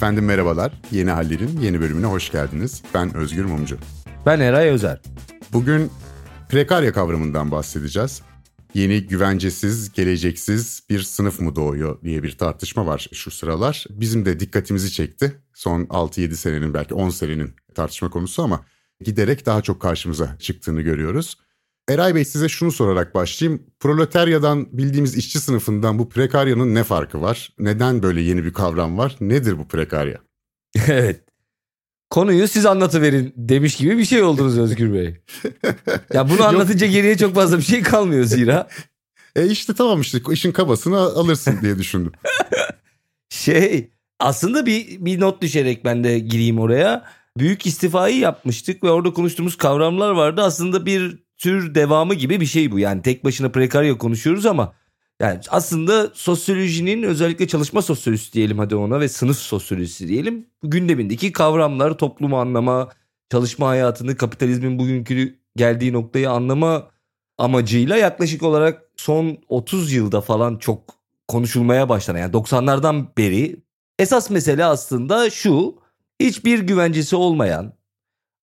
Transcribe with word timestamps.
Efendim 0.00 0.24
merhabalar. 0.24 0.72
Yeni 0.90 1.10
Haller'in 1.10 1.60
yeni 1.60 1.80
bölümüne 1.80 2.06
hoş 2.06 2.32
geldiniz. 2.32 2.82
Ben 2.94 3.16
Özgür 3.16 3.44
Mumcu. 3.44 3.78
Ben 4.26 4.40
Eray 4.40 4.68
Özer. 4.68 5.00
Bugün 5.52 5.90
prekarya 6.48 6.92
kavramından 6.92 7.50
bahsedeceğiz. 7.50 8.22
Yeni 8.74 9.06
güvencesiz, 9.06 9.92
geleceksiz 9.92 10.82
bir 10.90 11.00
sınıf 11.00 11.40
mı 11.40 11.56
doğuyor 11.56 12.02
diye 12.02 12.22
bir 12.22 12.38
tartışma 12.38 12.86
var 12.86 13.08
şu 13.12 13.30
sıralar. 13.30 13.86
Bizim 13.90 14.24
de 14.24 14.40
dikkatimizi 14.40 14.92
çekti. 14.92 15.42
Son 15.54 15.84
6-7 15.84 16.34
senenin 16.34 16.74
belki 16.74 16.94
10 16.94 17.10
senenin 17.10 17.54
tartışma 17.74 18.10
konusu 18.10 18.42
ama 18.42 18.64
giderek 19.00 19.46
daha 19.46 19.62
çok 19.62 19.82
karşımıza 19.82 20.36
çıktığını 20.38 20.80
görüyoruz. 20.80 21.36
Eray 21.90 22.14
Bey 22.14 22.24
size 22.24 22.48
şunu 22.48 22.72
sorarak 22.72 23.14
başlayayım. 23.14 23.62
Proletaryadan 23.80 24.68
bildiğimiz 24.72 25.16
işçi 25.16 25.40
sınıfından 25.40 25.98
bu 25.98 26.08
prekaryanın 26.08 26.74
ne 26.74 26.84
farkı 26.84 27.20
var? 27.20 27.52
Neden 27.58 28.02
böyle 28.02 28.20
yeni 28.20 28.44
bir 28.44 28.52
kavram 28.52 28.98
var? 28.98 29.16
Nedir 29.20 29.58
bu 29.58 29.68
prekarya? 29.68 30.18
evet. 30.88 31.24
Konuyu 32.10 32.48
siz 32.48 32.66
anlatıverin 32.66 33.32
demiş 33.36 33.76
gibi 33.76 33.98
bir 33.98 34.04
şey 34.04 34.22
oldunuz 34.22 34.58
Özgür 34.58 34.92
Bey. 34.92 35.16
ya 36.12 36.30
bunu 36.30 36.44
anlatınca 36.44 36.86
geriye 36.86 37.16
çok 37.16 37.34
fazla 37.34 37.58
bir 37.58 37.62
şey 37.62 37.82
kalmıyor 37.82 38.24
zira. 38.24 38.68
E 39.36 39.46
işte 39.46 39.74
tamam 39.74 40.00
işte 40.00 40.18
işin 40.30 40.52
kabasını 40.52 40.98
alırsın 40.98 41.58
diye 41.62 41.78
düşündüm. 41.78 42.12
şey 43.28 43.90
aslında 44.20 44.66
bir, 44.66 45.04
bir 45.04 45.20
not 45.20 45.42
düşerek 45.42 45.84
ben 45.84 46.04
de 46.04 46.18
gireyim 46.18 46.58
oraya. 46.58 47.04
Büyük 47.38 47.66
istifayı 47.66 48.18
yapmıştık 48.18 48.84
ve 48.84 48.90
orada 48.90 49.12
konuştuğumuz 49.12 49.56
kavramlar 49.56 50.10
vardı. 50.10 50.42
Aslında 50.42 50.86
bir 50.86 51.18
tür 51.40 51.74
devamı 51.74 52.14
gibi 52.14 52.40
bir 52.40 52.46
şey 52.46 52.72
bu. 52.72 52.78
Yani 52.78 53.02
tek 53.02 53.24
başına 53.24 53.48
prekarya 53.48 53.98
konuşuyoruz 53.98 54.46
ama 54.46 54.72
yani 55.20 55.40
aslında 55.48 56.10
sosyolojinin 56.14 57.02
özellikle 57.02 57.48
çalışma 57.48 57.82
sosyolojisi 57.82 58.32
diyelim 58.32 58.58
hadi 58.58 58.76
ona 58.76 59.00
ve 59.00 59.08
sınıf 59.08 59.38
sosyolojisi 59.38 60.08
diyelim. 60.08 60.46
Gündemindeki 60.62 61.32
kavramlar, 61.32 61.98
toplumu 61.98 62.38
anlama, 62.38 62.88
çalışma 63.30 63.68
hayatını, 63.68 64.16
kapitalizmin 64.16 64.78
bugünkü 64.78 65.38
geldiği 65.56 65.92
noktayı 65.92 66.30
anlama 66.30 66.90
amacıyla 67.38 67.96
yaklaşık 67.96 68.42
olarak 68.42 68.82
son 68.96 69.38
30 69.48 69.92
yılda 69.92 70.20
falan 70.20 70.56
çok 70.56 70.94
konuşulmaya 71.28 71.88
başlanan 71.88 72.18
yani 72.18 72.32
90'lardan 72.32 73.06
beri 73.18 73.56
esas 73.98 74.30
mesele 74.30 74.64
aslında 74.64 75.30
şu 75.30 75.78
hiçbir 76.20 76.58
güvencesi 76.58 77.16
olmayan 77.16 77.79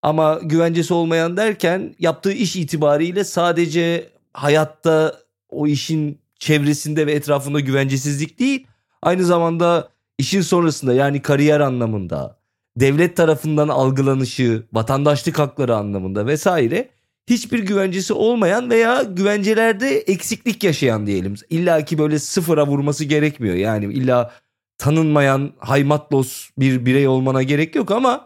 ama 0.01 0.39
güvencesi 0.43 0.93
olmayan 0.93 1.37
derken 1.37 1.95
yaptığı 1.99 2.31
iş 2.31 2.55
itibariyle 2.55 3.23
sadece 3.23 4.09
hayatta 4.33 5.15
o 5.49 5.67
işin 5.67 6.19
çevresinde 6.39 7.07
ve 7.07 7.11
etrafında 7.11 7.59
güvencesizlik 7.59 8.39
değil. 8.39 8.67
Aynı 9.01 9.25
zamanda 9.25 9.89
işin 10.17 10.41
sonrasında 10.41 10.93
yani 10.93 11.21
kariyer 11.21 11.59
anlamında, 11.59 12.37
devlet 12.77 13.17
tarafından 13.17 13.67
algılanışı, 13.67 14.63
vatandaşlık 14.73 15.39
hakları 15.39 15.75
anlamında 15.75 16.25
vesaire 16.25 16.89
hiçbir 17.27 17.59
güvencesi 17.59 18.13
olmayan 18.13 18.69
veya 18.69 19.03
güvencelerde 19.03 19.97
eksiklik 19.97 20.63
yaşayan 20.63 21.07
diyelim. 21.07 21.35
İlla 21.49 21.85
ki 21.85 21.97
böyle 21.97 22.19
sıfıra 22.19 22.67
vurması 22.67 23.05
gerekmiyor. 23.05 23.55
Yani 23.55 23.85
illa 23.85 24.31
tanınmayan 24.77 25.51
haymatlos 25.57 26.49
bir 26.57 26.85
birey 26.85 27.07
olmana 27.07 27.43
gerek 27.43 27.75
yok 27.75 27.91
ama 27.91 28.25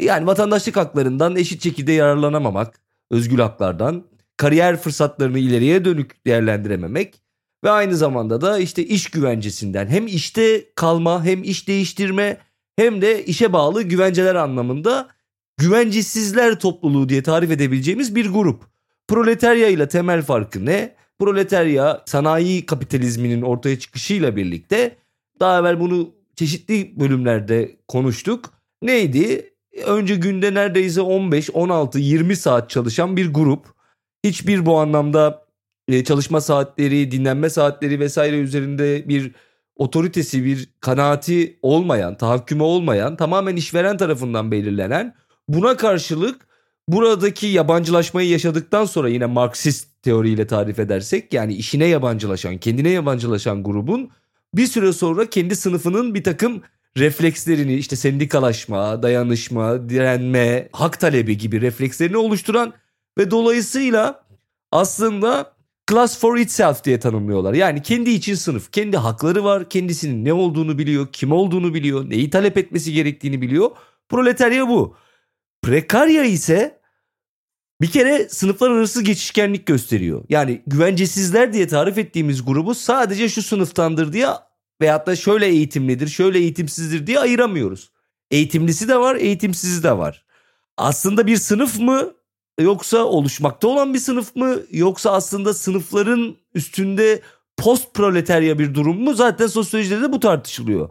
yani 0.00 0.26
vatandaşlık 0.26 0.76
haklarından 0.76 1.36
eşit 1.36 1.62
şekilde 1.62 1.92
yararlanamamak, 1.92 2.80
özgür 3.10 3.38
haklardan, 3.38 4.04
kariyer 4.36 4.76
fırsatlarını 4.76 5.38
ileriye 5.38 5.84
dönük 5.84 6.26
değerlendirememek 6.26 7.22
ve 7.64 7.70
aynı 7.70 7.96
zamanda 7.96 8.40
da 8.40 8.58
işte 8.58 8.84
iş 8.84 9.10
güvencesinden 9.10 9.86
hem 9.86 10.06
işte 10.06 10.64
kalma 10.74 11.24
hem 11.24 11.42
iş 11.42 11.68
değiştirme 11.68 12.38
hem 12.76 13.02
de 13.02 13.24
işe 13.24 13.52
bağlı 13.52 13.82
güvenceler 13.82 14.34
anlamında 14.34 15.08
güvencesizler 15.56 16.58
topluluğu 16.58 17.08
diye 17.08 17.22
tarif 17.22 17.50
edebileceğimiz 17.50 18.14
bir 18.14 18.26
grup. 18.30 18.64
Proletarya 19.08 19.68
ile 19.68 19.88
temel 19.88 20.22
farkı 20.22 20.66
ne? 20.66 20.94
Proletarya 21.18 22.02
sanayi 22.06 22.66
kapitalizminin 22.66 23.42
ortaya 23.42 23.78
çıkışıyla 23.78 24.36
birlikte 24.36 24.96
daha 25.40 25.60
evvel 25.60 25.80
bunu 25.80 26.14
çeşitli 26.36 27.00
bölümlerde 27.00 27.76
konuştuk. 27.88 28.52
Neydi? 28.82 29.47
Önce 29.86 30.16
günde 30.16 30.54
neredeyse 30.54 31.00
15, 31.00 31.50
16, 31.50 31.98
20 31.98 32.36
saat 32.36 32.70
çalışan 32.70 33.16
bir 33.16 33.32
grup. 33.32 33.66
Hiçbir 34.24 34.66
bu 34.66 34.78
anlamda 34.78 35.46
e, 35.88 36.04
çalışma 36.04 36.40
saatleri, 36.40 37.10
dinlenme 37.10 37.50
saatleri 37.50 38.00
vesaire 38.00 38.38
üzerinde 38.38 39.08
bir 39.08 39.32
otoritesi, 39.76 40.44
bir 40.44 40.68
kanaati 40.80 41.58
olmayan, 41.62 42.16
tahakkümü 42.16 42.62
olmayan, 42.62 43.16
tamamen 43.16 43.56
işveren 43.56 43.96
tarafından 43.96 44.50
belirlenen, 44.50 45.14
buna 45.48 45.76
karşılık 45.76 46.48
buradaki 46.88 47.46
yabancılaşmayı 47.46 48.28
yaşadıktan 48.28 48.84
sonra 48.84 49.08
yine 49.08 49.26
Marksist 49.26 50.02
teoriyle 50.02 50.46
tarif 50.46 50.78
edersek 50.78 51.32
yani 51.32 51.54
işine 51.54 51.86
yabancılaşan, 51.86 52.58
kendine 52.58 52.90
yabancılaşan 52.90 53.62
grubun 53.62 54.10
bir 54.54 54.66
süre 54.66 54.92
sonra 54.92 55.30
kendi 55.30 55.56
sınıfının 55.56 56.14
bir 56.14 56.24
takım 56.24 56.62
reflekslerini 56.96 57.74
işte 57.74 57.96
sendikalaşma, 57.96 59.02
dayanışma, 59.02 59.88
direnme, 59.88 60.68
hak 60.72 61.00
talebi 61.00 61.38
gibi 61.38 61.60
reflekslerini 61.60 62.16
oluşturan 62.16 62.72
ve 63.18 63.30
dolayısıyla 63.30 64.24
aslında 64.72 65.52
class 65.90 66.18
for 66.18 66.36
itself 66.36 66.84
diye 66.84 67.00
tanımlıyorlar. 67.00 67.54
Yani 67.54 67.82
kendi 67.82 68.10
için 68.10 68.34
sınıf, 68.34 68.72
kendi 68.72 68.96
hakları 68.96 69.44
var, 69.44 69.68
kendisinin 69.68 70.24
ne 70.24 70.32
olduğunu 70.32 70.78
biliyor, 70.78 71.06
kim 71.12 71.32
olduğunu 71.32 71.74
biliyor, 71.74 72.10
neyi 72.10 72.30
talep 72.30 72.58
etmesi 72.58 72.92
gerektiğini 72.92 73.42
biliyor. 73.42 73.70
Proletarya 74.08 74.68
bu. 74.68 74.96
Prekarya 75.62 76.24
ise 76.24 76.78
bir 77.80 77.90
kere 77.90 78.28
sınıflar 78.28 78.70
arası 78.70 79.02
geçişkenlik 79.02 79.66
gösteriyor. 79.66 80.24
Yani 80.28 80.62
güvencesizler 80.66 81.52
diye 81.52 81.66
tarif 81.68 81.98
ettiğimiz 81.98 82.44
grubu 82.44 82.74
sadece 82.74 83.28
şu 83.28 83.42
sınıftandır 83.42 84.12
diye 84.12 84.26
veyahut 84.80 85.06
da 85.06 85.16
şöyle 85.16 85.46
eğitimlidir, 85.46 86.08
şöyle 86.08 86.38
eğitimsizdir 86.38 87.06
diye 87.06 87.20
ayıramıyoruz. 87.20 87.90
Eğitimlisi 88.30 88.88
de 88.88 88.96
var, 88.96 89.16
eğitimsizi 89.16 89.82
de 89.82 89.98
var. 89.98 90.24
Aslında 90.76 91.26
bir 91.26 91.36
sınıf 91.36 91.78
mı 91.80 92.10
yoksa 92.60 93.04
oluşmakta 93.04 93.68
olan 93.68 93.94
bir 93.94 93.98
sınıf 93.98 94.36
mı 94.36 94.56
yoksa 94.70 95.12
aslında 95.12 95.54
sınıfların 95.54 96.36
üstünde 96.54 97.22
post 97.56 97.94
proletarya 97.94 98.58
bir 98.58 98.74
durum 98.74 99.02
mu? 99.02 99.14
Zaten 99.14 99.46
sosyolojide 99.46 100.02
de 100.02 100.12
bu 100.12 100.20
tartışılıyor. 100.20 100.88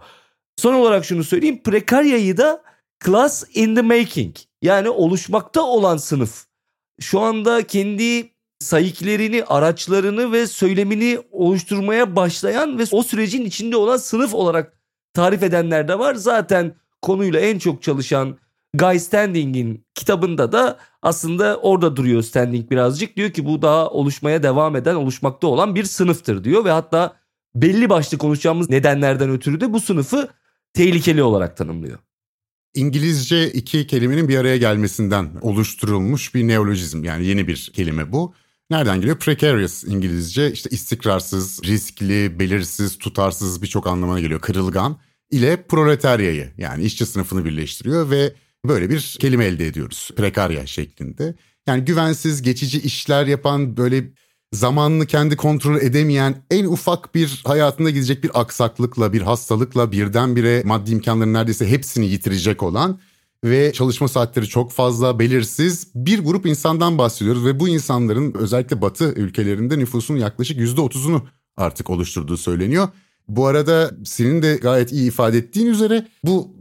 Son 0.58 0.74
olarak 0.74 1.06
şunu 1.06 1.24
söyleyeyim. 1.24 1.64
Prekaryayı 1.64 2.38
da 2.38 2.64
class 3.06 3.44
in 3.54 3.76
the 3.76 3.82
making 3.82 4.36
yani 4.62 4.90
oluşmakta 4.90 5.62
olan 5.62 5.98
sınıf. 5.98 6.46
Şu 7.00 7.20
anda 7.20 7.68
kendi 7.68 8.37
sayıklerini, 8.60 9.44
araçlarını 9.44 10.32
ve 10.32 10.48
söylemini 10.48 11.20
oluşturmaya 11.32 12.16
başlayan 12.16 12.80
ve 12.80 12.84
o 12.92 13.04
sürecin 13.04 13.46
içinde 13.46 13.78
olan 13.78 13.98
sınıf 13.98 14.34
olarak 14.34 14.74
tarif 15.14 15.44
edenler 15.44 15.88
de 15.88 16.00
var. 16.00 16.16
Zaten 16.16 16.76
konuyla 17.02 17.40
en 17.40 17.60
çok 17.60 17.84
çalışan 17.84 18.38
Guy 18.74 19.00
Standing'in 19.00 19.86
kitabında 19.96 20.52
da 20.52 20.80
aslında 21.02 21.58
orada 21.58 21.96
duruyor 21.96 22.22
Standing 22.22 22.72
birazcık. 22.72 23.18
Diyor 23.18 23.32
ki 23.32 23.46
bu 23.46 23.62
daha 23.62 23.90
oluşmaya 23.90 24.44
devam 24.44 24.76
eden, 24.76 24.96
oluşmakta 24.96 25.48
olan 25.48 25.76
bir 25.76 25.84
sınıftır 25.84 26.44
diyor 26.44 26.66
ve 26.66 26.72
hatta 26.72 27.16
belli 27.56 27.90
başlı 27.90 28.18
konuşacağımız 28.18 28.70
nedenlerden 28.70 29.30
ötürü 29.30 29.62
de 29.62 29.74
bu 29.74 29.80
sınıfı 29.80 30.30
tehlikeli 30.74 31.24
olarak 31.24 31.58
tanımlıyor. 31.58 32.00
İngilizce 32.74 33.52
iki 33.52 33.88
kelimenin 33.88 34.28
bir 34.28 34.38
araya 34.38 34.58
gelmesinden 34.58 35.30
oluşturulmuş 35.42 36.36
bir 36.36 36.48
neolojizm 36.48 37.04
yani 37.04 37.26
yeni 37.26 37.48
bir 37.48 37.72
kelime 37.76 38.12
bu. 38.12 38.34
Nereden 38.70 38.98
geliyor? 39.02 39.20
Precarious 39.20 39.84
İngilizce 39.84 40.52
işte 40.52 40.70
istikrarsız, 40.70 41.64
riskli, 41.64 42.40
belirsiz, 42.40 42.98
tutarsız 42.98 43.62
birçok 43.62 43.88
anlamına 43.88 44.20
geliyor. 44.20 44.40
Kırılgan 44.40 44.98
ile 45.32 45.64
proletaryayı 45.64 46.54
yani 46.58 46.84
işçi 46.84 47.06
sınıfını 47.06 47.46
birleştiriyor 47.46 48.10
ve 48.10 48.34
böyle 48.66 48.90
bir 48.90 49.18
kelime 49.20 49.46
elde 49.46 49.68
ediyoruz. 49.68 50.10
Prekarya 50.18 50.66
şeklinde. 50.68 51.36
Yani 51.68 51.86
güvensiz, 51.86 52.42
geçici 52.42 52.82
işler 52.82 53.28
yapan 53.28 53.78
böyle 53.78 54.04
zamanını 54.54 55.06
kendi 55.06 55.36
kontrol 55.36 55.82
edemeyen 55.82 56.44
en 56.52 56.66
ufak 56.66 57.16
bir 57.16 57.42
hayatında 57.46 57.90
gidecek 57.90 58.24
bir 58.24 58.42
aksaklıkla, 58.42 59.14
bir 59.14 59.22
hastalıkla 59.22 59.92
birdenbire 59.92 60.62
maddi 60.66 60.92
imkanların 60.92 61.34
neredeyse 61.34 61.70
hepsini 61.70 62.06
yitirecek 62.06 62.64
olan 62.64 63.00
ve 63.44 63.74
çalışma 63.74 64.08
saatleri 64.08 64.48
çok 64.48 64.72
fazla 64.72 65.20
belirsiz 65.20 65.88
bir 65.96 66.20
grup 66.20 66.46
insandan 66.46 66.98
bahsediyoruz 66.98 67.46
ve 67.46 67.60
bu 67.60 67.68
insanların 67.68 68.34
özellikle 68.34 68.82
batı 68.82 69.14
ülkelerinde 69.14 69.80
nüfusun 69.80 70.16
yaklaşık 70.16 70.60
%30'unu 70.60 71.22
artık 71.58 71.90
oluşturduğu 71.90 72.38
söyleniyor. 72.38 72.88
Bu 73.28 73.48
arada 73.48 73.92
senin 74.06 74.42
de 74.42 74.56
gayet 74.56 74.92
iyi 74.92 75.08
ifade 75.08 75.38
ettiğin 75.38 75.68
üzere 75.68 76.08
bu 76.24 76.56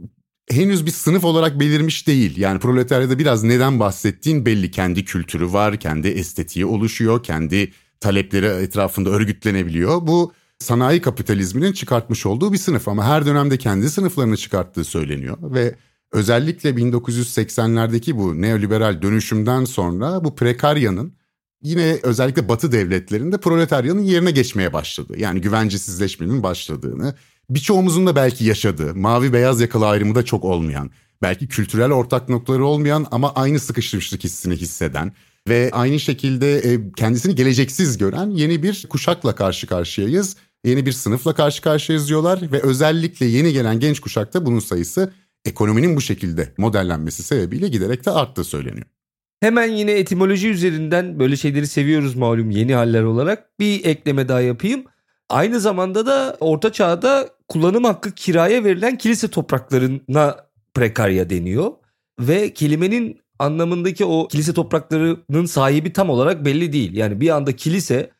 henüz 0.49 0.85
bir 0.85 0.91
sınıf 0.91 1.23
olarak 1.23 1.59
belirmiş 1.59 2.07
değil. 2.07 2.37
Yani 2.37 2.59
proletaryada 2.59 3.19
biraz 3.19 3.43
neden 3.43 3.79
bahsettiğin 3.79 4.45
belli. 4.45 4.71
Kendi 4.71 5.05
kültürü 5.05 5.53
var, 5.53 5.77
kendi 5.77 6.07
estetiği 6.07 6.65
oluşuyor, 6.65 7.23
kendi 7.23 7.71
talepleri 7.99 8.45
etrafında 8.45 9.09
örgütlenebiliyor. 9.09 10.07
Bu 10.07 10.33
sanayi 10.59 11.01
kapitalizminin 11.01 11.73
çıkartmış 11.73 12.25
olduğu 12.25 12.53
bir 12.53 12.57
sınıf 12.57 12.87
ama 12.87 13.05
her 13.05 13.25
dönemde 13.25 13.57
kendi 13.57 13.89
sınıflarını 13.89 14.37
çıkarttığı 14.37 14.83
söyleniyor 14.83 15.37
ve 15.41 15.75
özellikle 16.11 16.69
1980'lerdeki 16.69 18.17
bu 18.17 18.41
neoliberal 18.41 19.01
dönüşümden 19.01 19.65
sonra 19.65 20.23
bu 20.23 20.35
prekaryanın 20.35 21.13
yine 21.61 21.99
özellikle 22.03 22.49
Batı 22.49 22.71
devletlerinde 22.71 23.37
proletaryanın 23.37 24.01
yerine 24.01 24.31
geçmeye 24.31 24.73
başladı. 24.73 25.13
Yani 25.17 25.41
güvencesizleşmenin 25.41 26.43
başladığını, 26.43 27.15
birçoğumuzun 27.49 28.07
da 28.07 28.15
belki 28.15 28.45
yaşadığı, 28.45 28.95
mavi 28.95 29.33
beyaz 29.33 29.61
yakalı 29.61 29.87
ayrımı 29.87 30.15
da 30.15 30.25
çok 30.25 30.45
olmayan, 30.45 30.91
belki 31.21 31.47
kültürel 31.47 31.91
ortak 31.91 32.29
noktaları 32.29 32.65
olmayan 32.65 33.05
ama 33.11 33.33
aynı 33.33 33.59
sıkıştırmışlık 33.59 34.23
hissini 34.23 34.55
hisseden 34.55 35.11
ve 35.47 35.69
aynı 35.73 35.99
şekilde 35.99 36.57
e, 36.57 36.91
kendisini 36.91 37.35
geleceksiz 37.35 37.97
gören 37.97 38.29
yeni 38.29 38.63
bir 38.63 38.85
kuşakla 38.89 39.35
karşı 39.35 39.67
karşıyayız. 39.67 40.35
Yeni 40.65 40.85
bir 40.85 40.91
sınıfla 40.91 41.33
karşı 41.33 41.61
karşıyayız 41.61 42.07
diyorlar 42.07 42.51
ve 42.51 42.61
özellikle 42.61 43.25
yeni 43.25 43.53
gelen 43.53 43.79
genç 43.79 43.99
kuşakta 43.99 44.45
bunun 44.45 44.59
sayısı 44.59 45.13
ekonominin 45.47 45.95
bu 45.95 46.01
şekilde 46.01 46.53
modellenmesi 46.57 47.23
sebebiyle 47.23 47.67
giderek 47.67 48.05
de 48.05 48.11
arttığı 48.11 48.43
söyleniyor. 48.43 48.85
Hemen 49.39 49.71
yine 49.71 49.91
etimoloji 49.91 50.49
üzerinden 50.49 51.19
böyle 51.19 51.35
şeyleri 51.35 51.67
seviyoruz 51.67 52.15
malum 52.15 52.51
yeni 52.51 52.75
haller 52.75 53.03
olarak 53.03 53.59
bir 53.59 53.85
ekleme 53.85 54.27
daha 54.27 54.41
yapayım. 54.41 54.83
Aynı 55.29 55.59
zamanda 55.59 56.05
da 56.05 56.37
orta 56.39 56.71
çağda 56.71 57.29
kullanım 57.47 57.83
hakkı 57.83 58.11
kiraya 58.11 58.63
verilen 58.63 58.97
kilise 58.97 59.27
topraklarına 59.27 60.37
prekarya 60.73 61.29
deniyor. 61.29 61.71
Ve 62.19 62.53
kelimenin 62.53 63.21
anlamındaki 63.39 64.05
o 64.05 64.27
kilise 64.27 64.53
topraklarının 64.53 65.45
sahibi 65.45 65.93
tam 65.93 66.09
olarak 66.09 66.45
belli 66.45 66.73
değil. 66.73 66.95
Yani 66.95 67.21
bir 67.21 67.29
anda 67.29 67.55
kilise 67.55 68.11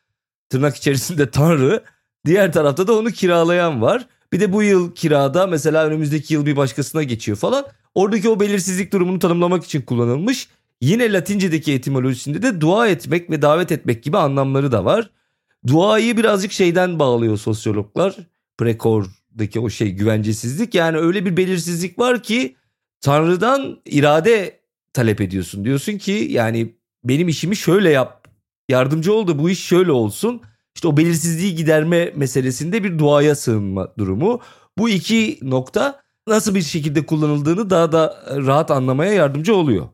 tırnak 0.50 0.76
içerisinde 0.76 1.30
tanrı 1.30 1.84
diğer 2.26 2.52
tarafta 2.52 2.86
da 2.86 2.98
onu 2.98 3.10
kiralayan 3.10 3.82
var. 3.82 4.06
Bir 4.32 4.40
de 4.40 4.52
bu 4.52 4.62
yıl 4.62 4.94
kirada 4.94 5.46
mesela 5.46 5.86
önümüzdeki 5.86 6.34
yıl 6.34 6.46
bir 6.46 6.56
başkasına 6.56 7.02
geçiyor 7.02 7.38
falan. 7.38 7.66
Oradaki 7.94 8.28
o 8.28 8.40
belirsizlik 8.40 8.92
durumunu 8.92 9.18
tanımlamak 9.18 9.64
için 9.64 9.82
kullanılmış. 9.82 10.48
Yine 10.80 11.12
Latince'deki 11.12 11.72
etimolojisinde 11.72 12.42
de 12.42 12.60
dua 12.60 12.88
etmek 12.88 13.30
ve 13.30 13.42
davet 13.42 13.72
etmek 13.72 14.02
gibi 14.02 14.18
anlamları 14.18 14.72
da 14.72 14.84
var. 14.84 15.10
Duayı 15.66 16.16
birazcık 16.16 16.52
şeyden 16.52 16.98
bağlıyor 16.98 17.36
sosyologlar. 17.38 18.16
Prekor'daki 18.58 19.60
o 19.60 19.70
şey 19.70 19.90
güvencesizlik. 19.90 20.74
Yani 20.74 20.98
öyle 20.98 21.26
bir 21.26 21.36
belirsizlik 21.36 21.98
var 21.98 22.22
ki 22.22 22.56
Tanrı'dan 23.00 23.80
irade 23.84 24.60
talep 24.92 25.20
ediyorsun. 25.20 25.64
Diyorsun 25.64 25.98
ki 25.98 26.26
yani 26.30 26.74
benim 27.04 27.28
işimi 27.28 27.56
şöyle 27.56 27.90
yap. 27.90 28.28
Yardımcı 28.68 29.12
ol 29.12 29.26
da 29.26 29.38
bu 29.38 29.50
iş 29.50 29.64
şöyle 29.64 29.92
olsun. 29.92 30.42
İşte 30.78 30.88
o 30.88 30.96
belirsizliği 30.96 31.54
giderme 31.54 32.12
meselesinde 32.16 32.84
bir 32.84 32.98
duaya 32.98 33.34
sığınma 33.34 33.94
durumu. 33.98 34.40
Bu 34.78 34.88
iki 34.88 35.38
nokta 35.42 36.00
nasıl 36.26 36.54
bir 36.54 36.62
şekilde 36.62 37.06
kullanıldığını 37.06 37.70
daha 37.70 37.92
da 37.92 38.24
rahat 38.28 38.70
anlamaya 38.70 39.12
yardımcı 39.12 39.54
oluyor. 39.54 39.88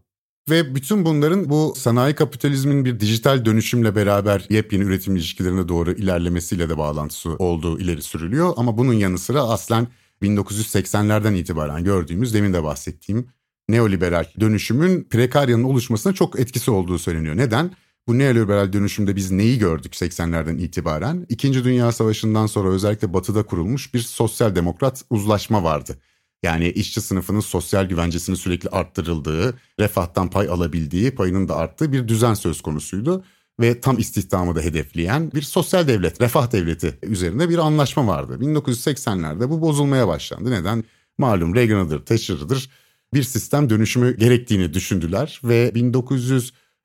Ve 0.51 0.75
bütün 0.75 1.05
bunların 1.05 1.51
bu 1.51 1.75
sanayi 1.77 2.15
kapitalizmin 2.15 2.85
bir 2.85 3.01
dijital 3.01 3.45
dönüşümle 3.45 3.97
beraber 3.97 4.47
yepyeni 4.51 4.85
üretim 4.85 5.17
ilişkilerine 5.17 5.69
doğru 5.69 5.93
ilerlemesiyle 5.93 6.69
de 6.69 6.79
bağlantısı 6.79 7.31
olduğu 7.31 7.81
ileri 7.81 8.03
sürülüyor. 8.03 8.53
Ama 8.57 8.79
bunun 8.79 8.93
yanı 8.93 9.19
sıra 9.19 9.43
aslen 9.43 9.87
1980'lerden 10.23 11.35
itibaren 11.35 11.85
gördüğümüz 11.85 12.35
demin 12.35 12.53
de 12.53 12.65
bahsettiğim 12.65 13.29
neoliberal 13.69 14.27
dönüşümün 14.41 15.05
prekaryanın 15.05 15.65
oluşmasına 15.65 16.13
çok 16.13 16.41
etkisi 16.41 16.71
olduğu 16.71 16.99
söyleniyor. 16.99 17.37
Neden? 17.37 17.71
Bu 18.09 18.19
neoliberal 18.19 18.73
dönüşümde 18.73 19.17
biz 19.17 19.31
neyi 19.31 19.59
gördük 19.59 19.95
80'lerden 19.95 20.59
itibaren? 20.59 21.27
İkinci 21.29 21.65
Dünya 21.65 21.93
Savaşı'ndan 21.93 22.47
sonra 22.47 22.69
özellikle 22.69 23.15
batıda 23.15 23.43
kurulmuş 23.43 23.95
bir 23.95 24.01
sosyal 24.01 24.55
demokrat 24.55 25.05
uzlaşma 25.11 25.65
vardı. 25.65 25.99
Yani 26.43 26.69
işçi 26.69 27.01
sınıfının 27.01 27.41
sosyal 27.41 27.85
güvencesinin 27.85 28.37
sürekli 28.37 28.69
arttırıldığı, 28.69 29.59
refahtan 29.81 30.31
pay 30.31 30.49
alabildiği, 30.49 31.15
payının 31.15 31.49
da 31.49 31.57
arttığı 31.57 31.93
bir 31.93 32.09
düzen 32.09 32.35
söz 32.35 32.61
konusuydu. 32.61 33.25
Ve 33.61 33.81
tam 33.81 33.99
istihdamı 33.99 34.57
da 34.57 34.61
hedefleyen 34.61 35.33
bir 35.33 35.43
sosyal 35.43 35.89
devlet, 35.89 36.21
refah 36.21 36.53
devleti 36.53 36.99
üzerinde 37.03 37.49
bir 37.49 37.59
anlaşma 37.59 38.07
vardı. 38.07 38.39
1980'lerde 38.41 39.51
bu 39.51 39.61
bozulmaya 39.61 40.09
başlandı. 40.09 40.51
Neden? 40.51 40.85
Malum 41.19 41.55
Reagan'ıdır, 41.55 42.05
Thatcher'ıdır 42.07 42.71
bir 43.15 43.23
sistem 43.23 43.71
dönüşümü 43.71 44.17
gerektiğini 44.17 44.75
düşündüler 44.75 45.41
ve 45.45 45.75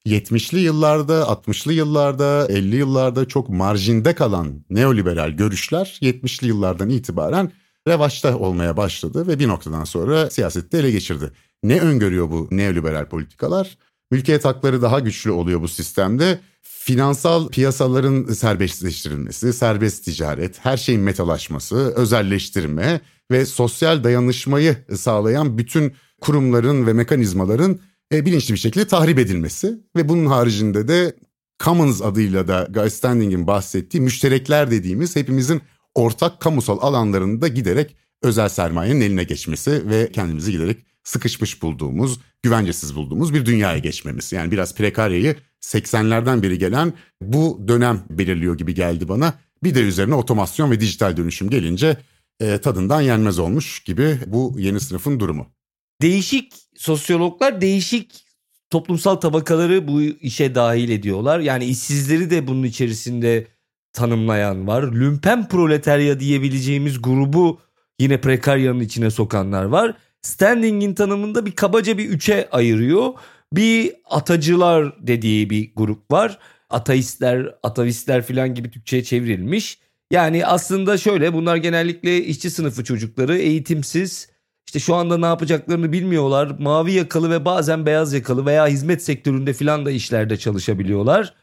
1970'li 0.06 0.60
yıllarda, 0.60 1.22
60'lı 1.22 1.74
yıllarda, 1.74 2.48
50 2.50 2.76
yıllarda 2.76 3.28
çok 3.28 3.50
marjinde 3.50 4.16
kalan 4.16 4.66
neoliberal 4.70 5.30
görüşler 5.30 6.00
70'li 6.02 6.48
yıllardan 6.48 6.90
itibaren 6.90 7.52
revaçta 7.88 8.38
olmaya 8.38 8.78
başladı 8.78 9.28
ve 9.28 9.40
bir 9.40 9.48
noktadan 9.48 9.84
sonra 9.84 10.30
siyasette 10.30 10.78
ele 10.78 10.92
geçirdi. 10.92 11.32
Ne 11.64 11.80
öngörüyor 11.80 12.30
bu 12.32 12.48
neoliberal 12.52 13.06
politikalar? 13.06 13.78
Mülkiyet 14.12 14.46
hakları 14.46 14.82
daha 14.82 15.00
güçlü 15.00 15.32
oluyor 15.32 15.62
bu 15.62 15.68
sistemde. 15.68 16.40
Finansal 16.62 17.48
piyasaların 17.48 18.26
serbestleştirilmesi, 18.26 19.54
serbest 19.54 20.06
ticaret, 20.06 20.66
her 20.66 20.78
şeyin 20.78 21.02
metalaşması, 21.02 21.76
özelleştirme 21.76 23.02
ve 23.32 23.46
sosyal 23.46 24.04
dayanışmayı 24.04 24.78
sağlayan 24.96 25.58
bütün 25.58 25.94
kurumların 26.22 26.88
ve 26.88 26.94
mekanizmaların 26.94 27.80
e, 28.14 28.26
bilinçli 28.26 28.54
bir 28.54 28.60
şekilde 28.60 28.88
tahrip 28.88 29.20
edilmesi 29.20 29.80
ve 29.96 30.10
bunun 30.10 30.26
haricinde 30.26 30.88
de 30.88 31.16
Commons 31.64 32.02
adıyla 32.02 32.48
da 32.48 32.68
Guy 32.70 32.90
Standing'in 32.90 33.48
bahsettiği 33.48 34.02
müşterekler 34.02 34.72
dediğimiz 34.72 35.16
hepimizin 35.16 35.62
ortak 35.96 36.40
kamusal 36.42 36.78
alanlarında 36.82 37.48
giderek 37.48 37.96
özel 38.22 38.50
sermayenin 38.50 39.02
eline 39.02 39.24
geçmesi 39.24 39.90
ve 39.90 40.12
kendimizi 40.12 40.52
giderek 40.52 40.78
sıkışmış 41.04 41.62
bulduğumuz, 41.62 42.20
güvencesiz 42.44 42.96
bulduğumuz 42.96 43.34
bir 43.34 43.46
dünyaya 43.46 43.78
geçmemiz. 43.78 44.32
Yani 44.32 44.52
biraz 44.52 44.76
prekaryayı 44.76 45.36
80'lerden 45.62 46.44
beri 46.44 46.58
gelen 46.58 46.94
bu 47.22 47.66
dönem 47.68 48.04
belirliyor 48.10 48.58
gibi 48.58 48.74
geldi 48.74 49.08
bana. 49.08 49.34
Bir 49.64 49.76
de 49.76 49.82
üzerine 49.82 50.16
otomasyon 50.16 50.72
ve 50.72 50.80
dijital 50.80 51.18
dönüşüm 51.18 51.50
gelince 51.50 51.98
e, 52.40 52.58
tadından 52.58 53.02
yenmez 53.02 53.40
olmuş 53.40 53.80
gibi 53.80 54.18
bu 54.28 54.56
yeni 54.58 54.80
sınıfın 54.80 55.20
durumu 55.20 55.59
değişik 56.02 56.54
sosyologlar 56.76 57.62
değişik 57.62 58.26
toplumsal 58.70 59.16
tabakaları 59.16 59.88
bu 59.88 60.02
işe 60.02 60.56
dahil 60.56 60.90
ediyorlar. 60.90 61.40
Yani 61.40 61.66
işsizleri 61.66 62.30
de 62.30 62.48
bunun 62.48 62.64
içerisinde 62.64 63.48
tanımlayan 63.94 64.68
var. 64.68 64.84
Lümpen 64.84 65.48
proletarya 65.48 66.20
diyebileceğimiz 66.20 67.02
grubu 67.02 67.62
yine 68.00 68.22
prekaryanın 68.22 68.80
içine 68.80 69.12
sokanlar 69.12 69.64
var. 69.64 69.96
Standing'in 70.22 70.94
tanımında 70.94 71.46
bir 71.46 71.52
kabaca 71.52 71.98
bir 71.98 72.10
üçe 72.10 72.50
ayırıyor. 72.52 73.14
Bir 73.54 73.94
atacılar 74.06 75.08
dediği 75.08 75.50
bir 75.50 75.72
grup 75.76 76.12
var. 76.12 76.40
Ateistler, 76.70 77.56
atavistler 77.64 78.22
falan 78.22 78.56
gibi 78.56 78.72
Türkçe'ye 78.72 79.04
çevrilmiş. 79.04 79.80
Yani 80.12 80.46
aslında 80.46 80.98
şöyle 80.98 81.34
bunlar 81.34 81.56
genellikle 81.56 82.24
işçi 82.24 82.50
sınıfı 82.50 82.84
çocukları 82.84 83.38
eğitimsiz, 83.38 84.30
işte 84.70 84.80
şu 84.80 84.96
anda 84.96 85.18
ne 85.18 85.26
yapacaklarını 85.26 85.92
bilmiyorlar. 85.92 86.52
Mavi 86.60 86.92
yakalı 86.92 87.32
ve 87.32 87.46
bazen 87.46 87.86
beyaz 87.86 88.14
yakalı 88.14 88.46
veya 88.46 88.68
hizmet 88.68 89.04
sektöründe 89.04 89.54
filan 89.54 89.86
da 89.86 89.92
işlerde 89.92 90.38
çalışabiliyorlar. 90.38 91.34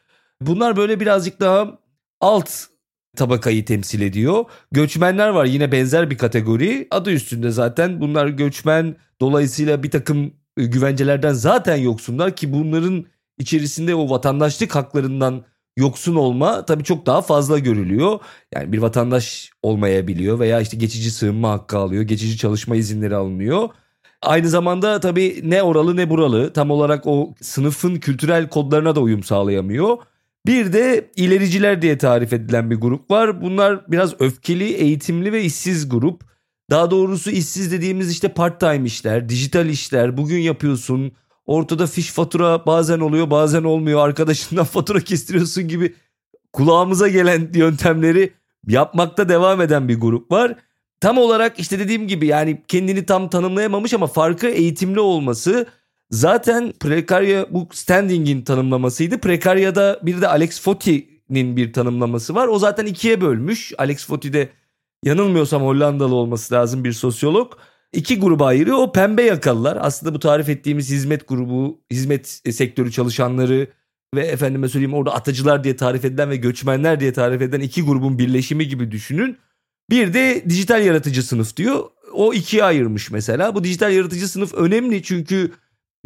Bunlar 0.41 0.77
böyle 0.77 1.01
birazcık 1.01 1.41
daha 1.41 1.79
alt 2.21 2.51
tabakayı 3.17 3.65
temsil 3.65 4.01
ediyor. 4.01 4.45
Göçmenler 4.73 5.29
var 5.29 5.45
yine 5.45 5.73
benzer 5.73 6.11
bir 6.11 6.19
kategori. 6.19 6.89
Adı 6.91 7.11
üstünde 7.11 7.51
zaten 7.51 8.01
bunlar 8.01 8.27
göçmen 8.27 8.97
dolayısıyla 9.21 9.83
bir 9.83 9.91
takım 9.91 10.33
e, 10.57 10.65
güvencelerden 10.65 11.33
zaten 11.33 11.77
yoksunlar 11.77 12.37
ki 12.37 12.53
bunların 12.53 13.05
içerisinde 13.39 13.95
o 13.95 14.11
vatandaşlık 14.11 14.75
haklarından 14.75 15.45
yoksun 15.77 16.15
olma 16.15 16.65
tabii 16.65 16.85
çok 16.85 17.07
daha 17.07 17.23
fazla 17.23 17.59
görülüyor. 17.59 18.19
Yani 18.55 18.73
bir 18.73 18.79
vatandaş 18.79 19.51
olmayabiliyor 19.63 20.39
veya 20.39 20.61
işte 20.61 20.77
geçici 20.77 21.11
sığınma 21.11 21.51
hakkı 21.51 21.79
alıyor, 21.79 22.03
geçici 22.03 22.37
çalışma 22.39 22.77
izinleri 22.77 23.17
alınıyor. 23.17 23.69
Aynı 24.23 24.49
zamanda 24.49 25.01
tabii 25.01 25.41
ne 25.45 25.63
oralı 25.63 25.97
ne 25.97 26.11
buralı 26.11 26.53
tam 26.53 26.71
olarak 26.71 27.07
o 27.07 27.35
sınıfın 27.41 27.97
kültürel 27.97 28.49
kodlarına 28.49 28.95
da 28.97 29.01
uyum 29.01 29.23
sağlayamıyor. 29.23 29.99
Bir 30.47 30.73
de 30.73 31.11
ilericiler 31.17 31.83
diye 31.83 31.99
tarif 31.99 32.33
edilen 32.33 32.71
bir 32.71 32.77
grup 32.77 33.11
var. 33.11 33.43
Bunlar 33.43 33.93
biraz 33.93 34.21
öfkeli, 34.21 34.65
eğitimli 34.65 35.33
ve 35.33 35.43
işsiz 35.45 35.89
grup. 35.89 36.23
Daha 36.71 36.91
doğrusu 36.91 37.31
işsiz 37.31 37.73
dediğimiz 37.73 38.11
işte 38.11 38.29
part 38.29 38.61
time 38.61 38.87
işler, 38.87 39.29
dijital 39.29 39.69
işler, 39.69 40.17
bugün 40.17 40.39
yapıyorsun, 40.39 41.13
Ortada 41.47 41.87
fiş 41.87 42.11
fatura 42.11 42.67
bazen 42.67 43.01
oluyor 43.01 43.31
bazen 43.31 43.65
olmuyor. 43.65 44.09
Arkadaşından 44.09 44.65
fatura 44.75 45.01
kestiriyorsun 45.01 45.69
gibi 45.69 45.95
kulağımıza 46.53 47.09
gelen 47.09 47.51
yöntemleri 47.55 48.33
yapmakta 48.69 49.29
devam 49.29 49.61
eden 49.61 49.89
bir 49.89 50.01
grup 50.01 50.31
var. 50.31 50.55
Tam 51.01 51.19
olarak 51.19 51.59
işte 51.59 51.79
dediğim 51.79 52.09
gibi 52.09 52.27
yani 52.27 52.63
kendini 52.69 53.07
tam 53.07 53.29
tanımlayamamış 53.31 53.95
ama 53.95 54.07
farkı 54.07 54.47
eğitimli 54.47 55.01
olması 55.01 55.67
zaten 56.11 56.73
prekarya 56.81 57.47
bu 57.51 57.69
standing'in 57.73 58.43
tanımlamasıydı. 58.43 59.19
Prekarya'da 59.19 60.01
bir 60.03 60.21
de 60.21 60.29
Alex 60.29 60.61
Foti 60.61 61.17
Foti'nin 61.29 61.57
bir 61.57 61.73
tanımlaması 61.73 62.35
var. 62.35 62.49
O 62.49 62.59
zaten 62.59 62.87
ikiye 62.87 63.21
bölmüş. 63.21 63.73
Alex 63.79 64.07
Foti 64.07 64.33
de 64.33 64.49
yanılmıyorsam 65.05 65.63
Hollandalı 65.63 66.15
olması 66.15 66.55
lazım 66.55 66.85
bir 66.85 66.93
sosyolog. 66.93 67.53
İki 67.97 68.19
gruba 68.21 68.47
ayırıyor. 68.47 68.79
O 68.79 68.93
pembe 68.93 69.23
yakalılar 69.23 69.79
aslında 69.81 70.15
bu 70.15 70.19
tarif 70.19 70.49
ettiğimiz 70.49 70.91
hizmet 70.91 71.29
grubu, 71.29 71.81
hizmet 71.91 72.29
sektörü 72.51 72.93
çalışanları 72.93 73.69
ve 74.15 74.27
efendime 74.27 74.69
söyleyeyim 74.69 74.95
orada 74.95 75.15
atıcılar 75.15 75.65
diye 75.65 75.77
tarif 75.77 76.05
edilen 76.05 76.31
ve 76.31 76.37
göçmenler 76.37 77.01
diye 77.01 77.13
tarif 77.13 77.43
edilen 77.43 77.61
iki 77.61 77.83
grubun 77.83 78.19
birleşimi 78.19 78.69
gibi 78.69 78.91
düşünün. 78.91 79.39
Bir 79.91 80.15
de 80.15 80.45
dijital 80.49 80.85
yaratıcı 80.85 81.23
sınıf 81.23 81.57
diyor. 81.57 81.85
O 82.13 82.35
ikiye 82.35 82.65
ayırmış 82.65 83.11
mesela. 83.11 83.55
Bu 83.55 83.65
dijital 83.65 83.93
yaratıcı 83.93 84.29
sınıf 84.29 84.55
önemli 84.55 85.03
çünkü 85.03 85.53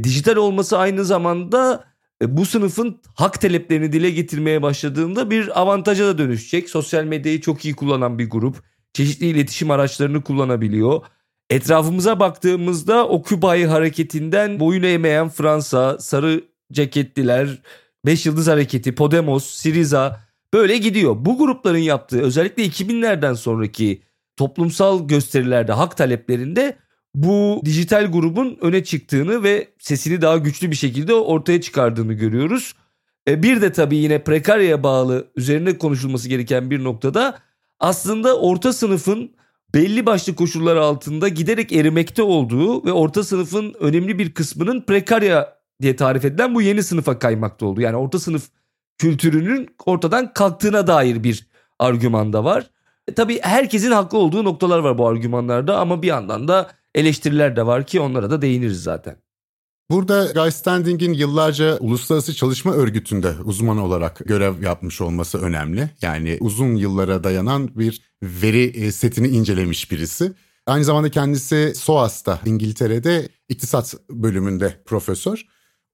dijital 0.03 0.37
olması 0.37 0.79
aynı 0.79 1.05
zamanda 1.05 1.85
e, 2.23 2.37
bu 2.37 2.47
sınıfın 2.47 3.01
hak 3.15 3.41
taleplerini 3.41 3.93
dile 3.93 4.11
getirmeye 4.11 4.63
başladığında 4.63 5.31
bir 5.31 5.61
avantaja 5.61 6.07
da 6.07 6.19
dönüşecek. 6.19 6.71
Sosyal 6.71 7.05
medyayı 7.05 7.41
çok 7.41 7.65
iyi 7.65 7.75
kullanan 7.75 8.19
bir 8.19 8.31
grup. 8.31 8.63
Çeşitli 8.93 9.27
iletişim 9.27 9.71
araçlarını 9.71 10.23
kullanabiliyor. 10.23 11.03
Etrafımıza 11.51 12.21
baktığımızda 12.21 13.09
Occupy 13.09 13.65
hareketinden 13.65 14.61
boyun 14.61 14.83
eğmeyen 14.83 15.29
Fransa, 15.29 15.99
sarı 15.99 16.45
ceketliler, 16.73 17.63
Beş 18.07 18.27
Yıldız 18.27 18.49
Hareketi, 18.49 18.95
Podemos, 18.95 19.51
Siriza 19.51 20.21
böyle 20.55 20.79
gidiyor. 20.79 21.17
Bu 21.19 21.39
grupların 21.39 21.79
yaptığı 21.79 22.23
özellikle 22.23 22.67
2000'lerden 22.67 23.35
sonraki 23.35 24.03
toplumsal 24.37 25.09
gösterilerde, 25.09 25.73
hak 25.73 25.97
taleplerinde 25.97 26.77
bu 27.15 27.63
dijital 27.65 28.13
grubun 28.13 28.59
öne 28.61 28.85
çıktığını 28.85 29.43
ve 29.43 29.69
sesini 29.79 30.23
daha 30.23 30.37
güçlü 30.37 30.71
bir 30.71 30.77
şekilde 30.77 31.15
ortaya 31.15 31.61
çıkardığını 31.61 32.13
görüyoruz. 32.13 32.75
E, 33.29 33.43
bir 33.43 33.63
de 33.63 33.73
tabii 33.73 33.97
yine 33.97 34.25
prekaryaya 34.25 34.83
bağlı 34.83 35.27
üzerine 35.37 35.79
konuşulması 35.79 36.29
gereken 36.29 36.71
bir 36.71 36.85
noktada 36.85 37.39
aslında 37.81 38.41
orta 38.41 38.73
sınıfın 38.73 39.40
belli 39.75 40.07
başlı 40.07 40.35
koşullar 40.35 40.77
altında 40.77 41.29
giderek 41.29 41.73
erimekte 41.73 42.23
olduğu 42.23 42.85
ve 42.85 42.93
orta 42.93 43.25
sınıfın 43.25 43.75
önemli 43.81 44.19
bir 44.19 44.35
kısmının 44.35 44.81
prekarya 44.81 45.57
diye 45.83 45.97
tarif 45.97 46.25
edilen 46.25 46.55
bu 46.55 46.63
yeni 46.63 46.83
sınıfa 46.83 47.19
kaymakta 47.19 47.67
oldu. 47.67 47.81
Yani 47.81 47.97
orta 47.97 48.19
sınıf 48.19 48.49
kültürünün 48.99 49.69
ortadan 49.87 50.33
kalktığına 50.33 50.87
dair 50.87 51.25
bir 51.25 51.47
argüman 51.79 52.33
da 52.33 52.45
var. 52.45 52.71
E, 53.09 53.15
tabii 53.15 53.41
herkesin 53.43 53.91
haklı 53.91 54.19
olduğu 54.19 54.45
noktalar 54.45 54.79
var 54.79 54.99
bu 54.99 55.09
argümanlarda 55.09 55.79
ama 55.79 56.03
bir 56.03 56.09
yandan 56.09 56.49
da 56.49 56.71
eleştiriler 56.95 57.57
de 57.57 57.67
var 57.67 57.87
ki 57.87 58.01
onlara 58.01 58.31
da 58.31 58.43
değiniriz 58.43 58.83
zaten. 58.83 59.17
Burada 59.91 60.33
Guy 60.35 60.51
Standing'in 60.51 61.13
yıllarca 61.13 61.79
Uluslararası 61.79 62.35
Çalışma 62.35 62.73
Örgütü'nde 62.73 63.35
uzman 63.45 63.79
olarak 63.79 64.19
görev 64.19 64.63
yapmış 64.63 65.01
olması 65.01 65.39
önemli. 65.39 65.91
Yani 66.03 66.39
uzun 66.41 66.75
yıllara 66.75 67.25
dayanan 67.25 67.79
bir 67.79 68.03
veri 68.23 68.65
e, 68.65 68.93
setini 68.93 69.29
incelemiş 69.29 69.91
birisi. 69.91 70.33
Aynı 70.67 70.85
zamanda 70.85 71.11
kendisi 71.11 71.73
SOAS'ta 71.77 72.41
İngiltere'de 72.47 73.29
iktisat 73.49 73.95
bölümünde 74.11 74.83
profesör. 74.85 75.47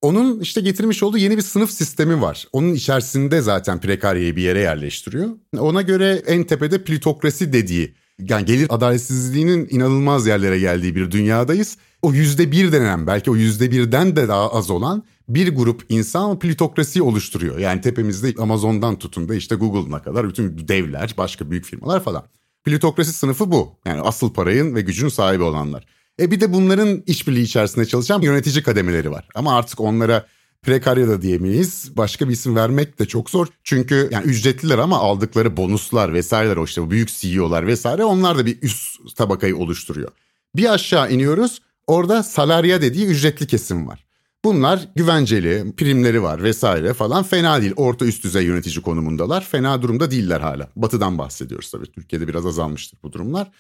Onun 0.02 0.40
işte 0.40 0.60
getirmiş 0.60 1.02
olduğu 1.02 1.18
yeni 1.18 1.36
bir 1.36 1.42
sınıf 1.42 1.70
sistemi 1.70 2.20
var. 2.20 2.48
Onun 2.52 2.74
içerisinde 2.74 3.40
zaten 3.40 3.80
prekaryayı 3.80 4.36
bir 4.36 4.42
yere 4.42 4.60
yerleştiriyor. 4.60 5.28
Ona 5.58 5.82
göre 5.82 6.22
en 6.26 6.44
tepede 6.44 6.84
plitokrasi 6.84 7.52
dediği 7.52 7.94
yani 8.18 8.44
gelir 8.44 8.66
adaletsizliğinin 8.70 9.68
inanılmaz 9.70 10.26
yerlere 10.26 10.58
geldiği 10.58 10.94
bir 10.94 11.10
dünyadayız. 11.10 11.76
O 12.02 12.12
yüzde 12.12 12.52
bir 12.52 12.72
denen 12.72 13.06
belki 13.06 13.30
o 13.30 13.36
yüzde 13.36 13.70
birden 13.70 14.16
de 14.16 14.28
daha 14.28 14.52
az 14.52 14.70
olan 14.70 15.04
bir 15.28 15.54
grup 15.54 15.84
insan 15.88 16.38
plitokrasiyi 16.38 17.02
oluşturuyor. 17.02 17.58
Yani 17.58 17.80
tepemizde 17.80 18.42
Amazon'dan 18.42 18.98
tutun 18.98 19.28
da 19.28 19.34
işte 19.34 19.54
Google'ına 19.54 20.02
kadar 20.02 20.28
bütün 20.28 20.68
devler, 20.68 21.14
başka 21.18 21.50
büyük 21.50 21.64
firmalar 21.64 22.04
falan. 22.04 22.22
Plitokrasi 22.64 23.12
sınıfı 23.12 23.52
bu. 23.52 23.72
Yani 23.84 24.00
asıl 24.00 24.32
parayın 24.32 24.74
ve 24.74 24.80
gücün 24.80 25.08
sahibi 25.08 25.42
olanlar. 25.42 25.86
E 26.20 26.30
bir 26.30 26.40
de 26.40 26.52
bunların 26.52 27.02
işbirliği 27.06 27.42
içerisinde 27.42 27.86
çalışan 27.86 28.22
yönetici 28.22 28.62
kademeleri 28.62 29.10
var. 29.10 29.28
Ama 29.34 29.56
artık 29.56 29.80
onlara 29.80 30.26
prekarya 30.66 31.08
da 31.08 31.22
diyemeyiz. 31.22 31.96
Başka 31.96 32.28
bir 32.28 32.32
isim 32.32 32.56
vermek 32.56 32.98
de 32.98 33.06
çok 33.06 33.30
zor. 33.30 33.46
Çünkü 33.64 34.08
yani 34.12 34.26
ücretliler 34.26 34.78
ama 34.78 34.98
aldıkları 34.98 35.56
bonuslar 35.56 36.14
vesaireler 36.14 36.56
o 36.56 36.64
işte 36.64 36.90
büyük 36.90 37.08
CEO'lar 37.08 37.66
vesaire 37.66 38.04
onlar 38.04 38.38
da 38.38 38.46
bir 38.46 38.62
üst 38.62 39.16
tabakayı 39.16 39.56
oluşturuyor. 39.56 40.10
Bir 40.56 40.72
aşağı 40.74 41.12
iniyoruz. 41.12 41.62
Orada 41.86 42.22
salarya 42.22 42.80
dediği 42.80 43.06
ücretli 43.06 43.46
kesim 43.46 43.88
var. 43.88 44.06
Bunlar 44.44 44.88
güvenceli, 44.96 45.72
primleri 45.76 46.22
var 46.22 46.42
vesaire 46.42 46.94
falan 46.94 47.22
fena 47.22 47.60
değil. 47.60 47.72
Orta 47.76 48.04
üst 48.04 48.24
düzey 48.24 48.44
yönetici 48.44 48.82
konumundalar. 48.82 49.44
Fena 49.44 49.82
durumda 49.82 50.10
değiller 50.10 50.40
hala. 50.40 50.68
Batı'dan 50.76 51.18
bahsediyoruz 51.18 51.70
tabii. 51.70 51.86
Türkiye'de 51.86 52.28
biraz 52.28 52.46
azalmıştır 52.46 52.98
bu 53.02 53.12
durumlar. 53.12 53.50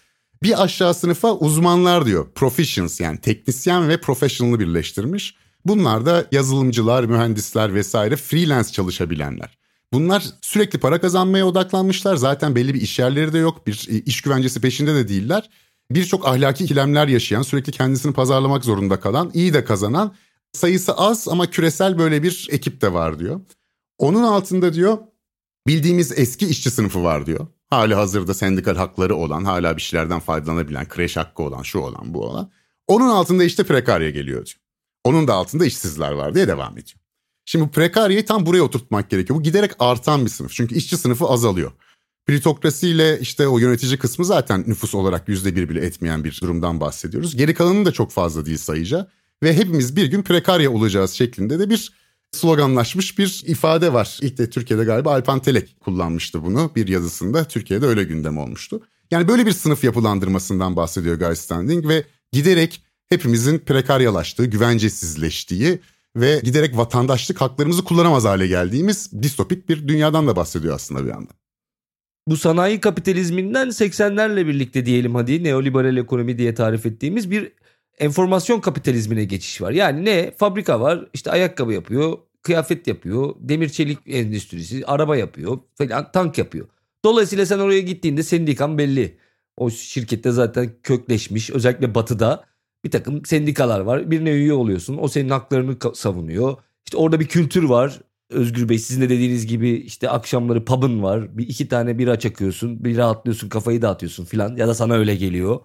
Bir 0.42 0.62
aşağı 0.62 0.94
sınıfa 0.94 1.36
uzmanlar 1.36 2.06
diyor. 2.06 2.26
Professions 2.34 3.00
yani 3.00 3.18
teknisyen 3.18 3.88
ve 3.88 4.00
professional'ı 4.00 4.60
birleştirmiş. 4.60 5.34
Bunlar 5.68 6.06
da 6.06 6.26
yazılımcılar, 6.32 7.04
mühendisler 7.04 7.74
vesaire 7.74 8.16
freelance 8.16 8.68
çalışabilenler. 8.72 9.58
Bunlar 9.92 10.24
sürekli 10.40 10.78
para 10.78 11.00
kazanmaya 11.00 11.46
odaklanmışlar. 11.46 12.16
Zaten 12.16 12.54
belli 12.54 12.74
bir 12.74 12.80
iş 12.80 12.98
yerleri 12.98 13.32
de 13.32 13.38
yok. 13.38 13.66
Bir 13.66 13.88
e, 13.90 13.98
iş 13.98 14.20
güvencesi 14.20 14.60
peşinde 14.60 14.94
de 14.94 15.08
değiller. 15.08 15.50
Birçok 15.90 16.28
ahlaki 16.28 16.64
ikilemler 16.64 17.08
yaşayan, 17.08 17.42
sürekli 17.42 17.72
kendisini 17.72 18.12
pazarlamak 18.12 18.64
zorunda 18.64 19.00
kalan, 19.00 19.30
iyi 19.34 19.54
de 19.54 19.64
kazanan, 19.64 20.14
sayısı 20.52 20.92
az 20.92 21.28
ama 21.28 21.50
küresel 21.50 21.98
böyle 21.98 22.22
bir 22.22 22.48
ekip 22.50 22.80
de 22.80 22.92
var 22.92 23.18
diyor. 23.18 23.40
Onun 23.98 24.22
altında 24.22 24.74
diyor 24.74 24.98
bildiğimiz 25.66 26.18
eski 26.18 26.46
işçi 26.46 26.70
sınıfı 26.70 27.04
var 27.04 27.26
diyor. 27.26 27.46
Hali 27.66 27.94
hazırda 27.94 28.34
sendikal 28.34 28.76
hakları 28.76 29.16
olan, 29.16 29.44
hala 29.44 29.76
bir 29.76 29.82
şeylerden 29.82 30.20
faydalanabilen, 30.20 30.88
kreş 30.88 31.16
hakkı 31.16 31.42
olan, 31.42 31.62
şu 31.62 31.78
olan, 31.78 32.14
bu 32.14 32.24
olan. 32.24 32.50
Onun 32.86 33.08
altında 33.08 33.44
işte 33.44 33.64
prekarya 33.64 34.10
geliyor 34.10 34.46
diyor. 34.46 34.65
Onun 35.06 35.28
da 35.28 35.34
altında 35.34 35.66
işsizler 35.66 36.12
var 36.12 36.34
diye 36.34 36.48
devam 36.48 36.72
ediyor. 36.72 36.98
Şimdi 37.44 37.64
bu 37.64 37.70
prekaryayı 37.70 38.26
tam 38.26 38.46
buraya 38.46 38.62
oturtmak 38.62 39.10
gerekiyor. 39.10 39.38
Bu 39.38 39.42
giderek 39.42 39.70
artan 39.78 40.24
bir 40.24 40.30
sınıf. 40.30 40.52
Çünkü 40.52 40.74
işçi 40.74 40.96
sınıfı 40.96 41.24
azalıyor. 41.24 41.72
Plitokrasiyle 42.26 43.20
işte 43.20 43.48
o 43.48 43.58
yönetici 43.58 43.98
kısmı 43.98 44.24
zaten 44.24 44.64
nüfus 44.66 44.94
olarak 44.94 45.28
yüzde 45.28 45.56
bir 45.56 45.68
bile 45.68 45.86
etmeyen 45.86 46.24
bir 46.24 46.38
durumdan 46.42 46.80
bahsediyoruz. 46.80 47.36
Geri 47.36 47.54
kalanın 47.54 47.84
da 47.84 47.92
çok 47.92 48.10
fazla 48.10 48.46
değil 48.46 48.58
sayıca. 48.58 49.08
Ve 49.42 49.54
hepimiz 49.54 49.96
bir 49.96 50.06
gün 50.06 50.22
prekarya 50.22 50.72
olacağız 50.72 51.10
şeklinde 51.10 51.58
de 51.58 51.70
bir 51.70 51.92
sloganlaşmış 52.32 53.18
bir 53.18 53.42
ifade 53.46 53.92
var. 53.92 54.18
İlk 54.22 54.38
de 54.38 54.50
Türkiye'de 54.50 54.84
galiba 54.84 55.12
Alpan 55.12 55.40
Telek 55.40 55.80
kullanmıştı 55.80 56.44
bunu 56.44 56.70
bir 56.76 56.88
yazısında. 56.88 57.44
Türkiye'de 57.44 57.86
öyle 57.86 58.04
gündem 58.04 58.38
olmuştu. 58.38 58.82
Yani 59.10 59.28
böyle 59.28 59.46
bir 59.46 59.52
sınıf 59.52 59.84
yapılandırmasından 59.84 60.76
bahsediyor 60.76 61.18
Guy 61.18 61.34
Standing 61.34 61.88
ve 61.88 62.04
giderek 62.32 62.85
hepimizin 63.08 63.58
prekaryalaştığı, 63.58 64.46
güvencesizleştiği 64.46 65.80
ve 66.16 66.40
giderek 66.44 66.76
vatandaşlık 66.76 67.40
haklarımızı 67.40 67.84
kullanamaz 67.84 68.24
hale 68.24 68.46
geldiğimiz 68.46 69.22
distopik 69.22 69.68
bir 69.68 69.88
dünyadan 69.88 70.26
da 70.28 70.36
bahsediyor 70.36 70.74
aslında 70.74 71.04
bir 71.04 71.10
yandan. 71.10 71.34
Bu 72.28 72.36
sanayi 72.36 72.80
kapitalizminden 72.80 73.68
80'lerle 73.68 74.46
birlikte 74.46 74.86
diyelim 74.86 75.14
hadi 75.14 75.44
neoliberal 75.44 75.96
ekonomi 75.96 76.38
diye 76.38 76.54
tarif 76.54 76.86
ettiğimiz 76.86 77.30
bir 77.30 77.52
enformasyon 77.98 78.60
kapitalizmine 78.60 79.24
geçiş 79.24 79.62
var. 79.62 79.70
Yani 79.70 80.04
ne? 80.04 80.30
Fabrika 80.36 80.80
var, 80.80 81.08
işte 81.14 81.30
ayakkabı 81.30 81.72
yapıyor, 81.72 82.18
kıyafet 82.42 82.86
yapıyor, 82.86 83.34
demir 83.38 83.68
çelik 83.68 83.98
endüstrisi, 84.06 84.86
araba 84.86 85.16
yapıyor 85.16 85.58
falan, 85.74 86.12
tank 86.12 86.38
yapıyor. 86.38 86.68
Dolayısıyla 87.04 87.46
sen 87.46 87.58
oraya 87.58 87.80
gittiğinde 87.80 88.22
sendikan 88.22 88.78
belli. 88.78 89.18
O 89.56 89.70
şirkette 89.70 90.30
zaten 90.30 90.70
kökleşmiş 90.82 91.50
özellikle 91.50 91.94
batıda 91.94 92.44
bir 92.86 92.90
takım 92.90 93.24
sendikalar 93.24 93.80
var. 93.80 94.10
Birine 94.10 94.30
üye 94.30 94.52
oluyorsun. 94.52 94.98
O 95.00 95.08
senin 95.08 95.28
haklarını 95.28 95.76
savunuyor. 95.94 96.56
İşte 96.84 96.96
orada 96.96 97.20
bir 97.20 97.26
kültür 97.26 97.62
var. 97.62 98.00
Özgür 98.30 98.68
Bey 98.68 98.78
sizin 98.78 99.02
de 99.02 99.08
dediğiniz 99.08 99.46
gibi 99.46 99.70
işte 99.70 100.10
akşamları 100.10 100.64
pub'ın 100.64 101.02
var. 101.02 101.38
Bir 101.38 101.48
iki 101.48 101.68
tane 101.68 101.98
bira 101.98 102.18
çakıyorsun. 102.18 102.84
Bir 102.84 102.96
rahatlıyorsun 102.96 103.48
kafayı 103.48 103.82
dağıtıyorsun 103.82 104.24
filan. 104.24 104.56
Ya 104.56 104.68
da 104.68 104.74
sana 104.74 104.94
öyle 104.94 105.16
geliyor. 105.16 105.60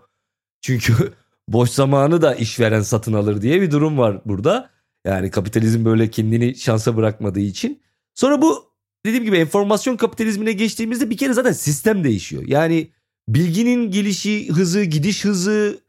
Çünkü 0.62 0.94
boş 1.48 1.70
zamanı 1.70 2.22
da 2.22 2.36
işveren 2.36 2.82
satın 2.82 3.14
alır 3.14 3.42
diye 3.42 3.62
bir 3.62 3.72
durum 3.72 3.98
var 3.98 4.22
burada. 4.26 4.70
Yani 5.06 5.32
kapitalizm 5.32 5.86
böyle 5.86 6.10
kendini 6.10 6.56
şansa 6.56 6.98
bırakmadığı 6.98 7.40
için. 7.40 7.82
Sonra 8.16 8.42
bu 8.42 8.66
dediğim 9.06 9.24
gibi 9.24 9.38
enformasyon 9.38 9.98
kapitalizmine 9.98 10.54
geçtiğimizde 10.54 11.10
bir 11.10 11.18
kere 11.18 11.34
zaten 11.34 11.52
sistem 11.52 12.04
değişiyor. 12.04 12.44
Yani 12.48 12.92
bilginin 13.28 13.92
gelişi 13.92 14.50
hızı, 14.50 14.84
gidiş 14.84 15.26
hızı 15.26 15.80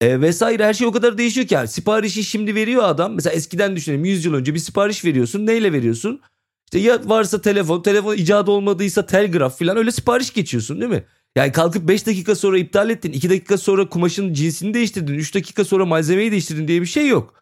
e, 0.00 0.20
vesaire 0.20 0.64
her 0.64 0.74
şey 0.74 0.86
o 0.86 0.92
kadar 0.92 1.18
değişiyor 1.18 1.46
ki. 1.46 1.54
Yani 1.54 1.68
siparişi 1.68 2.24
şimdi 2.24 2.54
veriyor 2.54 2.82
adam. 2.84 3.14
Mesela 3.14 3.34
eskiden 3.34 3.76
düşünelim 3.76 4.04
100 4.04 4.24
yıl 4.24 4.34
önce 4.34 4.54
bir 4.54 4.58
sipariş 4.58 5.04
veriyorsun. 5.04 5.46
Neyle 5.46 5.72
veriyorsun? 5.72 6.20
İşte 6.64 6.78
ya 6.78 7.00
varsa 7.04 7.40
telefon, 7.40 7.82
telefon 7.82 8.14
icat 8.14 8.48
olmadıysa 8.48 9.06
telgraf 9.06 9.58
falan 9.58 9.76
öyle 9.76 9.92
sipariş 9.92 10.32
geçiyorsun 10.32 10.80
değil 10.80 10.90
mi? 10.90 11.04
Yani 11.36 11.52
kalkıp 11.52 11.88
5 11.88 12.06
dakika 12.06 12.34
sonra 12.34 12.58
iptal 12.58 12.90
ettin, 12.90 13.12
2 13.12 13.30
dakika 13.30 13.58
sonra 13.58 13.88
kumaşın 13.88 14.32
cinsini 14.32 14.74
değiştirdin, 14.74 15.14
3 15.14 15.34
dakika 15.34 15.64
sonra 15.64 15.86
malzemeyi 15.86 16.30
değiştirdin 16.30 16.68
diye 16.68 16.80
bir 16.80 16.86
şey 16.86 17.08
yok. 17.08 17.34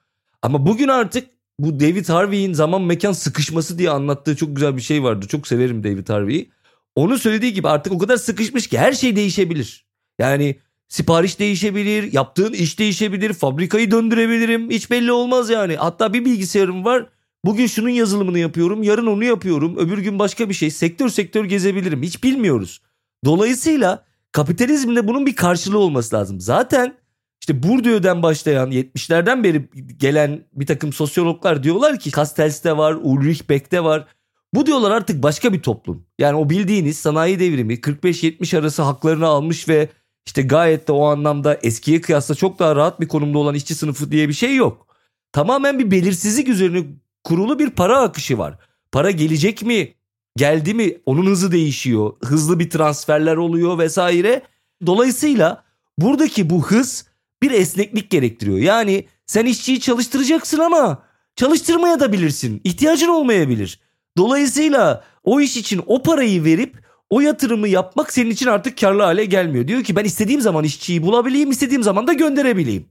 Ama 0.43 0.67
bugün 0.67 0.89
artık 0.89 1.29
bu 1.59 1.81
David 1.81 2.09
Harvey'in 2.09 2.53
zaman 2.53 2.83
mekan 2.83 3.13
sıkışması 3.13 3.79
diye 3.79 3.91
anlattığı 3.91 4.37
çok 4.37 4.57
güzel 4.57 4.77
bir 4.77 4.83
şey 4.83 5.03
vardı. 5.03 5.27
Çok 5.29 5.47
severim 5.47 5.85
David 5.85 6.09
Harvey'i. 6.09 6.51
Onun 6.95 7.17
söylediği 7.17 7.53
gibi 7.53 7.69
artık 7.69 7.93
o 7.93 7.99
kadar 7.99 8.17
sıkışmış 8.17 8.67
ki 8.67 8.79
her 8.79 8.93
şey 8.93 9.17
değişebilir. 9.17 9.87
Yani 10.19 10.61
sipariş 10.89 11.39
değişebilir, 11.39 12.13
yaptığın 12.13 12.53
iş 12.53 12.79
değişebilir, 12.79 13.33
fabrikayı 13.33 13.91
döndürebilirim. 13.91 14.71
Hiç 14.71 14.91
belli 14.91 15.13
olmaz 15.13 15.51
yani. 15.51 15.77
Hatta 15.77 16.13
bir 16.13 16.25
bilgisayarım 16.25 16.85
var. 16.85 17.07
Bugün 17.45 17.67
şunun 17.67 17.89
yazılımını 17.89 18.39
yapıyorum, 18.39 18.83
yarın 18.83 19.07
onu 19.07 19.25
yapıyorum, 19.25 19.77
öbür 19.79 19.99
gün 19.99 20.19
başka 20.19 20.49
bir 20.49 20.55
şey. 20.55 20.71
Sektör 20.71 21.09
sektör 21.09 21.45
gezebilirim. 21.45 22.03
Hiç 22.03 22.25
bilmiyoruz. 22.25 22.81
Dolayısıyla 23.25 24.05
kapitalizmde 24.33 25.09
bunun 25.09 25.27
bir 25.27 25.37
karşılığı 25.37 25.79
olması 25.79 26.17
lazım. 26.17 26.41
Zaten 26.41 26.97
işte 27.41 27.63
Bourdieu'den 27.63 28.23
başlayan 28.23 28.71
70'lerden 28.71 29.45
beri 29.45 29.69
gelen 29.97 30.45
bir 30.53 30.67
takım 30.67 30.93
sosyologlar 30.93 31.63
diyorlar 31.63 31.99
ki 31.99 32.11
Castells'te 32.11 32.77
var, 32.77 32.99
Ulrich 33.03 33.49
Beck'te 33.49 33.85
var. 33.85 34.07
Bu 34.55 34.67
diyorlar 34.67 34.91
artık 34.91 35.23
başka 35.23 35.53
bir 35.53 35.63
toplum. 35.63 36.07
Yani 36.19 36.37
o 36.37 36.51
bildiğiniz 36.51 36.99
sanayi 36.99 37.41
devrimi 37.41 37.75
45-70 37.75 38.59
arası 38.59 38.83
haklarını 38.83 39.27
almış 39.27 39.69
ve 39.69 39.89
işte 40.27 40.43
gayet 40.43 40.89
de 40.89 40.93
o 40.93 41.05
anlamda 41.05 41.59
eskiye 41.63 42.01
kıyasla 42.01 42.35
çok 42.35 42.59
daha 42.59 42.77
rahat 42.77 43.01
bir 43.01 43.09
konumda 43.09 43.39
olan 43.39 43.55
işçi 43.55 43.75
sınıfı 43.75 44.11
diye 44.11 44.29
bir 44.29 44.35
şey 44.35 44.57
yok. 44.57 44.87
Tamamen 45.33 45.79
bir 45.79 45.91
belirsizlik 45.91 46.49
üzerine 46.49 46.85
kurulu 47.25 47.59
bir 47.59 47.71
para 47.71 48.01
akışı 48.01 48.39
var. 48.39 48.59
Para 48.93 49.11
gelecek 49.11 49.63
mi? 49.63 49.95
Geldi 50.37 50.75
mi? 50.75 50.99
Onun 51.07 51.27
hızı 51.27 51.53
değişiyor. 51.53 52.13
Hızlı 52.25 52.59
bir 52.59 52.71
transferler 52.71 53.37
oluyor 53.37 53.79
vesaire. 53.79 54.43
Dolayısıyla 54.87 55.65
buradaki 55.99 56.51
bu 56.51 56.67
hız 56.67 57.07
bir 57.43 57.51
esneklik 57.51 58.11
gerektiriyor. 58.11 58.59
Yani 58.59 59.07
sen 59.27 59.47
işçiyi 59.47 59.81
çalıştıracaksın 59.81 60.59
ama 60.59 61.03
çalıştırmaya 61.37 62.01
da 62.01 62.13
bilirsin. 62.13 62.61
İhtiyacın 62.65 63.09
olmayabilir. 63.09 63.81
Dolayısıyla 64.17 65.05
o 65.25 65.41
iş 65.41 65.57
için 65.57 65.83
o 65.87 66.03
parayı 66.03 66.45
verip 66.45 66.84
o 67.15 67.21
yatırımı 67.21 67.69
yapmak 67.69 68.13
senin 68.13 68.31
için 68.31 68.47
artık 68.47 68.79
karlı 68.79 69.03
hale 69.03 69.25
gelmiyor. 69.25 69.69
Diyor 69.69 69.85
ki 69.85 69.97
ben 69.97 70.05
istediğim 70.05 70.41
zaman 70.41 70.65
işçiyi 70.65 71.03
bulabileyim, 71.03 71.51
istediğim 71.51 71.83
zaman 71.83 72.07
da 72.07 72.13
gönderebileyim. 72.13 72.87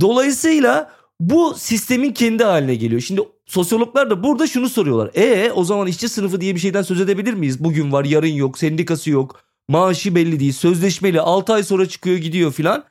Dolayısıyla 0.00 0.90
bu 1.20 1.54
sistemin 1.54 2.12
kendi 2.12 2.44
haline 2.44 2.74
geliyor. 2.74 3.00
Şimdi 3.00 3.20
sosyologlar 3.46 4.10
da 4.10 4.22
burada 4.24 4.46
şunu 4.46 4.68
soruyorlar. 4.68 5.10
E 5.14 5.52
o 5.52 5.64
zaman 5.64 5.86
işçi 5.86 6.08
sınıfı 6.08 6.40
diye 6.40 6.54
bir 6.54 6.60
şeyden 6.60 6.82
söz 6.82 7.00
edebilir 7.00 7.34
miyiz? 7.34 7.64
Bugün 7.64 7.92
var, 7.92 8.04
yarın 8.04 8.26
yok, 8.26 8.58
sendikası 8.58 9.10
yok, 9.10 9.40
maaşı 9.68 10.14
belli 10.14 10.40
değil, 10.40 10.52
sözleşmeli, 10.52 11.20
6 11.20 11.52
ay 11.52 11.62
sonra 11.62 11.88
çıkıyor 11.88 12.16
gidiyor 12.16 12.52
filan. 12.52 12.84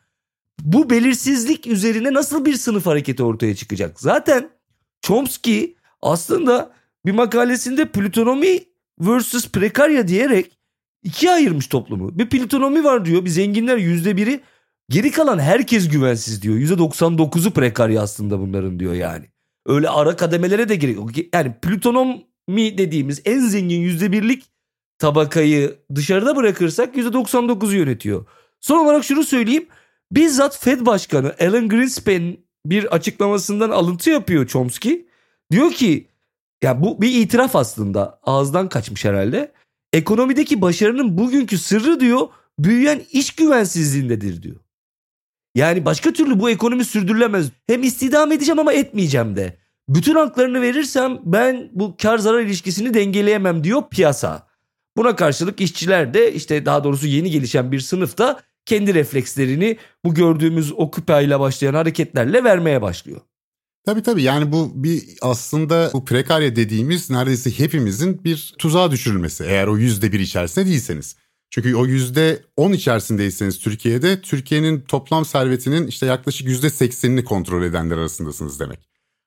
Bu 0.59 0.89
belirsizlik 0.89 1.67
üzerine 1.67 2.13
nasıl 2.13 2.45
bir 2.45 2.53
sınıf 2.53 2.85
hareketi 2.85 3.23
ortaya 3.23 3.55
çıkacak? 3.55 3.99
Zaten 3.99 4.49
Chomsky 5.01 5.75
aslında 6.01 6.71
bir 7.05 7.11
makalesinde 7.11 7.85
plutonomi 7.85 8.59
versus 8.99 9.51
prekarya 9.51 10.07
diyerek 10.07 10.57
ikiye 11.03 11.31
ayırmış 11.31 11.67
toplumu. 11.67 12.19
Bir 12.19 12.29
plutonomi 12.29 12.83
var 12.83 13.05
diyor. 13.05 13.25
Bir 13.25 13.29
zenginler 13.29 13.77
yüzde 13.77 14.17
biri. 14.17 14.39
Geri 14.89 15.11
kalan 15.11 15.39
herkes 15.39 15.89
güvensiz 15.89 16.41
diyor. 16.41 16.55
Yüzde 16.55 16.73
99'u 16.73 17.51
prekarya 17.51 18.01
aslında 18.01 18.39
bunların 18.39 18.79
diyor 18.79 18.93
yani. 18.93 19.25
Öyle 19.65 19.89
ara 19.89 20.15
kademelere 20.15 20.69
de 20.69 20.75
gerek 20.75 20.95
yok. 20.95 21.09
Yani 21.33 21.53
plutonomi 21.61 22.77
dediğimiz 22.77 23.21
en 23.25 23.39
zengin 23.39 23.81
yüzde 23.81 24.11
birlik 24.11 24.43
tabakayı 24.99 25.75
dışarıda 25.95 26.35
bırakırsak 26.35 26.97
yüzde 26.97 27.17
99'u 27.17 27.73
yönetiyor. 27.73 28.25
Son 28.59 28.85
olarak 28.85 29.03
şunu 29.03 29.23
söyleyeyim. 29.23 29.67
Bizzat 30.11 30.59
Fed 30.59 30.85
Başkanı 30.85 31.35
Alan 31.41 31.69
Greenspan 31.69 32.37
bir 32.65 32.95
açıklamasından 32.95 33.69
alıntı 33.69 34.09
yapıyor 34.09 34.47
Chomsky. 34.47 35.05
Diyor 35.51 35.71
ki 35.71 36.07
ya 36.63 36.81
bu 36.81 37.01
bir 37.01 37.21
itiraf 37.21 37.55
aslında 37.55 38.19
ağızdan 38.23 38.69
kaçmış 38.69 39.05
herhalde. 39.05 39.51
Ekonomideki 39.93 40.61
başarının 40.61 41.17
bugünkü 41.17 41.57
sırrı 41.57 41.99
diyor 41.99 42.27
büyüyen 42.59 43.01
iş 43.11 43.35
güvensizliğindedir 43.35 44.43
diyor. 44.43 44.55
Yani 45.55 45.85
başka 45.85 46.13
türlü 46.13 46.39
bu 46.39 46.49
ekonomi 46.49 46.85
sürdürülemez. 46.85 47.49
Hem 47.67 47.83
istihdam 47.83 48.31
edeceğim 48.31 48.59
ama 48.59 48.73
etmeyeceğim 48.73 49.35
de. 49.35 49.57
Bütün 49.89 50.15
haklarını 50.15 50.61
verirsem 50.61 51.19
ben 51.23 51.69
bu 51.73 51.95
kar 52.01 52.17
zarar 52.17 52.39
ilişkisini 52.39 52.93
dengeleyemem 52.93 53.63
diyor 53.63 53.83
piyasa. 53.91 54.47
Buna 54.97 55.15
karşılık 55.15 55.61
işçiler 55.61 56.13
de 56.13 56.33
işte 56.33 56.65
daha 56.65 56.83
doğrusu 56.83 57.07
yeni 57.07 57.31
gelişen 57.31 57.71
bir 57.71 57.79
sınıfta 57.79 58.39
kendi 58.65 58.93
reflekslerini 58.93 59.77
bu 60.05 60.13
gördüğümüz 60.13 60.73
Occupy 60.73 61.23
ile 61.23 61.39
başlayan 61.39 61.73
hareketlerle 61.73 62.43
vermeye 62.43 62.81
başlıyor. 62.81 63.21
Tabii 63.87 64.03
tabii 64.03 64.23
yani 64.23 64.51
bu 64.51 64.71
bir 64.75 65.03
aslında 65.21 65.89
bu 65.93 66.05
prekarya 66.05 66.55
dediğimiz 66.55 67.09
neredeyse 67.09 67.59
hepimizin 67.59 68.23
bir 68.23 68.53
tuzağa 68.57 68.91
düşürülmesi 68.91 69.43
eğer 69.43 69.67
o 69.67 69.77
yüzde 69.77 70.11
bir 70.11 70.19
içerisinde 70.19 70.65
değilseniz. 70.65 71.15
Çünkü 71.49 71.75
o 71.75 71.85
yüzde 71.85 72.43
on 72.57 72.73
içerisindeyseniz 72.73 73.59
Türkiye'de 73.59 74.21
Türkiye'nin 74.21 74.81
toplam 74.81 75.25
servetinin 75.25 75.87
işte 75.87 76.05
yaklaşık 76.05 76.47
yüzde 76.47 76.69
seksenini 76.69 77.23
kontrol 77.23 77.63
edenler 77.63 77.97
arasındasınız 77.97 78.59
demek. 78.59 78.79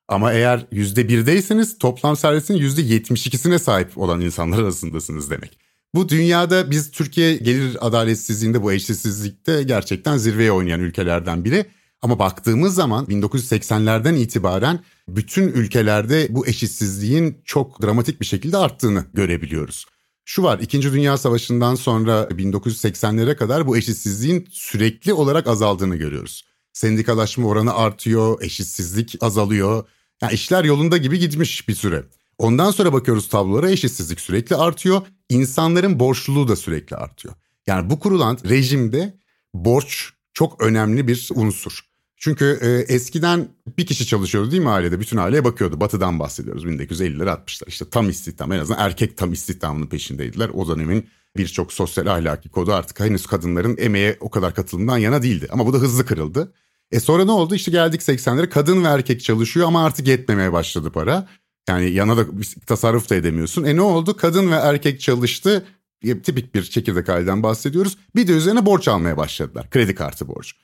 Ama 0.09 0.33
eğer 0.33 0.67
yüzde 0.73 1.09
birdeyseniz 1.09 1.79
toplam 1.79 2.17
servetin 2.17 2.55
yüzde 2.55 2.83
yetmiş 2.83 3.27
ikisine 3.27 3.59
sahip 3.59 3.99
olan 3.99 4.21
insanlar 4.21 4.59
arasındasınız 4.59 5.31
demek. 5.31 5.59
Bu 5.95 6.09
dünyada 6.09 6.71
biz 6.71 6.91
Türkiye 6.91 7.37
gelir 7.37 7.77
adaletsizliğinde 7.81 8.63
bu 8.63 8.73
eşitsizlikte 8.73 9.63
gerçekten 9.63 10.17
zirveye 10.17 10.53
oynayan 10.53 10.81
ülkelerden 10.81 11.45
biri. 11.45 11.67
Ama 12.03 12.19
baktığımız 12.19 12.75
zaman 12.75 13.05
1980'lerden 13.05 14.15
itibaren 14.15 14.81
bütün 15.09 15.49
ülkelerde 15.49 16.27
bu 16.31 16.47
eşitsizliğin 16.47 17.43
çok 17.45 17.83
dramatik 17.83 18.21
bir 18.21 18.27
şekilde 18.27 18.57
arttığını 18.57 19.05
görebiliyoruz. 19.15 19.87
Şu 20.25 20.43
var, 20.43 20.59
İkinci 20.59 20.93
Dünya 20.93 21.17
Savaşı'ndan 21.19 21.75
sonra 21.75 22.23
1980'lere 22.23 23.37
kadar 23.37 23.67
bu 23.67 23.77
eşitsizliğin 23.77 24.49
sürekli 24.51 25.13
olarak 25.13 25.47
azaldığını 25.47 25.97
görüyoruz. 25.97 26.45
Sendikalaşma 26.73 27.49
oranı 27.49 27.75
artıyor, 27.75 28.43
eşitsizlik 28.43 29.17
azalıyor. 29.21 29.85
Yani 30.23 30.33
işler 30.33 30.65
yolunda 30.65 30.97
gibi 30.97 31.19
gitmiş 31.19 31.69
bir 31.69 31.75
süre. 31.75 32.05
Ondan 32.39 32.71
sonra 32.71 32.93
bakıyoruz 32.93 33.29
tablolara 33.29 33.71
eşitsizlik 33.71 34.21
sürekli 34.21 34.57
artıyor. 34.57 35.03
İnsanların 35.29 36.01
borçluluğu 36.01 36.49
da 36.49 36.57
sürekli 36.57 36.97
artıyor. 36.97 37.35
Yani 37.67 37.91
bu 37.91 38.01
kurulan 38.01 38.39
rejimde 38.49 39.19
borç 39.55 40.11
çok 40.35 40.63
önemli 40.63 41.09
bir 41.09 41.29
unsur. 41.35 41.90
Çünkü 42.23 42.59
e, 42.63 42.95
eskiden 42.95 43.49
bir 43.79 43.87
kişi 43.87 44.07
çalışıyordu 44.07 44.51
değil 44.51 44.63
mi 44.63 44.71
ailede? 44.71 45.01
Bütün 45.01 45.17
aileye 45.17 45.45
bakıyordu. 45.45 45.81
Batı'dan 45.81 46.19
bahsediyoruz. 46.19 46.65
1950'ler 46.65 47.25
60'lar. 47.25 47.69
İşte 47.69 47.91
tam 47.91 48.09
istihdam 48.09 48.53
en 48.53 48.59
azından 48.59 48.81
erkek 48.81 49.17
tam 49.17 49.33
istihdamının 49.33 49.87
peşindeydiler. 49.87 50.49
O 50.49 50.69
dönemin 50.69 51.09
birçok 51.37 51.73
sosyal 51.73 52.07
ahlaki 52.07 52.49
kodu 52.49 52.73
artık 52.73 53.01
henüz 53.01 53.27
kadınların 53.27 53.77
emeğe 53.79 54.17
o 54.21 54.31
kadar 54.31 54.55
katılımdan 54.55 54.99
yana 54.99 55.23
değildi. 55.23 55.49
Ama 55.51 55.67
bu 55.67 55.73
da 55.73 55.79
hızlı 55.79 56.07
kırıldı. 56.07 56.53
E 56.93 57.01
sonra 57.01 57.25
ne 57.25 57.31
oldu? 57.31 57.55
İşte 57.55 57.71
geldik 57.71 58.01
80'lere 58.01 58.49
kadın 58.49 58.85
ve 58.85 58.89
erkek 58.89 59.21
çalışıyor 59.21 59.67
ama 59.67 59.85
artık 59.85 60.09
yetmemeye 60.09 60.53
başladı 60.53 60.91
para. 60.91 61.29
Yani 61.69 61.91
yana 61.91 62.17
da 62.17 62.27
tasarruf 62.67 63.11
da 63.11 63.15
edemiyorsun. 63.15 63.65
E 63.65 63.77
ne 63.77 63.83
oldu? 63.83 64.17
Kadın 64.17 64.51
ve 64.51 64.55
erkek 64.55 65.01
çalıştı. 65.01 65.65
Tipik 66.03 66.55
bir 66.55 66.63
çekirdek 66.63 67.09
aileden 67.09 67.43
bahsediyoruz. 67.43 67.99
Bir 68.17 68.29
de 68.29 68.33
üzerine 68.33 68.67
borç 68.67 68.89
almaya 68.89 69.17
başladılar. 69.17 69.71
Kredi 69.71 69.95
kartı 69.95 70.29
borç. 70.29 70.55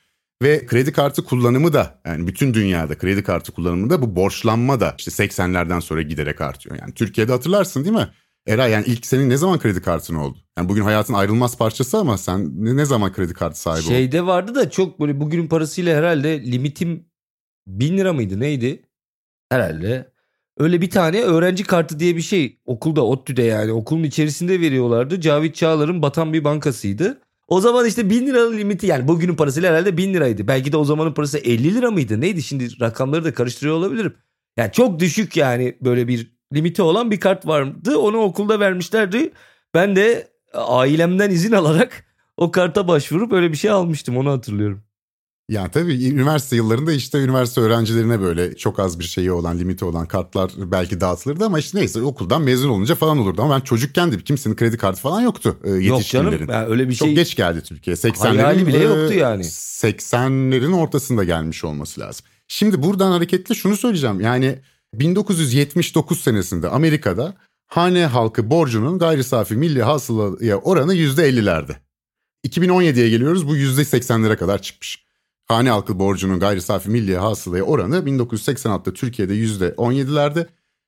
Ve 0.43 0.65
kredi 0.65 0.91
kartı 0.91 1.23
kullanımı 1.23 1.73
da 1.73 2.01
yani 2.05 2.27
bütün 2.27 2.53
dünyada 2.53 2.97
kredi 2.97 3.23
kartı 3.23 3.51
kullanımında 3.51 4.01
bu 4.01 4.15
borçlanma 4.15 4.79
da 4.79 4.95
işte 4.97 5.11
80'lerden 5.11 5.79
sonra 5.79 6.01
giderek 6.01 6.41
artıyor. 6.41 6.77
Yani 6.81 6.93
Türkiye'de 6.93 7.31
hatırlarsın 7.31 7.83
değil 7.83 7.95
mi? 7.95 8.07
Eray 8.47 8.71
yani 8.71 8.85
ilk 8.87 9.05
senin 9.05 9.29
ne 9.29 9.37
zaman 9.37 9.59
kredi 9.59 9.81
kartın 9.81 10.15
oldu? 10.15 10.37
Yani 10.57 10.69
bugün 10.69 10.81
hayatın 10.81 11.13
ayrılmaz 11.13 11.57
parçası 11.57 11.97
ama 11.97 12.17
sen 12.17 12.51
ne, 12.77 12.85
zaman 12.85 13.13
kredi 13.13 13.33
kartı 13.33 13.59
sahibi 13.59 13.83
oldun? 13.83 13.89
Şeyde 13.89 14.25
vardı 14.25 14.55
da 14.55 14.69
çok 14.69 14.99
böyle 14.99 15.19
bugünün 15.19 15.47
parasıyla 15.47 15.97
herhalde 15.97 16.51
limitim 16.51 17.05
bin 17.67 17.97
lira 17.97 18.13
mıydı 18.13 18.39
neydi? 18.39 18.83
Herhalde. 19.49 20.11
Öyle 20.57 20.81
bir 20.81 20.89
tane 20.89 21.21
öğrenci 21.21 21.63
kartı 21.63 21.99
diye 21.99 22.15
bir 22.15 22.21
şey 22.21 22.59
okulda 22.65 23.05
ODTÜ'de 23.05 23.43
yani 23.43 23.71
okulun 23.71 24.03
içerisinde 24.03 24.61
veriyorlardı. 24.61 25.21
Cavit 25.21 25.55
Çağlar'ın 25.55 26.01
batan 26.01 26.33
bir 26.33 26.43
bankasıydı. 26.43 27.21
O 27.47 27.61
zaman 27.61 27.85
işte 27.85 28.09
1000 28.09 28.27
liralık 28.27 28.59
limiti 28.59 28.87
yani 28.87 29.07
bugünün 29.07 29.35
parasıyla 29.35 29.71
herhalde 29.71 29.97
1000 29.97 30.13
liraydı. 30.13 30.47
Belki 30.47 30.71
de 30.71 30.77
o 30.77 30.83
zamanın 30.83 31.13
parası 31.13 31.37
50 31.37 31.75
lira 31.75 31.91
mıydı? 31.91 32.21
Neydi 32.21 32.43
şimdi 32.43 32.79
rakamları 32.79 33.25
da 33.25 33.33
karıştırıyor 33.33 33.75
olabilirim. 33.75 34.13
Yani 34.57 34.71
çok 34.71 34.99
düşük 34.99 35.37
yani 35.37 35.77
böyle 35.81 36.07
bir 36.07 36.37
limiti 36.53 36.81
olan 36.81 37.11
bir 37.11 37.19
kart 37.19 37.47
vardı. 37.47 37.97
Onu 37.97 38.17
okulda 38.17 38.59
vermişlerdi. 38.59 39.33
Ben 39.73 39.95
de 39.95 40.27
ailemden 40.53 41.29
izin 41.29 41.51
alarak 41.51 42.05
o 42.37 42.51
karta 42.51 42.87
başvurup 42.87 43.33
öyle 43.33 43.51
bir 43.51 43.57
şey 43.57 43.71
almıştım 43.71 44.17
onu 44.17 44.31
hatırlıyorum. 44.31 44.83
Yani 45.49 45.71
tabii 45.71 46.05
üniversite 46.05 46.55
yıllarında 46.55 46.91
işte 46.91 47.17
üniversite 47.17 47.61
öğrencilerine 47.61 48.21
böyle 48.21 48.55
çok 48.55 48.79
az 48.79 48.99
bir 48.99 49.03
şeyi 49.03 49.31
olan, 49.31 49.59
limiti 49.59 49.85
olan 49.85 50.05
kartlar 50.07 50.51
belki 50.57 51.01
dağıtılırdı 51.01 51.45
ama 51.45 51.59
işte 51.59 51.77
neyse 51.77 52.01
okuldan 52.01 52.41
mezun 52.41 52.69
olunca 52.69 52.95
falan 52.95 53.17
olurdu. 53.17 53.41
Ama 53.41 53.55
ben 53.55 53.61
çocukken 53.61 54.11
de 54.11 54.17
kimsenin 54.17 54.55
kredi 54.55 54.77
kartı 54.77 55.01
falan 55.01 55.21
yoktu 55.21 55.57
e, 55.63 55.69
Yok 55.69 56.05
canım 56.05 56.47
yani 56.49 56.65
öyle 56.67 56.89
bir 56.89 56.95
çok 56.95 57.07
şey. 57.07 57.15
Çok 57.15 57.25
geç 57.25 57.35
geldi 57.35 57.61
Türkiye. 57.61 57.95
80'lerin 57.95 58.67
bile 58.67 58.77
yoktu 58.77 59.13
yani. 59.13 59.43
80'lerin 59.43 60.73
ortasında 60.73 61.23
gelmiş 61.23 61.63
olması 61.63 62.01
lazım. 62.01 62.25
Şimdi 62.47 62.83
buradan 62.83 63.11
hareketle 63.11 63.55
şunu 63.55 63.77
söyleyeceğim. 63.77 64.21
Yani 64.21 64.59
1979 64.93 66.21
senesinde 66.21 66.69
Amerika'da 66.69 67.33
hane 67.67 68.05
halkı 68.05 68.49
borcunun 68.49 68.99
gayri 68.99 69.23
safi 69.23 69.55
milli 69.55 69.83
hasılaya 69.83 70.57
oranı 70.57 70.95
%50'lerde. 70.95 71.75
2017'ye 72.47 73.09
geliyoruz 73.09 73.47
bu 73.47 73.57
%80'lere 73.57 74.35
kadar 74.35 74.61
çıkmış. 74.61 75.06
Hane 75.47 75.69
halkı 75.69 75.99
borcunun 75.99 76.39
gayri 76.39 76.61
safi 76.61 76.89
milli 76.89 77.17
hasılaya 77.17 77.63
oranı 77.63 77.95
1986'da 77.95 78.93
Türkiye'de 78.93 79.33
%17'lerde, 79.35 80.47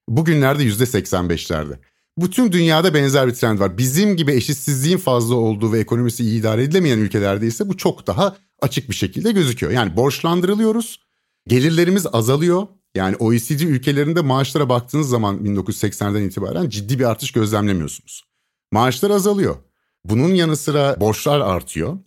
bugünlerde 0.10 0.64
%85'lerde. 0.64 1.80
Bütün 2.18 2.52
dünyada 2.52 2.94
benzer 2.94 3.28
bir 3.28 3.34
trend 3.34 3.60
var. 3.60 3.78
Bizim 3.78 4.18
gibi 4.18 4.32
eşitsizliğin 4.32 4.98
fazla 4.98 5.36
olduğu 5.36 5.74
ve 5.74 5.80
ekonomisi 5.80 6.24
iyi 6.24 6.40
idare 6.40 6.64
edilemeyen 6.64 6.98
ülkelerde 6.98 7.48
ise 7.48 7.70
bu 7.70 7.78
çok 7.78 8.08
daha 8.08 8.38
açık 8.62 8.90
bir 8.90 8.96
şekilde 8.96 9.32
gözüküyor. 9.32 9.72
Yani 9.72 9.96
borçlandırılıyoruz, 9.96 11.00
gelirlerimiz 11.48 12.08
azalıyor. 12.14 12.68
Yani 12.96 13.16
OECD 13.16 13.60
ülkelerinde 13.60 14.22
maaşlara 14.22 14.70
baktığınız 14.70 15.10
zaman 15.10 15.38
1980'den 15.38 16.22
itibaren 16.22 16.70
ciddi 16.70 17.00
bir 17.00 17.04
artış 17.10 17.32
gözlemlemiyorsunuz. 17.32 18.24
Maaşlar 18.72 19.12
azalıyor. 19.12 19.56
Bunun 20.06 20.34
yanı 20.34 20.58
sıra 20.58 21.00
borçlar 21.00 21.40
artıyor. 21.40 21.98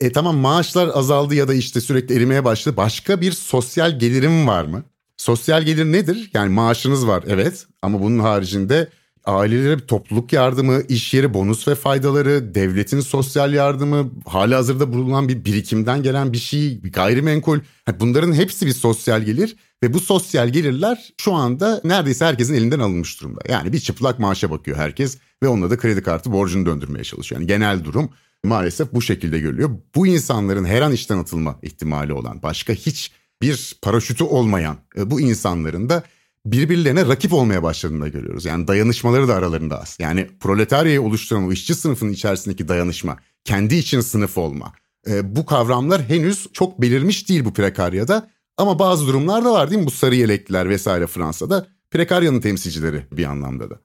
E 0.00 0.12
tamam 0.12 0.36
maaşlar 0.36 0.90
azaldı 0.94 1.34
ya 1.34 1.48
da 1.48 1.54
işte 1.54 1.80
sürekli 1.80 2.14
erimeye 2.14 2.44
başladı. 2.44 2.76
Başka 2.76 3.20
bir 3.20 3.32
sosyal 3.32 3.98
gelirim 3.98 4.46
var 4.46 4.64
mı? 4.64 4.82
Sosyal 5.16 5.62
gelir 5.62 5.84
nedir? 5.84 6.30
Yani 6.34 6.48
maaşınız 6.48 7.06
var 7.06 7.24
evet 7.26 7.66
ama 7.82 8.02
bunun 8.02 8.18
haricinde 8.18 8.88
ailelere 9.24 9.78
bir 9.78 9.86
topluluk 9.86 10.32
yardımı, 10.32 10.82
iş 10.88 11.14
yeri 11.14 11.34
bonus 11.34 11.68
ve 11.68 11.74
faydaları, 11.74 12.54
devletin 12.54 13.00
sosyal 13.00 13.52
yardımı, 13.52 14.10
hali 14.26 14.54
hazırda 14.54 14.92
bulunan 14.92 15.28
bir 15.28 15.44
birikimden 15.44 16.02
gelen 16.02 16.32
bir 16.32 16.38
şey, 16.38 16.82
bir 16.84 16.92
gayrimenkul. 16.92 17.58
Bunların 18.00 18.32
hepsi 18.32 18.66
bir 18.66 18.72
sosyal 18.72 19.22
gelir 19.22 19.56
ve 19.82 19.94
bu 19.94 20.00
sosyal 20.00 20.48
gelirler 20.48 21.12
şu 21.20 21.32
anda 21.32 21.80
neredeyse 21.84 22.24
herkesin 22.24 22.54
elinden 22.54 22.80
alınmış 22.80 23.20
durumda. 23.20 23.40
Yani 23.48 23.72
bir 23.72 23.80
çıplak 23.80 24.18
maaşa 24.18 24.50
bakıyor 24.50 24.76
herkes 24.76 25.18
ve 25.42 25.48
onunla 25.48 25.70
da 25.70 25.76
kredi 25.76 26.02
kartı 26.02 26.32
borcunu 26.32 26.66
döndürmeye 26.66 27.04
çalışıyor. 27.04 27.40
Yani 27.40 27.48
genel 27.48 27.84
durum 27.84 28.10
maalesef 28.44 28.92
bu 28.92 29.02
şekilde 29.02 29.38
görülüyor. 29.38 29.70
Bu 29.94 30.06
insanların 30.06 30.64
her 30.64 30.82
an 30.82 30.92
işten 30.92 31.18
atılma 31.18 31.58
ihtimali 31.62 32.12
olan, 32.12 32.42
başka 32.42 32.72
hiç 32.72 33.12
bir 33.42 33.76
paraşütü 33.82 34.24
olmayan 34.24 34.76
e, 34.96 35.10
bu 35.10 35.20
insanların 35.20 35.88
da 35.88 36.02
birbirlerine 36.46 37.06
rakip 37.06 37.32
olmaya 37.32 37.62
başladığını 37.62 38.08
görüyoruz. 38.08 38.44
Yani 38.44 38.68
dayanışmaları 38.68 39.28
da 39.28 39.34
aralarında 39.34 39.80
az. 39.80 39.96
Yani 40.00 40.28
proletaryayı 40.40 41.02
oluşturan 41.02 41.46
o 41.46 41.52
işçi 41.52 41.74
sınıfının 41.74 42.12
içerisindeki 42.12 42.68
dayanışma, 42.68 43.16
kendi 43.44 43.74
için 43.74 44.00
sınıf 44.00 44.38
olma. 44.38 44.72
E, 45.08 45.36
bu 45.36 45.46
kavramlar 45.46 46.02
henüz 46.02 46.46
çok 46.52 46.82
belirmiş 46.82 47.28
değil 47.28 47.44
bu 47.44 47.52
prekaryada. 47.52 48.30
Ama 48.56 48.78
bazı 48.78 49.06
durumlar 49.06 49.44
da 49.44 49.52
var 49.52 49.70
değil 49.70 49.80
mi? 49.80 49.86
Bu 49.86 49.90
sarı 49.90 50.14
yelekliler 50.14 50.68
vesaire 50.68 51.06
Fransa'da 51.06 51.66
prekaryanın 51.90 52.40
temsilcileri 52.40 53.06
bir 53.12 53.24
anlamda 53.24 53.70
da. 53.70 53.80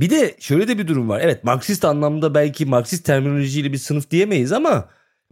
Bir 0.00 0.10
de 0.10 0.36
şöyle 0.38 0.68
de 0.68 0.78
bir 0.78 0.88
durum 0.88 1.08
var. 1.08 1.20
Evet 1.20 1.44
Marksist 1.44 1.84
anlamda 1.84 2.34
belki 2.34 2.66
Marksist 2.66 3.04
terminolojiyle 3.04 3.72
bir 3.72 3.78
sınıf 3.78 4.10
diyemeyiz 4.10 4.52
ama 4.52 4.88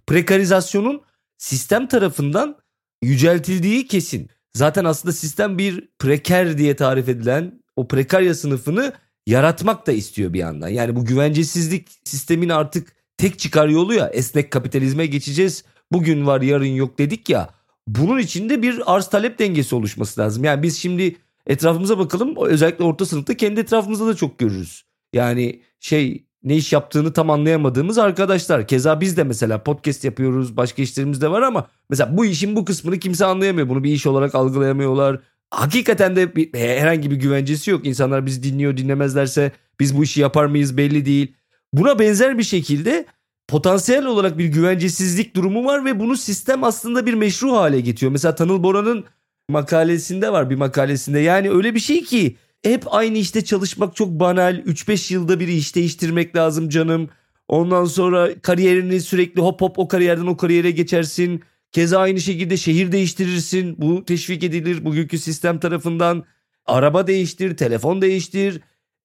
prekarizasyonun 0.06 1.02
sistem 1.38 1.86
tarafından 1.86 2.56
yüceltildiği 3.02 3.86
kesin. 3.86 4.30
Zaten 4.54 4.84
aslında 4.84 5.12
sistem 5.12 5.58
bir 5.58 5.88
preker 5.98 6.58
diye 6.58 6.76
tarif 6.76 7.08
edilen 7.08 7.62
o 7.76 7.88
prekarya 7.88 8.34
sınıfını 8.34 8.92
yaratmak 9.26 9.86
da 9.86 9.92
istiyor 9.92 10.32
bir 10.32 10.38
yandan. 10.38 10.68
Yani 10.68 10.96
bu 10.96 11.04
güvencesizlik 11.04 11.88
sistemin 12.04 12.48
artık 12.48 12.92
tek 13.16 13.38
çıkar 13.38 13.68
yolu 13.68 13.94
ya 13.94 14.08
esnek 14.08 14.50
kapitalizme 14.50 15.06
geçeceğiz. 15.06 15.64
Bugün 15.92 16.26
var 16.26 16.40
yarın 16.40 16.64
yok 16.64 16.98
dedik 16.98 17.28
ya. 17.30 17.50
Bunun 17.86 18.18
içinde 18.18 18.62
bir 18.62 18.94
arz 18.94 19.10
talep 19.10 19.38
dengesi 19.38 19.74
oluşması 19.74 20.20
lazım. 20.20 20.44
Yani 20.44 20.62
biz 20.62 20.78
şimdi 20.78 21.16
etrafımıza 21.48 21.98
bakalım 21.98 22.34
özellikle 22.40 22.84
orta 22.84 23.06
sınıfta 23.06 23.36
kendi 23.36 23.60
etrafımızda 23.60 24.06
da 24.06 24.16
çok 24.16 24.38
görürüz. 24.38 24.84
Yani 25.12 25.62
şey 25.80 26.24
ne 26.42 26.56
iş 26.56 26.72
yaptığını 26.72 27.12
tam 27.12 27.30
anlayamadığımız 27.30 27.98
arkadaşlar. 27.98 28.66
Keza 28.66 29.00
biz 29.00 29.16
de 29.16 29.24
mesela 29.24 29.62
podcast 29.62 30.04
yapıyoruz 30.04 30.56
başka 30.56 30.82
işlerimiz 30.82 31.20
de 31.20 31.30
var 31.30 31.42
ama 31.42 31.68
mesela 31.90 32.16
bu 32.16 32.24
işin 32.24 32.56
bu 32.56 32.64
kısmını 32.64 32.98
kimse 32.98 33.24
anlayamıyor. 33.24 33.68
Bunu 33.68 33.84
bir 33.84 33.92
iş 33.92 34.06
olarak 34.06 34.34
algılayamıyorlar. 34.34 35.20
Hakikaten 35.50 36.16
de 36.16 36.36
bir, 36.36 36.54
herhangi 36.54 37.10
bir 37.10 37.16
güvencesi 37.16 37.70
yok. 37.70 37.86
İnsanlar 37.86 38.26
bizi 38.26 38.42
dinliyor 38.42 38.76
dinlemezlerse 38.76 39.52
biz 39.80 39.96
bu 39.96 40.04
işi 40.04 40.20
yapar 40.20 40.46
mıyız 40.46 40.76
belli 40.76 41.06
değil. 41.06 41.34
Buna 41.72 41.98
benzer 41.98 42.38
bir 42.38 42.42
şekilde 42.42 43.06
potansiyel 43.48 44.06
olarak 44.06 44.38
bir 44.38 44.46
güvencesizlik 44.46 45.36
durumu 45.36 45.64
var 45.64 45.84
ve 45.84 46.00
bunu 46.00 46.16
sistem 46.16 46.64
aslında 46.64 47.06
bir 47.06 47.14
meşru 47.14 47.52
hale 47.52 47.80
getiriyor. 47.80 48.12
Mesela 48.12 48.34
Tanıl 48.34 48.62
Bora'nın 48.62 49.04
makalesinde 49.48 50.32
var 50.32 50.50
bir 50.50 50.56
makalesinde. 50.56 51.18
Yani 51.18 51.50
öyle 51.50 51.74
bir 51.74 51.80
şey 51.80 52.04
ki 52.04 52.36
hep 52.62 52.94
aynı 52.94 53.18
işte 53.18 53.44
çalışmak 53.44 53.96
çok 53.96 54.08
banal. 54.08 54.58
3-5 54.58 55.14
yılda 55.14 55.40
bir 55.40 55.48
iş 55.48 55.74
değiştirmek 55.74 56.36
lazım 56.36 56.68
canım. 56.68 57.08
Ondan 57.48 57.84
sonra 57.84 58.40
kariyerini 58.42 59.00
sürekli 59.00 59.40
hop 59.40 59.60
hop 59.60 59.78
o 59.78 59.88
kariyerden 59.88 60.26
o 60.26 60.36
kariyere 60.36 60.70
geçersin. 60.70 61.42
Keza 61.72 61.98
aynı 61.98 62.20
şekilde 62.20 62.56
şehir 62.56 62.92
değiştirirsin. 62.92 63.76
Bu 63.78 64.04
teşvik 64.04 64.42
edilir 64.42 64.84
bugünkü 64.84 65.18
sistem 65.18 65.58
tarafından. 65.60 66.24
Araba 66.66 67.06
değiştir, 67.06 67.56
telefon 67.56 68.02
değiştir. 68.02 68.60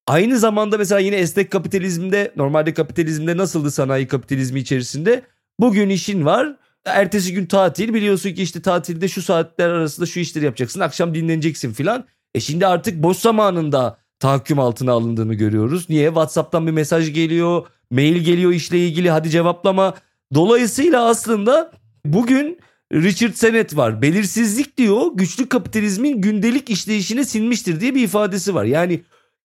Aynı 0.08 0.40
zamanda 0.40 0.78
mesela 0.78 1.00
yine 1.00 1.16
esnek 1.16 1.52
kapitalizmde 1.52 2.34
normalde 2.36 2.74
kapitalizmde 2.74 3.38
nasıldı 3.38 3.72
sanayi 3.72 4.08
kapitalizmi 4.08 4.60
içerisinde? 4.60 5.22
Bugün 5.60 5.90
işin 5.90 6.26
var. 6.26 6.56
Ertesi 6.86 7.34
gün 7.34 7.46
tatil 7.46 7.94
biliyorsun 7.94 8.32
ki 8.34 8.44
işte 8.44 8.62
tatilde 8.62 9.08
şu 9.08 9.22
saatler 9.22 9.70
arasında 9.70 10.06
şu 10.06 10.20
işleri 10.20 10.46
yapacaksın. 10.46 10.80
Akşam 10.80 11.16
dinleneceksin 11.16 11.74
filan. 11.74 12.06
E 12.36 12.40
şimdi 12.40 12.68
artık 12.68 13.04
boş 13.04 13.18
zamanında 13.18 13.98
tahakküm 14.20 14.60
altına 14.60 14.92
alındığını 14.92 15.34
görüyoruz. 15.34 15.90
Niye? 15.90 16.08
WhatsApp'tan 16.08 16.68
bir 16.68 16.72
mesaj 16.72 17.14
geliyor, 17.14 17.68
mail 17.92 18.18
geliyor 18.18 18.52
işle 18.52 18.88
ilgili 18.88 19.10
hadi 19.10 19.30
cevaplama. 19.30 19.94
Dolayısıyla 20.34 21.06
aslında 21.06 21.72
bugün 22.06 22.60
Richard 22.94 23.34
Sennett 23.34 23.78
var. 23.78 24.02
Belirsizlik 24.02 24.78
diyor 24.78 25.02
güçlü 25.14 25.50
kapitalizmin 25.50 26.22
gündelik 26.22 26.70
işleyişine 26.70 27.24
sinmiştir 27.24 27.80
diye 27.80 27.96
bir 27.96 28.04
ifadesi 28.04 28.56
var. 28.56 28.66
Yani 28.66 29.02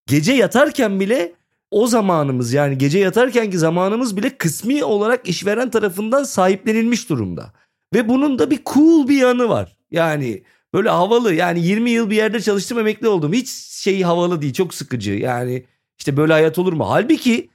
gece 0.06 0.32
yatarken 0.32 1.00
bile 1.00 1.32
o 1.70 1.86
zamanımız 1.86 2.52
yani 2.52 2.78
gece 2.78 2.98
yatarkenki 2.98 3.58
zamanımız 3.58 4.16
bile 4.16 4.36
kısmi 4.36 4.84
olarak 4.84 5.28
işveren 5.28 5.70
tarafından 5.70 6.24
sahiplenilmiş 6.24 7.08
durumda. 7.08 7.52
Ve 7.94 8.08
bunun 8.08 8.38
da 8.38 8.50
bir 8.50 8.60
cool 8.66 9.08
bir 9.08 9.16
yanı 9.16 9.48
var. 9.48 9.76
Yani 9.90 10.42
böyle 10.74 10.88
havalı 10.88 11.34
yani 11.34 11.66
20 11.66 11.90
yıl 11.90 12.10
bir 12.10 12.16
yerde 12.16 12.40
çalıştım 12.40 12.78
emekli 12.78 13.08
oldum. 13.08 13.32
Hiç 13.32 13.48
şey 13.50 14.02
havalı 14.02 14.42
değil 14.42 14.52
çok 14.52 14.74
sıkıcı 14.74 15.12
yani 15.12 15.64
işte 15.98 16.16
böyle 16.16 16.32
hayat 16.32 16.58
olur 16.58 16.72
mu? 16.72 16.90
Halbuki 16.90 17.50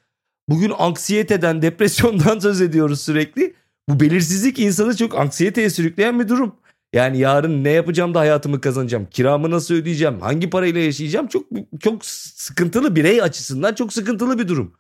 bugün 0.49 0.71
anksiyeteden 0.78 1.62
depresyondan 1.62 2.39
söz 2.39 2.62
ediyoruz 2.62 3.02
sürekli. 3.02 3.54
Bu 3.89 3.99
belirsizlik 3.99 4.60
insanı 4.60 4.97
çok 4.97 5.15
anksiyeteye 5.15 5.69
sürükleyen 5.69 6.19
bir 6.19 6.28
durum. 6.28 6.56
Yani 6.93 7.17
yarın 7.17 7.63
ne 7.63 7.69
yapacağım 7.69 8.13
da 8.13 8.19
hayatımı 8.19 8.62
kazanacağım? 8.62 9.08
Kiramı 9.12 9.51
nasıl 9.51 9.75
ödeyeceğim? 9.75 10.21
Hangi 10.21 10.49
parayla 10.49 10.82
yaşayacağım? 10.82 11.27
Çok 11.27 11.45
çok 11.79 12.06
sıkıntılı 12.06 12.95
birey 12.95 13.21
açısından 13.21 13.73
çok 13.75 13.93
sıkıntılı 13.93 14.39
bir 14.39 14.47
durum. 14.47 14.73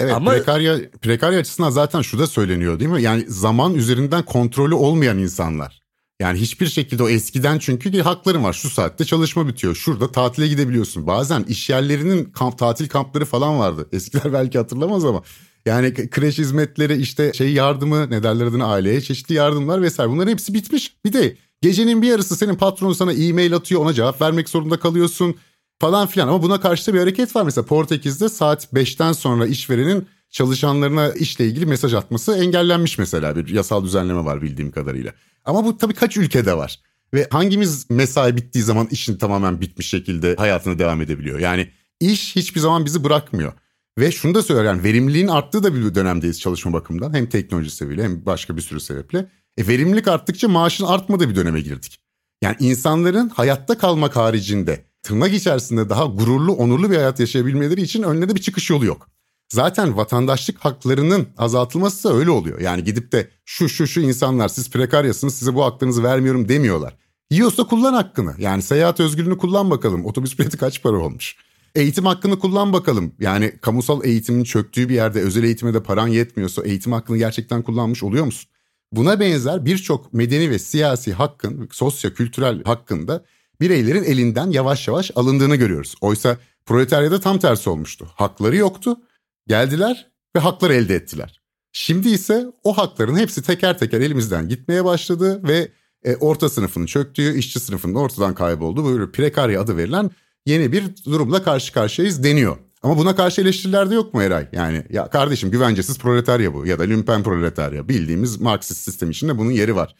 Evet 0.00 0.14
Ama... 0.14 0.30
prekarya, 0.30 0.78
prekarya 1.02 1.40
açısından 1.40 1.70
zaten 1.70 2.02
şu 2.02 2.18
da 2.18 2.26
söyleniyor 2.26 2.80
değil 2.80 2.90
mi? 2.90 3.02
Yani 3.02 3.24
zaman 3.28 3.74
üzerinden 3.74 4.24
kontrolü 4.24 4.74
olmayan 4.74 5.18
insanlar. 5.18 5.80
Yani 6.20 6.38
hiçbir 6.38 6.66
şekilde 6.66 7.02
o 7.02 7.08
eskiden 7.08 7.58
çünkü 7.58 7.92
bir 7.92 8.00
hakların 8.00 8.44
var. 8.44 8.52
Şu 8.52 8.70
saatte 8.70 9.04
çalışma 9.04 9.48
bitiyor. 9.48 9.74
Şurada 9.74 10.12
tatile 10.12 10.48
gidebiliyorsun. 10.48 11.06
Bazen 11.06 11.42
iş 11.42 11.70
yerlerinin 11.70 12.24
kamp, 12.24 12.58
tatil 12.58 12.88
kampları 12.88 13.24
falan 13.24 13.58
vardı. 13.58 13.88
Eskiler 13.92 14.32
belki 14.32 14.58
hatırlamaz 14.58 15.04
ama. 15.04 15.22
Yani 15.66 15.94
kreş 15.94 16.38
hizmetleri 16.38 16.96
işte 16.96 17.32
şey 17.32 17.52
yardımı 17.52 18.10
ne 18.10 18.22
derler 18.22 18.46
adına 18.46 18.66
aileye 18.66 19.00
çeşitli 19.00 19.34
yardımlar 19.34 19.82
vesaire 19.82 20.10
bunların 20.10 20.32
hepsi 20.32 20.54
bitmiş. 20.54 20.96
Bir 21.04 21.12
de 21.12 21.36
gecenin 21.62 22.02
bir 22.02 22.08
yarısı 22.08 22.36
senin 22.36 22.54
patronun 22.54 22.92
sana 22.92 23.12
e-mail 23.12 23.54
atıyor 23.54 23.80
ona 23.80 23.94
cevap 23.94 24.20
vermek 24.22 24.48
zorunda 24.48 24.78
kalıyorsun 24.78 25.36
falan 25.78 26.06
filan. 26.06 26.28
Ama 26.28 26.42
buna 26.42 26.60
karşı 26.60 26.94
bir 26.94 26.98
hareket 26.98 27.36
var. 27.36 27.42
Mesela 27.42 27.64
Portekiz'de 27.64 28.28
saat 28.28 28.72
5'ten 28.72 29.12
sonra 29.12 29.46
işverenin 29.46 30.06
çalışanlarına 30.30 31.12
işle 31.12 31.46
ilgili 31.46 31.66
mesaj 31.66 31.94
atması 31.94 32.36
engellenmiş 32.36 32.98
mesela 32.98 33.36
bir 33.36 33.48
yasal 33.48 33.84
düzenleme 33.84 34.24
var 34.24 34.42
bildiğim 34.42 34.70
kadarıyla. 34.70 35.12
Ama 35.44 35.64
bu 35.64 35.78
tabii 35.78 35.94
kaç 35.94 36.16
ülkede 36.16 36.56
var. 36.56 36.80
Ve 37.14 37.26
hangimiz 37.30 37.90
mesai 37.90 38.36
bittiği 38.36 38.64
zaman 38.64 38.88
işin 38.90 39.16
tamamen 39.16 39.60
bitmiş 39.60 39.88
şekilde 39.88 40.36
hayatına 40.36 40.78
devam 40.78 41.00
edebiliyor. 41.00 41.38
Yani 41.38 41.70
iş 42.00 42.36
hiçbir 42.36 42.60
zaman 42.60 42.84
bizi 42.84 43.04
bırakmıyor. 43.04 43.52
Ve 43.98 44.12
şunu 44.12 44.34
da 44.34 44.42
söyler 44.42 44.64
yani 44.64 44.84
verimliliğin 44.84 45.28
arttığı 45.28 45.62
da 45.62 45.74
bir 45.74 45.94
dönemdeyiz 45.94 46.40
çalışma 46.40 46.72
bakımından. 46.72 47.14
Hem 47.14 47.28
teknoloji 47.28 47.70
sebebiyle 47.70 48.04
hem 48.04 48.26
başka 48.26 48.56
bir 48.56 48.62
sürü 48.62 48.80
sebeple. 48.80 49.28
E 49.58 49.66
verimlilik 49.68 50.08
arttıkça 50.08 50.48
maaşın 50.48 50.84
artmadığı 50.84 51.28
bir 51.30 51.36
döneme 51.36 51.60
girdik. 51.60 51.98
Yani 52.42 52.56
insanların 52.60 53.28
hayatta 53.28 53.78
kalmak 53.78 54.16
haricinde 54.16 54.84
tırnak 55.02 55.34
içerisinde 55.34 55.88
daha 55.88 56.04
gururlu, 56.04 56.52
onurlu 56.52 56.90
bir 56.90 56.96
hayat 56.96 57.20
yaşayabilmeleri 57.20 57.82
için 57.82 58.02
önüne 58.02 58.28
de 58.28 58.34
bir 58.34 58.40
çıkış 58.40 58.70
yolu 58.70 58.84
yok. 58.84 59.08
Zaten 59.48 59.96
vatandaşlık 59.96 60.58
haklarının 60.58 61.28
azaltılması 61.38 62.08
da 62.08 62.14
öyle 62.14 62.30
oluyor. 62.30 62.60
Yani 62.60 62.84
gidip 62.84 63.12
de 63.12 63.30
şu 63.44 63.68
şu 63.68 63.86
şu 63.86 64.00
insanlar 64.00 64.48
siz 64.48 64.70
prekaryasınız 64.70 65.34
size 65.34 65.54
bu 65.54 65.64
haklarınızı 65.64 66.02
vermiyorum 66.02 66.48
demiyorlar. 66.48 66.96
Yiyorsa 67.30 67.64
kullan 67.64 67.94
hakkını. 67.94 68.34
Yani 68.38 68.62
seyahat 68.62 69.00
özgürlüğünü 69.00 69.38
kullan 69.38 69.70
bakalım. 69.70 70.06
Otobüs 70.06 70.38
bileti 70.38 70.56
kaç 70.56 70.82
para 70.82 70.96
olmuş? 70.96 71.36
Eğitim 71.74 72.06
hakkını 72.06 72.38
kullan 72.38 72.72
bakalım. 72.72 73.12
Yani 73.20 73.58
kamusal 73.60 74.04
eğitimin 74.04 74.44
çöktüğü 74.44 74.88
bir 74.88 74.94
yerde 74.94 75.20
özel 75.20 75.44
eğitime 75.44 75.74
de 75.74 75.82
paran 75.82 76.08
yetmiyorsa 76.08 76.62
eğitim 76.62 76.92
hakkını 76.92 77.18
gerçekten 77.18 77.62
kullanmış 77.62 78.02
oluyor 78.02 78.24
musun? 78.24 78.50
Buna 78.92 79.20
benzer 79.20 79.64
birçok 79.64 80.12
medeni 80.12 80.50
ve 80.50 80.58
siyasi 80.58 81.12
hakkın, 81.12 81.68
sosyo-kültürel 81.72 82.64
hakkında 82.64 83.24
bireylerin 83.60 84.04
elinden 84.04 84.50
yavaş 84.50 84.88
yavaş 84.88 85.10
alındığını 85.14 85.56
görüyoruz. 85.56 85.94
Oysa 86.00 86.36
proletaryada 86.66 87.20
tam 87.20 87.38
tersi 87.38 87.70
olmuştu. 87.70 88.08
Hakları 88.14 88.56
yoktu. 88.56 89.00
Geldiler 89.46 90.10
ve 90.36 90.40
hakları 90.40 90.74
elde 90.74 90.94
ettiler. 90.94 91.40
Şimdi 91.72 92.08
ise 92.08 92.46
o 92.64 92.78
hakların 92.78 93.16
hepsi 93.16 93.42
teker 93.42 93.78
teker 93.78 94.00
elimizden 94.00 94.48
gitmeye 94.48 94.84
başladı 94.84 95.48
ve 95.48 95.68
e, 96.04 96.16
orta 96.16 96.48
sınıfın 96.48 96.86
çöktüğü, 96.86 97.38
işçi 97.38 97.60
sınıfının 97.60 97.94
ortadan 97.94 98.34
kayboldu. 98.34 98.84
Böyle 98.84 99.10
prekarya 99.10 99.60
adı 99.60 99.76
verilen 99.76 100.10
yeni 100.46 100.72
bir 100.72 101.04
durumla 101.04 101.42
karşı 101.42 101.72
karşıyayız 101.72 102.24
deniyor. 102.24 102.56
Ama 102.82 102.98
buna 102.98 103.16
karşı 103.16 103.40
eleştiriler 103.40 103.90
de 103.90 103.94
yok 103.94 104.14
mu 104.14 104.22
Eray? 104.22 104.48
Yani 104.52 104.84
ya 104.90 105.10
kardeşim 105.10 105.50
güvencesiz 105.50 105.98
proletarya 105.98 106.54
bu 106.54 106.66
ya 106.66 106.78
da 106.78 106.82
lümpen 106.82 107.22
proletarya. 107.22 107.88
Bildiğimiz 107.88 108.40
Marksist 108.40 108.80
sistem 108.80 109.10
içinde 109.10 109.38
bunun 109.38 109.50
yeri 109.50 109.76
var. 109.76 109.94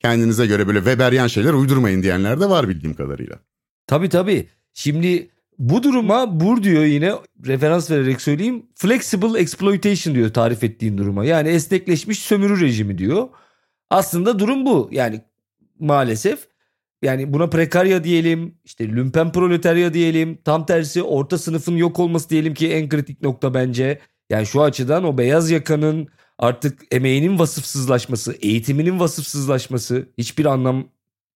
Kendinize 0.00 0.46
göre 0.46 0.66
böyle 0.66 0.78
Weberian 0.78 1.26
şeyler 1.26 1.52
uydurmayın 1.52 2.02
diyenler 2.02 2.40
de 2.40 2.50
var 2.50 2.68
bildiğim 2.68 2.94
kadarıyla. 2.94 3.38
Tabii 3.86 4.08
tabii. 4.08 4.48
Şimdi 4.72 5.30
bu 5.58 5.82
duruma 5.82 6.40
bur 6.40 6.62
diyor 6.62 6.84
yine 6.84 7.12
referans 7.46 7.90
vererek 7.90 8.20
söyleyeyim. 8.20 8.66
Flexible 8.74 9.40
exploitation 9.40 10.14
diyor 10.14 10.32
tarif 10.32 10.64
ettiğin 10.64 10.98
duruma. 10.98 11.24
Yani 11.24 11.48
esnekleşmiş 11.48 12.18
sömürü 12.18 12.60
rejimi 12.60 12.98
diyor. 12.98 13.28
Aslında 13.90 14.38
durum 14.38 14.66
bu. 14.66 14.88
Yani 14.92 15.20
maalesef 15.78 16.48
yani 17.04 17.32
buna 17.32 17.50
prekarya 17.50 18.04
diyelim, 18.04 18.58
işte 18.64 18.88
lümpen 18.88 19.32
proletarya 19.32 19.94
diyelim, 19.94 20.38
tam 20.44 20.66
tersi 20.66 21.02
orta 21.02 21.38
sınıfın 21.38 21.76
yok 21.76 22.00
olması 22.00 22.30
diyelim 22.30 22.54
ki 22.54 22.72
en 22.72 22.88
kritik 22.88 23.22
nokta 23.22 23.54
bence. 23.54 24.00
Yani 24.30 24.46
şu 24.46 24.62
açıdan 24.62 25.04
o 25.04 25.18
beyaz 25.18 25.50
yakanın 25.50 26.08
artık 26.38 26.82
emeğinin 26.90 27.38
vasıfsızlaşması, 27.38 28.32
eğitiminin 28.32 29.00
vasıfsızlaşması, 29.00 30.08
hiçbir 30.18 30.44
anlam 30.44 30.88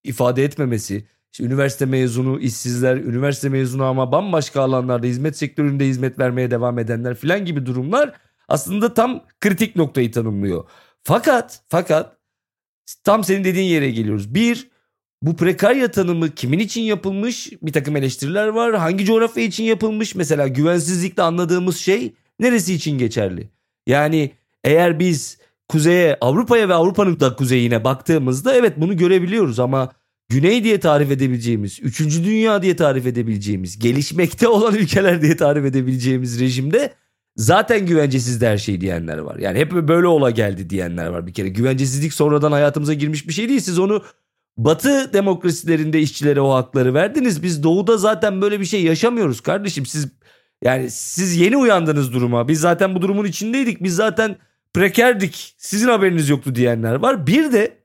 ifade 0.03 0.43
etmemesi, 0.43 1.07
işte 1.33 1.43
üniversite 1.43 1.85
mezunu 1.85 2.39
işsizler, 2.39 2.97
üniversite 2.97 3.49
mezunu 3.49 3.83
ama 3.83 4.11
bambaşka 4.11 4.61
alanlarda 4.61 5.07
hizmet 5.07 5.37
sektöründe 5.37 5.85
hizmet 5.85 6.19
vermeye 6.19 6.51
devam 6.51 6.79
edenler 6.79 7.15
filan 7.15 7.45
gibi 7.45 7.65
durumlar 7.65 8.13
aslında 8.47 8.93
tam 8.93 9.23
kritik 9.39 9.75
noktayı 9.75 10.11
tanımlıyor. 10.11 10.69
Fakat 11.03 11.61
fakat 11.69 12.17
tam 13.03 13.23
senin 13.23 13.43
dediğin 13.43 13.69
yere 13.69 13.91
geliyoruz. 13.91 14.35
Bir, 14.35 14.69
bu 15.21 15.35
prekarya 15.35 15.91
tanımı 15.91 16.29
kimin 16.35 16.59
için 16.59 16.81
yapılmış? 16.81 17.51
Bir 17.61 17.73
takım 17.73 17.95
eleştiriler 17.95 18.47
var. 18.47 18.75
Hangi 18.75 19.05
coğrafya 19.05 19.43
için 19.43 19.63
yapılmış? 19.63 20.15
Mesela 20.15 20.47
güvensizlikle 20.47 21.23
anladığımız 21.23 21.77
şey 21.77 22.13
neresi 22.39 22.73
için 22.73 22.97
geçerli? 22.97 23.49
Yani 23.87 24.31
eğer 24.63 24.99
biz 24.99 25.37
kuzeye, 25.69 26.17
Avrupa'ya 26.21 26.69
ve 26.69 26.73
Avrupa'nın 26.73 27.19
da 27.19 27.35
kuzeyine 27.35 27.83
baktığımızda 27.83 28.53
evet 28.53 28.73
bunu 28.77 28.97
görebiliyoruz 28.97 29.59
ama 29.59 29.91
Güney 30.29 30.63
diye 30.63 30.79
tarif 30.79 31.11
edebileceğimiz, 31.11 31.79
üçüncü 31.81 32.23
dünya 32.23 32.61
diye 32.61 32.75
tarif 32.75 33.05
edebileceğimiz, 33.05 33.79
gelişmekte 33.79 34.47
olan 34.47 34.75
ülkeler 34.75 35.21
diye 35.21 35.37
tarif 35.37 35.65
edebileceğimiz 35.65 36.39
rejimde 36.39 36.93
zaten 37.35 37.85
güvencesiz 37.85 38.41
de 38.41 38.47
her 38.47 38.57
şey 38.57 38.81
diyenler 38.81 39.17
var. 39.17 39.35
Yani 39.37 39.59
hep 39.59 39.71
böyle 39.71 40.07
ola 40.07 40.29
geldi 40.29 40.69
diyenler 40.69 41.07
var 41.07 41.27
bir 41.27 41.33
kere. 41.33 41.49
Güvencesizlik 41.49 42.13
sonradan 42.13 42.51
hayatımıza 42.51 42.93
girmiş 42.93 43.27
bir 43.27 43.33
şey 43.33 43.49
değil. 43.49 43.59
Siz 43.59 43.79
onu 43.79 44.03
Batı 44.59 45.13
demokrasilerinde 45.13 45.99
işçilere 45.99 46.41
o 46.41 46.53
hakları 46.53 46.93
verdiniz. 46.93 47.43
Biz 47.43 47.63
doğuda 47.63 47.97
zaten 47.97 48.41
böyle 48.41 48.59
bir 48.59 48.65
şey 48.65 48.83
yaşamıyoruz 48.83 49.41
kardeşim. 49.41 49.85
Siz 49.85 50.07
yani 50.63 50.91
siz 50.91 51.37
yeni 51.37 51.57
uyandınız 51.57 52.13
duruma. 52.13 52.47
Biz 52.47 52.59
zaten 52.59 52.95
bu 52.95 53.01
durumun 53.01 53.25
içindeydik. 53.25 53.83
Biz 53.83 53.95
zaten 53.95 54.35
prekerdik. 54.73 55.55
Sizin 55.57 55.87
haberiniz 55.87 56.29
yoktu 56.29 56.55
diyenler 56.55 56.95
var. 56.95 57.27
Bir 57.27 57.51
de 57.51 57.77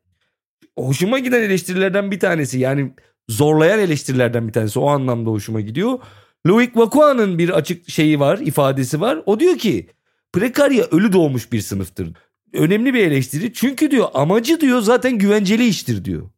hoşuma 0.78 1.18
giden 1.18 1.42
eleştirilerden 1.42 2.10
bir 2.10 2.20
tanesi 2.20 2.58
yani 2.58 2.94
zorlayan 3.28 3.78
eleştirilerden 3.78 4.48
bir 4.48 4.52
tanesi 4.52 4.78
o 4.78 4.88
anlamda 4.88 5.30
hoşuma 5.30 5.60
gidiyor. 5.60 5.98
Loic 6.46 6.72
Vakua'nın 6.74 7.38
bir 7.38 7.50
açık 7.50 7.90
şeyi 7.90 8.20
var, 8.20 8.38
ifadesi 8.38 9.00
var. 9.00 9.22
O 9.26 9.40
diyor 9.40 9.58
ki 9.58 9.86
prekarya 10.32 10.84
ölü 10.84 11.12
doğmuş 11.12 11.52
bir 11.52 11.60
sınıftır. 11.60 12.08
Önemli 12.52 12.94
bir 12.94 13.06
eleştiri. 13.06 13.52
Çünkü 13.52 13.90
diyor 13.90 14.08
amacı 14.14 14.60
diyor 14.60 14.80
zaten 14.80 15.18
güvenceli 15.18 15.66
iştir 15.66 16.04
diyor. 16.04 16.33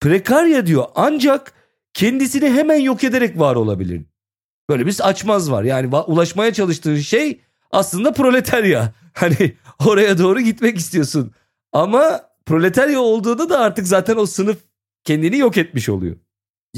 Prekarya 0.00 0.66
diyor 0.66 0.84
ancak 0.94 1.52
kendisini 1.94 2.50
hemen 2.50 2.80
yok 2.80 3.04
ederek 3.04 3.38
var 3.38 3.56
olabilir. 3.56 4.02
Böyle 4.68 4.86
bir 4.86 5.08
açmaz 5.08 5.50
var. 5.50 5.64
Yani 5.64 5.96
ulaşmaya 5.96 6.52
çalıştığın 6.52 6.96
şey 6.96 7.40
aslında 7.70 8.12
proletarya. 8.12 8.92
Hani 9.18 9.56
oraya 9.86 10.18
doğru 10.18 10.40
gitmek 10.40 10.78
istiyorsun. 10.78 11.32
Ama 11.72 12.20
proletarya 12.46 13.00
olduğunda 13.00 13.48
da 13.48 13.58
artık 13.58 13.86
zaten 13.86 14.16
o 14.16 14.26
sınıf 14.26 14.58
kendini 15.04 15.38
yok 15.38 15.56
etmiş 15.56 15.88
oluyor. 15.88 16.16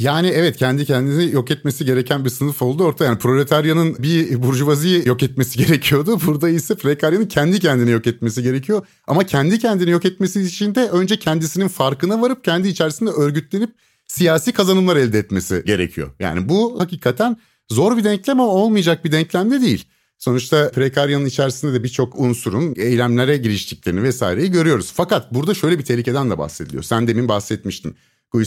Yani 0.00 0.28
evet 0.28 0.56
kendi 0.56 0.84
kendini 0.84 1.32
yok 1.32 1.50
etmesi 1.50 1.84
gereken 1.84 2.24
bir 2.24 2.30
sınıf 2.30 2.62
oldu 2.62 2.84
orta. 2.84 3.04
Yani 3.04 3.18
proletaryanın 3.18 3.96
bir 3.98 4.42
burjuvaziyi 4.42 5.08
yok 5.08 5.22
etmesi 5.22 5.58
gerekiyordu. 5.66 6.20
Burada 6.26 6.48
ise 6.48 6.74
prekaryanın 6.74 7.26
kendi 7.26 7.60
kendini 7.60 7.90
yok 7.90 8.06
etmesi 8.06 8.42
gerekiyor. 8.42 8.86
Ama 9.06 9.24
kendi 9.24 9.58
kendini 9.58 9.90
yok 9.90 10.04
etmesi 10.04 10.42
için 10.42 10.74
de 10.74 10.88
önce 10.88 11.18
kendisinin 11.18 11.68
farkına 11.68 12.22
varıp 12.22 12.44
kendi 12.44 12.68
içerisinde 12.68 13.10
örgütlenip 13.10 13.70
siyasi 14.06 14.52
kazanımlar 14.52 14.96
elde 14.96 15.18
etmesi 15.18 15.62
gerekiyor. 15.66 16.10
Yani 16.20 16.48
bu 16.48 16.80
hakikaten 16.80 17.36
zor 17.68 17.96
bir 17.96 18.04
denklem 18.04 18.40
ama 18.40 18.52
olmayacak 18.52 19.04
bir 19.04 19.12
denklem 19.12 19.50
de 19.50 19.60
değil. 19.60 19.84
Sonuçta 20.18 20.70
prekaryanın 20.70 21.26
içerisinde 21.26 21.72
de 21.72 21.82
birçok 21.82 22.20
unsurun 22.20 22.74
eylemlere 22.76 23.36
giriştiklerini 23.36 24.02
vesaireyi 24.02 24.50
görüyoruz. 24.50 24.92
Fakat 24.94 25.34
burada 25.34 25.54
şöyle 25.54 25.78
bir 25.78 25.84
tehlikeden 25.84 26.30
de 26.30 26.38
bahsediliyor. 26.38 26.82
Sen 26.82 27.08
demin 27.08 27.28
bahsetmiştin. 27.28 27.96
Guy 28.30 28.44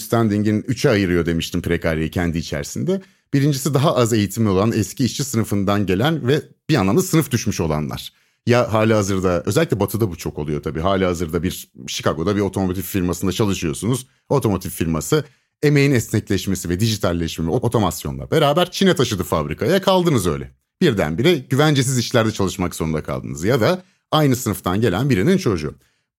üçe 0.67 0.89
ayırıyor 0.89 1.25
demiştim 1.25 1.61
prekaryayı 1.61 2.11
kendi 2.11 2.37
içerisinde. 2.37 3.01
Birincisi 3.33 3.73
daha 3.73 3.95
az 3.95 4.13
eğitimli 4.13 4.49
olan 4.49 4.71
eski 4.71 5.05
işçi 5.05 5.23
sınıfından 5.23 5.85
gelen 5.85 6.27
ve 6.27 6.41
bir 6.69 6.75
anlamda 6.75 7.01
sınıf 7.01 7.31
düşmüş 7.31 7.61
olanlar. 7.61 8.13
Ya 8.47 8.73
hali 8.73 8.93
hazırda 8.93 9.43
özellikle 9.45 9.79
batıda 9.79 10.11
bu 10.11 10.15
çok 10.15 10.39
oluyor 10.39 10.63
tabii. 10.63 10.79
Hali 10.79 11.05
hazırda 11.05 11.43
bir 11.43 11.71
Chicago'da 11.87 12.35
bir 12.35 12.41
otomotiv 12.41 12.81
firmasında 12.81 13.31
çalışıyorsunuz. 13.31 14.07
Otomotiv 14.29 14.69
firması 14.69 15.23
emeğin 15.63 15.91
esnekleşmesi 15.91 16.69
ve 16.69 16.79
dijitalleşme, 16.79 17.51
otomasyonla 17.51 18.31
beraber 18.31 18.71
Çin'e 18.71 18.95
taşıdı 18.95 19.23
fabrikaya 19.23 19.81
kaldınız 19.81 20.27
öyle. 20.27 20.51
Birdenbire 20.81 21.33
güvencesiz 21.33 21.97
işlerde 21.97 22.31
çalışmak 22.31 22.75
zorunda 22.75 23.03
kaldınız 23.03 23.43
ya 23.43 23.61
da 23.61 23.83
aynı 24.11 24.35
sınıftan 24.35 24.81
gelen 24.81 25.09
birinin 25.09 25.37
çocuğu. 25.37 25.75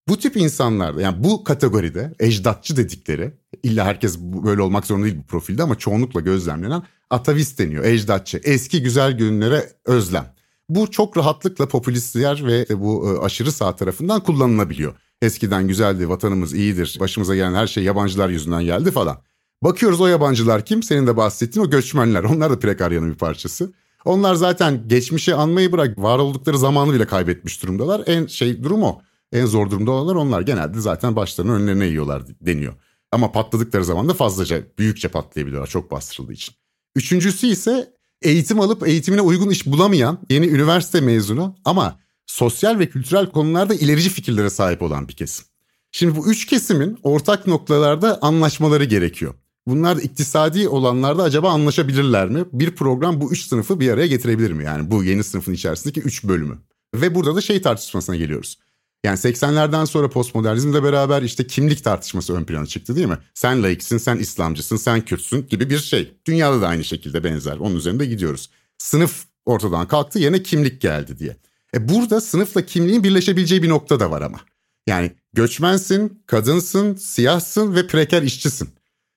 Bu 0.09 0.19
tip 0.19 0.37
insanlarda 0.37 1.01
yani 1.01 1.25
bu 1.25 1.45
kategoride 1.45 2.15
ecdatçı 2.19 2.77
dedikleri 2.77 3.33
illa 3.63 3.85
herkes 3.85 4.19
böyle 4.19 4.63
olmak 4.63 4.87
zorunda 4.87 5.07
değil 5.07 5.19
bu 5.19 5.27
profilde 5.27 5.63
ama 5.63 5.79
çoğunlukla 5.79 6.21
gözlemlenen 6.21 6.83
atavist 7.11 7.59
deniyor. 7.59 7.85
Ecdatçı 7.85 8.41
eski 8.45 8.83
güzel 8.83 9.13
günlere 9.13 9.73
özlem. 9.85 10.35
Bu 10.69 10.91
çok 10.91 11.17
rahatlıkla 11.17 11.69
popülistler 11.69 12.47
ve 12.47 12.67
bu 12.81 13.09
e, 13.09 13.25
aşırı 13.25 13.53
sağ 13.53 13.77
tarafından 13.77 14.21
kullanılabiliyor. 14.23 14.95
Eskiden 15.23 15.69
güzeldi, 15.69 16.09
vatanımız 16.09 16.55
iyidir, 16.55 16.97
başımıza 17.01 17.35
gelen 17.35 17.55
her 17.55 17.67
şey 17.67 17.85
yabancılar 17.85 18.29
yüzünden 18.29 18.65
geldi 18.65 18.91
falan. 18.91 19.19
Bakıyoruz 19.63 20.01
o 20.01 20.07
yabancılar 20.07 20.65
kim? 20.65 20.83
Senin 20.83 21.07
de 21.07 21.17
bahsettiğin 21.17 21.67
o 21.67 21.71
göçmenler. 21.71 22.25
Onlar 22.25 22.51
da 22.51 22.59
prekaryanın 22.59 23.11
bir 23.11 23.19
parçası. 23.19 23.73
Onlar 24.05 24.35
zaten 24.35 24.89
geçmişi 24.89 25.35
anmayı 25.35 25.73
bırak 25.73 25.99
var 25.99 26.19
oldukları 26.19 26.59
zamanı 26.59 26.93
bile 26.95 27.07
kaybetmiş 27.07 27.63
durumdalar. 27.63 28.03
En 28.07 28.27
şey 28.27 28.65
durum 28.65 28.83
o. 28.83 29.01
En 29.35 29.47
zor 29.47 29.71
durumda 29.71 29.91
olanlar 29.91 30.15
onlar 30.15 30.41
genelde 30.41 30.81
zaten 30.81 31.17
başlarının 31.17 31.53
önlerine 31.53 31.87
yiyorlar 31.87 32.23
deniyor. 32.41 32.75
Ama 33.13 33.33
patladıkları 33.33 33.85
zaman 33.85 34.09
da 34.09 34.15
fazlaca, 34.15 34.63
büyükçe 34.79 35.09
patlayabiliyorlar 35.09 35.69
çok 35.69 35.91
bastırıldığı 35.91 36.33
için. 36.33 36.55
Üçüncüsü 36.97 37.47
ise 37.47 37.95
eğitim 38.23 38.61
alıp 38.61 38.89
eğitimine 38.89 39.21
uygun 39.21 39.51
iş 39.51 39.67
bulamayan 39.67 40.19
yeni 40.31 40.47
üniversite 40.47 41.01
mezunu 41.01 41.57
ama 41.65 42.01
sosyal 42.27 42.79
ve 42.79 42.89
kültürel 42.89 43.31
konularda 43.31 43.75
ilerici 43.75 44.11
fikirlere 44.11 44.51
sahip 44.51 44.83
olan 44.83 45.09
bir 45.09 45.13
kesim. 45.13 45.47
Şimdi 45.93 46.17
bu 46.17 46.31
üç 46.31 46.47
kesimin 46.47 46.99
ortak 47.03 47.47
noktalarda 47.47 48.19
anlaşmaları 48.23 48.85
gerekiyor. 48.85 49.35
Bunlar 49.67 49.97
iktisadi 49.97 50.69
olanlarda 50.69 51.23
acaba 51.23 51.51
anlaşabilirler 51.51 52.29
mi? 52.29 52.45
Bir 52.53 52.75
program 52.75 53.21
bu 53.21 53.33
üç 53.33 53.47
sınıfı 53.47 53.81
bir 53.81 53.91
araya 53.91 54.07
getirebilir 54.07 54.51
mi? 54.51 54.65
Yani 54.65 54.91
bu 54.91 55.05
yeni 55.05 55.25
sınıfın 55.25 55.53
içerisindeki 55.53 56.01
üç 56.01 56.25
bölümü. 56.25 56.59
Ve 56.95 57.15
burada 57.15 57.37
da 57.37 57.41
şey 57.41 57.63
tartışmasına 57.63 58.17
geliyoruz. 58.17 58.59
Yani 59.05 59.19
80'lerden 59.19 59.85
sonra 59.85 60.11
postmodernizmle 60.11 60.83
beraber 60.83 61.23
işte 61.23 61.47
kimlik 61.47 61.85
tartışması 61.85 62.37
ön 62.37 62.45
plana 62.45 62.67
çıktı 62.67 62.97
değil 62.97 63.07
mi? 63.07 63.19
Sen 63.35 63.63
laiksin, 63.63 63.99
sen 63.99 64.17
İslamcısın, 64.17 64.77
sen 64.77 65.01
Kürtsün 65.01 65.47
gibi 65.49 65.71
bir 65.71 65.79
şey. 65.79 66.15
Dünyada 66.27 66.61
da 66.61 66.69
aynı 66.69 66.85
şekilde 66.85 67.25
benzer. 67.25 67.57
Onun 67.57 67.77
üzerinde 67.77 68.07
gidiyoruz. 68.07 68.51
Sınıf 68.79 69.25
ortadan 69.47 69.89
kalktı, 69.89 70.19
yerine 70.19 70.43
kimlik 70.43 70.81
geldi 70.81 71.19
diye. 71.19 71.37
E 71.75 71.89
burada 71.89 72.21
sınıfla 72.21 72.67
kimliğin 72.67 73.05
birleşebileceği 73.05 73.63
bir 73.63 73.69
nokta 73.69 74.01
da 74.01 74.11
var 74.11 74.23
ama. 74.23 74.41
Yani 74.87 75.13
göçmensin, 75.33 76.23
kadınsın, 76.27 76.95
siyahsın 76.95 77.75
ve 77.75 77.87
preker 77.87 78.23
işçisin. 78.23 78.69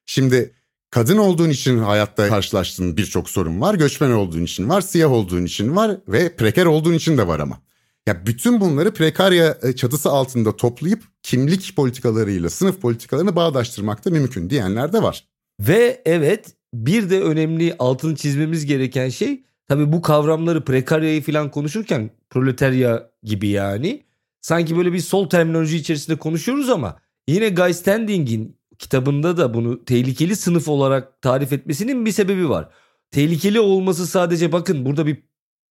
Şimdi 0.06 0.54
kadın 0.92 1.18
olduğun 1.18 1.50
için 1.50 1.78
hayatta 1.78 2.30
karşılaştığın 2.30 2.98
birçok 2.98 3.30
sorun 3.30 3.62
var. 3.62 3.76
Göçmen 3.76 4.12
olduğun 4.12 4.44
için 4.44 4.70
var, 4.70 4.82
siyah 4.82 5.12
olduğun 5.12 5.46
için 5.46 5.76
var 5.76 5.98
ve 6.08 6.36
preker 6.36 6.66
olduğun 6.66 6.94
için 6.94 7.18
de 7.18 7.28
var 7.28 7.40
ama. 7.40 7.67
Ya 8.08 8.26
bütün 8.26 8.62
bunları 8.62 8.94
prekarya 8.94 9.58
e, 9.64 9.74
çatısı 9.74 10.10
altında 10.10 10.58
toplayıp 10.58 11.04
kimlik 11.24 11.76
politikalarıyla 11.76 12.50
sınıf 12.50 12.82
politikalarını 12.82 13.36
bağdaştırmak 13.36 14.06
da 14.06 14.10
mümkün 14.10 14.50
diyenler 14.50 14.94
de 14.94 15.04
var. 15.04 15.28
Ve 15.60 16.02
evet 16.06 16.54
bir 16.74 17.10
de 17.10 17.22
önemli 17.22 17.76
altını 17.80 18.16
çizmemiz 18.16 18.66
gereken 18.66 19.10
şey 19.10 19.44
tabii 19.68 19.92
bu 19.92 20.02
kavramları 20.02 20.66
prekaryayı 20.66 21.22
falan 21.22 21.52
konuşurken 21.52 22.10
proletarya 22.30 23.10
gibi 23.24 23.48
yani 23.48 24.04
sanki 24.42 24.78
böyle 24.78 24.94
bir 24.94 25.00
sol 25.00 25.30
terminoloji 25.30 25.78
içerisinde 25.78 26.18
konuşuyoruz 26.18 26.70
ama 26.70 27.00
yine 27.28 27.50
Guy 27.50 27.74
Standing'in 27.74 28.58
kitabında 28.80 29.38
da 29.38 29.54
bunu 29.54 29.86
tehlikeli 29.86 30.36
sınıf 30.36 30.68
olarak 30.68 31.22
tarif 31.22 31.54
etmesinin 31.54 32.06
bir 32.06 32.12
sebebi 32.12 32.50
var. 32.50 32.70
Tehlikeli 33.12 33.60
olması 33.60 34.08
sadece 34.08 34.52
bakın 34.52 34.86
burada 34.86 35.06
bir 35.06 35.24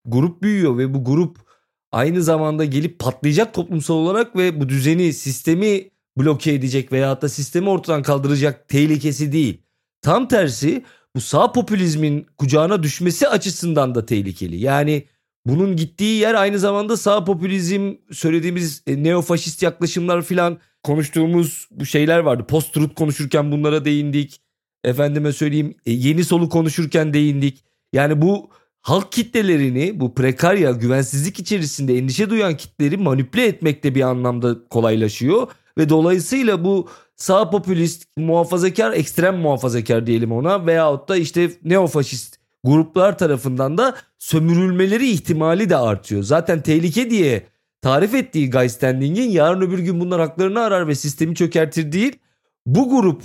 grup 0.05 0.42
büyüyor 0.42 0.79
ve 0.79 0.94
bu 0.94 1.05
grup 1.05 1.46
aynı 1.92 2.22
zamanda 2.22 2.64
gelip 2.64 2.99
patlayacak 2.99 3.55
toplumsal 3.55 3.94
olarak 3.94 4.37
ve 4.37 4.61
bu 4.61 4.68
düzeni, 4.68 5.12
sistemi 5.12 5.90
bloke 6.18 6.53
edecek 6.53 6.92
veya 6.92 7.22
da 7.22 7.29
sistemi 7.29 7.68
ortadan 7.68 8.03
kaldıracak 8.03 8.68
tehlikesi 8.68 9.33
değil. 9.33 9.62
Tam 10.03 10.29
tersi 10.29 10.85
bu 11.16 11.20
sağ 11.20 11.53
popülizmin 11.53 12.27
kucağına 12.38 12.83
düşmesi 12.83 13.29
açısından 13.29 13.94
da 13.94 14.07
tehlikeli. 14.07 14.57
Yani 14.57 15.07
bunun 15.46 15.77
gittiği 15.77 16.20
yer 16.20 16.35
aynı 16.35 16.59
zamanda 16.59 16.96
sağ 16.96 17.25
popülizm 17.25 17.94
söylediğimiz 18.12 18.83
e, 18.87 19.03
neofaşist 19.03 19.62
yaklaşımlar 19.62 20.22
filan 20.22 20.59
konuştuğumuz 20.83 21.68
bu 21.70 21.87
şeyler 21.87 22.18
vardı. 22.18 22.44
Post-truth 22.49 22.94
konuşurken 22.94 23.53
bunlara 23.53 23.85
değindik. 23.85 24.40
Efendime 24.85 25.33
söyleyeyim 25.33 25.75
e, 25.87 25.92
yeni 25.92 26.25
solu 26.25 26.49
konuşurken 26.49 27.12
değindik. 27.12 27.64
Yani 27.92 28.22
bu 28.22 28.51
halk 28.87 29.12
kitlelerini 29.12 30.01
bu 30.01 30.14
prekarya 30.14 30.70
güvensizlik 30.70 31.38
içerisinde 31.38 31.99
endişe 31.99 32.31
duyan 32.31 32.57
kitleri 32.57 32.96
manipüle 32.96 33.46
etmekte 33.46 33.94
bir 33.94 34.01
anlamda 34.01 34.68
kolaylaşıyor. 34.70 35.49
Ve 35.79 35.88
dolayısıyla 35.88 36.64
bu 36.64 36.88
sağ 37.16 37.51
popülist, 37.51 38.05
muhafazakar, 38.16 38.92
ekstrem 38.92 39.37
muhafazakar 39.37 40.07
diyelim 40.07 40.33
ona 40.33 40.66
veyahut 40.66 41.09
da 41.09 41.16
işte 41.16 41.51
neofaşist 41.64 42.38
gruplar 42.64 43.18
tarafından 43.18 43.79
da 43.79 43.94
sömürülmeleri 44.18 45.11
ihtimali 45.11 45.70
de 45.70 45.77
artıyor. 45.77 46.22
Zaten 46.22 46.62
tehlike 46.62 47.11
diye 47.11 47.46
tarif 47.83 48.14
ettiği 48.14 48.51
Guy 48.51 48.68
Standing'in 48.68 49.31
yarın 49.31 49.61
öbür 49.61 49.79
gün 49.79 50.01
bunlar 50.01 50.20
haklarını 50.20 50.61
arar 50.61 50.88
ve 50.88 50.94
sistemi 50.94 51.35
çökertir 51.35 51.92
değil. 51.92 52.18
Bu 52.66 52.90
grup 52.90 53.22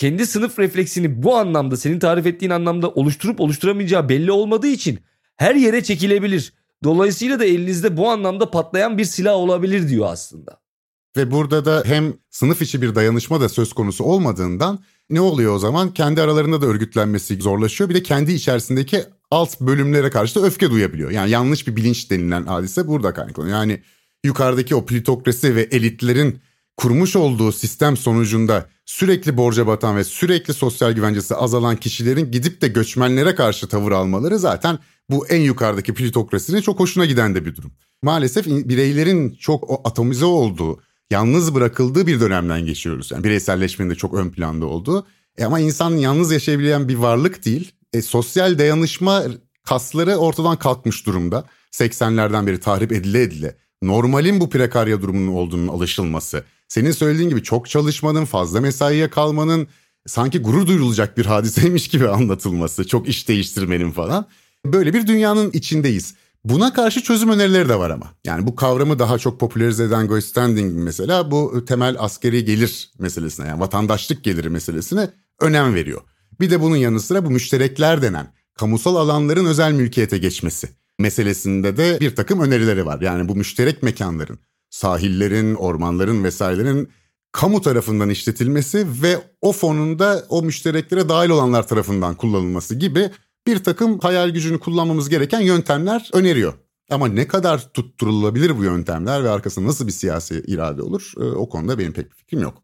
kendi 0.00 0.26
sınıf 0.26 0.58
refleksini 0.58 1.22
bu 1.22 1.36
anlamda 1.36 1.76
senin 1.76 1.98
tarif 1.98 2.26
ettiğin 2.26 2.50
anlamda 2.50 2.90
oluşturup 2.90 3.40
oluşturamayacağı 3.40 4.08
belli 4.08 4.32
olmadığı 4.32 4.66
için 4.66 4.98
her 5.36 5.54
yere 5.54 5.84
çekilebilir. 5.84 6.52
Dolayısıyla 6.84 7.40
da 7.40 7.44
elinizde 7.44 7.96
bu 7.96 8.10
anlamda 8.10 8.50
patlayan 8.50 8.98
bir 8.98 9.04
silah 9.04 9.34
olabilir 9.34 9.88
diyor 9.88 10.06
aslında. 10.10 10.60
Ve 11.16 11.30
burada 11.30 11.64
da 11.64 11.82
hem 11.86 12.14
sınıf 12.30 12.62
içi 12.62 12.82
bir 12.82 12.94
dayanışma 12.94 13.40
da 13.40 13.48
söz 13.48 13.72
konusu 13.72 14.04
olmadığından 14.04 14.84
ne 15.10 15.20
oluyor 15.20 15.54
o 15.54 15.58
zaman? 15.58 15.94
Kendi 15.94 16.22
aralarında 16.22 16.62
da 16.62 16.66
örgütlenmesi 16.66 17.36
zorlaşıyor. 17.36 17.90
Bir 17.90 17.94
de 17.94 18.02
kendi 18.02 18.32
içerisindeki 18.32 19.02
alt 19.30 19.60
bölümlere 19.60 20.10
karşı 20.10 20.42
da 20.42 20.46
öfke 20.46 20.70
duyabiliyor. 20.70 21.10
Yani 21.10 21.30
yanlış 21.30 21.66
bir 21.66 21.76
bilinç 21.76 22.10
denilen 22.10 22.46
hadise 22.46 22.86
burada 22.86 23.14
kaynaklanıyor. 23.14 23.56
Yani 23.56 23.82
yukarıdaki 24.24 24.74
o 24.74 24.86
plutokrasi 24.86 25.56
ve 25.56 25.62
elitlerin 25.62 26.40
kurmuş 26.80 27.16
olduğu 27.16 27.52
sistem 27.52 27.96
sonucunda 27.96 28.66
sürekli 28.86 29.36
borca 29.36 29.66
batan 29.66 29.96
ve 29.96 30.04
sürekli 30.04 30.54
sosyal 30.54 30.92
güvencesi 30.92 31.34
azalan 31.34 31.76
kişilerin 31.76 32.30
gidip 32.30 32.62
de 32.62 32.68
göçmenlere 32.68 33.34
karşı 33.34 33.68
tavır 33.68 33.92
almaları 33.92 34.38
zaten 34.38 34.78
bu 35.10 35.26
en 35.26 35.40
yukarıdaki 35.40 35.94
plutokrasinin 35.94 36.60
çok 36.60 36.80
hoşuna 36.80 37.04
giden 37.04 37.34
de 37.34 37.44
bir 37.44 37.56
durum. 37.56 37.72
Maalesef 38.02 38.46
bireylerin 38.46 39.30
çok 39.30 39.80
atomize 39.84 40.24
olduğu, 40.24 40.80
yalnız 41.10 41.54
bırakıldığı 41.54 42.06
bir 42.06 42.20
dönemden 42.20 42.66
geçiyoruz. 42.66 43.10
Yani 43.10 43.24
bireyselleşmenin 43.24 43.90
de 43.90 43.94
çok 43.94 44.14
ön 44.14 44.30
planda 44.30 44.66
olduğu. 44.66 45.06
E 45.38 45.44
ama 45.44 45.60
insan 45.60 45.90
yalnız 45.90 46.32
yaşayabilen 46.32 46.88
bir 46.88 46.96
varlık 46.96 47.44
değil. 47.44 47.72
E, 47.92 48.02
sosyal 48.02 48.58
dayanışma 48.58 49.22
kasları 49.62 50.16
ortadan 50.16 50.56
kalkmış 50.56 51.06
durumda. 51.06 51.44
80'lerden 51.72 52.46
beri 52.46 52.60
tahrip 52.60 52.92
edile 52.92 53.22
edile. 53.22 53.56
Normalin 53.82 54.40
bu 54.40 54.50
prekarya 54.50 55.02
durumunun 55.02 55.32
olduğunun 55.32 55.68
alışılması. 55.68 56.44
Senin 56.70 56.92
söylediğin 56.92 57.28
gibi 57.28 57.42
çok 57.42 57.68
çalışmanın, 57.68 58.24
fazla 58.24 58.60
mesaiye 58.60 59.10
kalmanın 59.10 59.68
sanki 60.06 60.38
gurur 60.38 60.66
duyulacak 60.66 61.18
bir 61.18 61.26
hadiseymiş 61.26 61.88
gibi 61.88 62.08
anlatılması. 62.08 62.86
Çok 62.86 63.08
iş 63.08 63.28
değiştirmenin 63.28 63.90
falan. 63.90 64.26
Böyle 64.66 64.94
bir 64.94 65.06
dünyanın 65.06 65.50
içindeyiz. 65.50 66.14
Buna 66.44 66.72
karşı 66.72 67.02
çözüm 67.02 67.30
önerileri 67.30 67.68
de 67.68 67.78
var 67.78 67.90
ama. 67.90 68.06
Yani 68.24 68.46
bu 68.46 68.56
kavramı 68.56 68.98
daha 68.98 69.18
çok 69.18 69.40
popülerize 69.40 69.84
eden 69.84 70.06
Guy 70.06 70.20
Standing 70.20 70.78
mesela 70.78 71.30
bu 71.30 71.64
temel 71.64 71.96
askeri 71.98 72.44
gelir 72.44 72.90
meselesine 72.98 73.46
yani 73.46 73.60
vatandaşlık 73.60 74.24
geliri 74.24 74.50
meselesine 74.50 75.10
önem 75.40 75.74
veriyor. 75.74 76.00
Bir 76.40 76.50
de 76.50 76.60
bunun 76.60 76.76
yanı 76.76 77.00
sıra 77.00 77.24
bu 77.24 77.30
müşterekler 77.30 78.02
denen 78.02 78.32
kamusal 78.54 78.96
alanların 78.96 79.46
özel 79.46 79.72
mülkiyete 79.72 80.18
geçmesi 80.18 80.68
meselesinde 80.98 81.76
de 81.76 82.00
bir 82.00 82.16
takım 82.16 82.40
önerileri 82.40 82.86
var. 82.86 83.00
Yani 83.00 83.28
bu 83.28 83.36
müşterek 83.36 83.82
mekanların, 83.82 84.38
sahillerin, 84.70 85.54
ormanların 85.54 86.24
vesairelerin 86.24 86.88
kamu 87.32 87.60
tarafından 87.60 88.10
işletilmesi 88.10 88.86
ve 89.02 89.18
o 89.40 89.52
fonunda 89.52 90.24
o 90.28 90.42
müştereklere 90.42 91.08
dahil 91.08 91.30
olanlar 91.30 91.68
tarafından 91.68 92.14
kullanılması 92.14 92.74
gibi 92.74 93.10
bir 93.46 93.64
takım 93.64 93.98
hayal 93.98 94.30
gücünü 94.30 94.58
kullanmamız 94.58 95.08
gereken 95.08 95.40
yöntemler 95.40 96.10
öneriyor. 96.12 96.54
Ama 96.90 97.08
ne 97.08 97.26
kadar 97.26 97.72
tutturulabilir 97.72 98.58
bu 98.58 98.64
yöntemler 98.64 99.24
ve 99.24 99.30
arkasında 99.30 99.66
nasıl 99.66 99.86
bir 99.86 99.92
siyasi 99.92 100.42
irade 100.46 100.82
olur 100.82 101.12
e, 101.16 101.22
o 101.22 101.48
konuda 101.48 101.78
benim 101.78 101.92
pek 101.92 102.10
bir 102.10 102.16
fikrim 102.16 102.40
yok. 102.40 102.62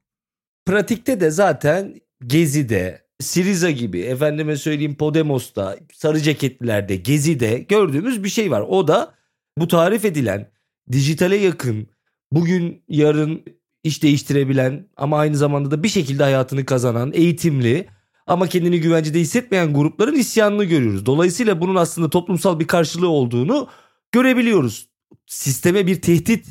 Pratikte 0.66 1.20
de 1.20 1.30
zaten 1.30 1.94
Gezi'de, 2.26 3.06
Siriza 3.20 3.70
gibi 3.70 4.00
efendime 4.00 4.56
söyleyeyim 4.56 4.94
Podemos'ta, 4.94 5.76
Sarı 5.92 6.20
Ceketlilerde, 6.20 6.96
Gezi'de 6.96 7.58
gördüğümüz 7.58 8.24
bir 8.24 8.28
şey 8.28 8.50
var. 8.50 8.64
O 8.68 8.88
da 8.88 9.14
bu 9.58 9.68
tarif 9.68 10.04
edilen 10.04 10.50
dijitale 10.92 11.36
yakın, 11.36 11.88
bugün 12.32 12.82
yarın 12.88 13.44
iş 13.84 14.02
değiştirebilen 14.02 14.88
ama 14.96 15.18
aynı 15.18 15.36
zamanda 15.36 15.70
da 15.70 15.82
bir 15.82 15.88
şekilde 15.88 16.22
hayatını 16.22 16.64
kazanan, 16.64 17.12
eğitimli 17.14 17.86
ama 18.26 18.46
kendini 18.46 18.80
güvencede 18.80 19.20
hissetmeyen 19.20 19.74
grupların 19.74 20.14
isyanını 20.14 20.64
görüyoruz. 20.64 21.06
Dolayısıyla 21.06 21.60
bunun 21.60 21.74
aslında 21.74 22.10
toplumsal 22.10 22.60
bir 22.60 22.66
karşılığı 22.66 23.08
olduğunu 23.08 23.68
görebiliyoruz. 24.12 24.88
Sisteme 25.26 25.86
bir 25.86 26.02
tehdit 26.02 26.46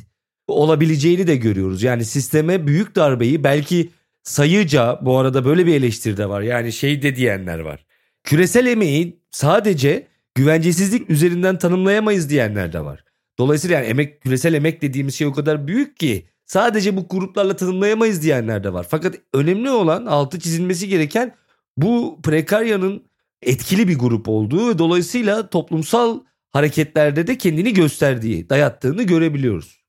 olabileceğini 0.48 1.28
de 1.28 1.36
görüyoruz. 1.36 1.84
Yani 1.84 2.06
sisteme 2.06 2.68
büyük 2.68 2.96
darbeyi 2.96 3.44
belki 3.44 3.90
sayıca 4.24 5.00
bu 5.02 5.18
arada 5.18 5.46
böyle 5.46 5.66
bir 5.66 5.76
eleştiri 5.76 6.18
de 6.18 6.30
var. 6.30 6.42
Yani 6.42 6.74
şey 6.74 7.02
de 7.02 7.16
diyenler 7.16 7.60
var. 7.60 7.86
Küresel 8.24 8.66
emeği 8.66 9.20
sadece 9.32 10.08
güvencesizlik 10.36 11.10
üzerinden 11.10 11.58
tanımlayamayız 11.58 12.30
diyenler 12.30 12.74
de 12.74 12.80
var. 12.80 13.04
Dolayısıyla 13.40 13.76
yani 13.76 13.88
emek 13.88 14.22
küresel 14.22 14.54
emek 14.54 14.82
dediğimiz 14.82 15.16
şey 15.16 15.28
o 15.28 15.34
kadar 15.34 15.68
büyük 15.68 15.98
ki 15.98 16.26
sadece 16.46 16.98
bu 16.98 17.08
gruplarla 17.08 17.56
tanımlayamayız 17.56 18.24
diyenler 18.24 18.64
de 18.64 18.74
var. 18.74 18.88
Fakat 18.90 19.16
önemli 19.34 19.70
olan 19.70 20.06
altı 20.06 20.40
çizilmesi 20.40 20.88
gereken 20.88 21.36
bu 21.78 22.20
prekaryanın 22.24 23.04
etkili 23.42 23.88
bir 23.88 24.00
grup 24.00 24.30
olduğu 24.30 24.70
ve 24.70 24.78
dolayısıyla 24.78 25.50
toplumsal 25.50 26.20
hareketlerde 26.52 27.28
de 27.28 27.38
kendini 27.38 27.74
gösterdiği, 27.74 28.50
dayattığını 28.50 29.04
görebiliyoruz. 29.04 29.85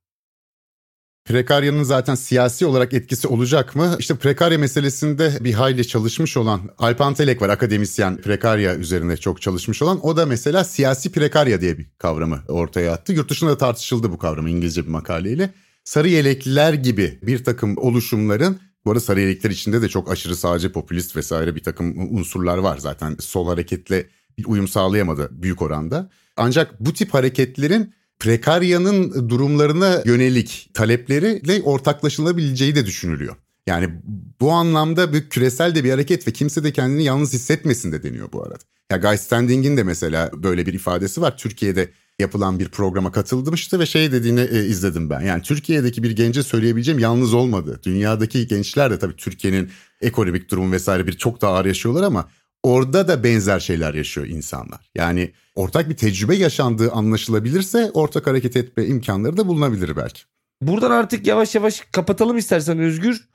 Prekaryanın 1.27 1.83
zaten 1.83 2.15
siyasi 2.15 2.67
olarak 2.67 2.95
etkisi 2.95 3.29
olacak 3.29 3.77
mı? 3.77 3.97
İşte 3.99 4.15
prekarya 4.15 4.59
meselesinde 4.59 5.33
bir 5.41 5.53
hayli 5.53 5.89
çalışmış 5.89 6.37
olan 6.37 6.61
Alpan 6.79 7.15
Telek 7.15 7.43
var 7.43 7.49
akademisyen 7.49 8.17
prekarya 8.17 8.77
üzerine 8.77 9.17
çok 9.17 9.43
çalışmış 9.43 9.83
olan. 9.83 10.07
O 10.07 10.17
da 10.17 10.27
mesela 10.27 10.65
siyasi 10.65 11.13
prekarya 11.13 11.61
diye 11.61 11.79
bir 11.79 11.87
kavramı 11.99 12.43
ortaya 12.49 12.93
attı. 12.93 13.13
Yurt 13.13 13.31
dışında 13.31 13.51
da 13.51 13.59
tartışıldı 13.59 14.13
bu 14.13 14.19
kavramı 14.19 14.51
İngilizce 14.51 14.83
bir 14.83 14.91
makaleyle. 14.91 15.51
Sarı 15.85 16.09
yelekliler 16.09 16.73
gibi 16.75 17.19
bir 17.23 17.45
takım 17.45 17.77
oluşumların 17.79 18.61
bu 18.85 18.91
arada 18.91 19.01
sarı 19.01 19.21
yelekler 19.21 19.51
içinde 19.51 19.83
de 19.83 19.89
çok 19.89 20.11
aşırı 20.11 20.37
sağcı, 20.37 20.73
popülist 20.73 21.17
vesaire 21.17 21.55
bir 21.55 21.63
takım 21.63 22.17
unsurlar 22.17 22.59
var 22.59 22.79
zaten. 22.79 23.17
Sol 23.21 23.49
hareketle 23.49 24.07
bir 24.39 24.45
uyum 24.45 24.69
sağlayamadı 24.69 25.29
büyük 25.33 25.63
oranda. 25.63 26.11
Ancak 26.37 26.81
bu 26.81 26.93
tip 26.93 27.15
hareketlerin 27.15 27.95
prekaryanın 28.19 29.29
durumlarına 29.29 30.03
yönelik 30.05 30.71
talepleriyle 30.75 31.63
ortaklaşılabileceği 31.63 32.75
de 32.75 32.87
düşünülüyor. 32.87 33.37
Yani 33.67 33.91
bu 34.41 34.53
anlamda 34.53 35.13
bir 35.13 35.29
küresel 35.29 35.75
de 35.75 35.85
bir 35.85 35.91
hareket 35.91 36.29
ve 36.29 36.33
kimse 36.33 36.65
de 36.65 36.73
kendini 36.73 37.05
yalnız 37.05 37.33
hissetmesin 37.33 37.93
de 37.93 38.03
deniyor 38.03 38.33
bu 38.33 38.43
arada. 38.43 38.59
Ya 38.91 38.97
Guy 38.97 39.17
Standing'in 39.17 39.77
de 39.77 39.83
mesela 39.83 40.31
böyle 40.35 40.67
bir 40.67 40.75
ifadesi 40.75 41.21
var. 41.21 41.37
Türkiye'de 41.37 41.91
yapılan 42.19 42.59
bir 42.59 42.69
programa 42.69 43.13
katılmıştı 43.13 43.81
ve 43.81 43.87
şey 43.87 44.13
dediğini 44.13 44.41
e, 44.41 44.65
izledim 44.65 45.11
ben. 45.11 45.21
Yani 45.21 45.43
Türkiye'deki 45.43 46.03
bir 46.03 46.11
gence 46.11 46.43
söyleyebileceğim 46.43 46.99
yalnız 46.99 47.35
olmadı. 47.35 47.81
Dünyadaki 47.83 48.47
gençler 48.47 48.91
de 48.91 48.99
tabii 48.99 49.17
Türkiye'nin 49.17 49.71
ekonomik 50.01 50.51
durumu 50.51 50.73
vesaire 50.73 51.07
bir 51.07 51.13
çok 51.13 51.43
daha 51.43 51.53
ağır 51.53 51.65
yaşıyorlar 51.65 52.03
ama 52.03 52.29
orada 52.67 53.09
da 53.09 53.25
benzer 53.25 53.61
şeyler 53.61 53.95
yaşıyor 53.95 54.27
insanlar. 54.27 54.91
Yani 54.95 55.33
ortak 55.55 55.89
bir 55.89 55.97
tecrübe 55.97 56.37
yaşandığı 56.37 56.93
anlaşılabilirse 56.93 57.91
ortak 57.95 58.27
hareket 58.27 58.57
etme 58.57 58.87
imkanları 58.87 59.37
da 59.37 59.49
bulunabilir 59.49 59.97
belki. 59.97 60.23
Buradan 60.63 60.91
artık 60.91 61.27
yavaş 61.27 61.55
yavaş 61.55 61.81
kapatalım 61.93 62.37
istersen 62.37 62.79
Özgür. 62.79 63.29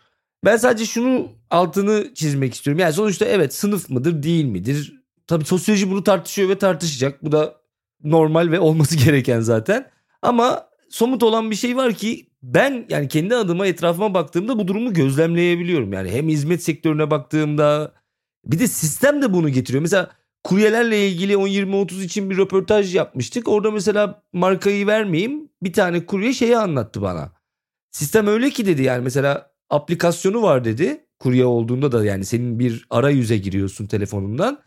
Ben 0.46 0.58
sadece 0.58 0.86
şunu 0.86 1.28
altını 1.50 2.14
çizmek 2.14 2.54
istiyorum. 2.54 2.80
Yani 2.80 2.94
sonuçta 2.94 3.26
evet 3.26 3.54
sınıf 3.54 3.90
mıdır 3.90 4.24
değil 4.24 4.46
midir? 4.46 5.02
Tabii 5.28 5.46
sosyoloji 5.46 5.92
bunu 5.92 6.04
tartışıyor 6.04 6.50
ve 6.50 6.58
tartışacak. 6.58 7.26
Bu 7.26 7.32
da 7.32 7.56
normal 8.04 8.52
ve 8.52 8.60
olması 8.60 8.96
gereken 9.06 9.40
zaten. 9.40 9.90
Ama 10.22 10.68
somut 10.90 11.24
olan 11.24 11.52
bir 11.52 11.56
şey 11.56 11.78
var 11.78 11.94
ki 11.94 12.28
ben 12.44 12.86
yani 12.90 13.08
kendi 13.08 13.36
adıma 13.36 13.68
etrafıma 13.68 14.14
baktığımda 14.14 14.60
bu 14.60 14.68
durumu 14.68 14.94
gözlemleyebiliyorum. 14.94 15.94
Yani 15.94 16.12
hem 16.12 16.30
hizmet 16.30 16.64
sektörüne 16.64 17.12
baktığımda 17.12 18.01
bir 18.46 18.60
de 18.60 18.68
sistem 18.68 19.22
de 19.22 19.34
bunu 19.34 19.50
getiriyor. 19.50 19.82
Mesela 19.82 20.12
kuryelerle 20.44 21.08
ilgili 21.10 21.34
10-20-30 21.34 22.04
için 22.04 22.30
bir 22.30 22.38
röportaj 22.38 22.96
yapmıştık. 22.96 23.48
Orada 23.48 23.72
mesela 23.72 24.24
markayı 24.34 24.88
vermeyeyim 24.88 25.50
bir 25.64 25.74
tane 25.74 26.06
kurye 26.06 26.34
şeyi 26.34 26.58
anlattı 26.58 27.02
bana. 27.02 27.32
Sistem 27.92 28.28
öyle 28.28 28.50
ki 28.50 28.66
dedi 28.66 28.84
yani 28.84 29.04
mesela 29.04 29.52
aplikasyonu 29.70 30.42
var 30.42 30.66
dedi. 30.66 31.06
Kurye 31.20 31.46
olduğunda 31.46 31.92
da 31.92 32.06
yani 32.06 32.26
senin 32.26 32.60
bir 32.60 32.88
arayüze 32.90 33.38
giriyorsun 33.38 33.86
telefonundan. 33.86 34.60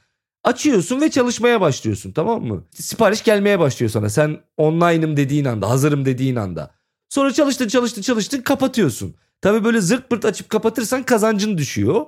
Açıyorsun 0.45 1.01
ve 1.01 1.11
çalışmaya 1.11 1.61
başlıyorsun 1.61 2.13
tamam 2.13 2.45
mı? 2.45 2.65
Sipariş 2.71 3.25
gelmeye 3.25 3.59
başlıyor 3.59 3.91
sana. 3.91 4.11
Sen 4.11 4.41
online'ım 4.57 5.17
dediğin 5.17 5.45
anda, 5.45 5.71
hazırım 5.71 6.05
dediğin 6.05 6.37
anda. 6.37 6.75
Sonra 7.09 7.33
çalıştın 7.33 7.69
çalıştın 7.69 8.03
çalıştın 8.03 8.43
kapatıyorsun. 8.43 9.15
Tabii 9.41 9.65
böyle 9.65 9.81
zırt 9.81 10.11
pırt 10.11 10.25
açıp 10.25 10.51
kapatırsan 10.51 11.03
kazancın 11.03 11.59
düşüyor. 11.59 12.07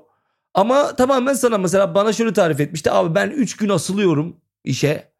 Ama 0.56 0.96
tamamen 0.96 1.34
sana 1.34 1.58
mesela 1.58 1.94
bana 1.94 2.12
şöyle 2.12 2.32
tarif 2.32 2.60
etmişti. 2.60 2.90
Abi 2.90 3.14
ben 3.14 3.30
3 3.30 3.56
gün 3.56 3.68
asılıyorum 3.68 4.36
işe. 4.64 5.12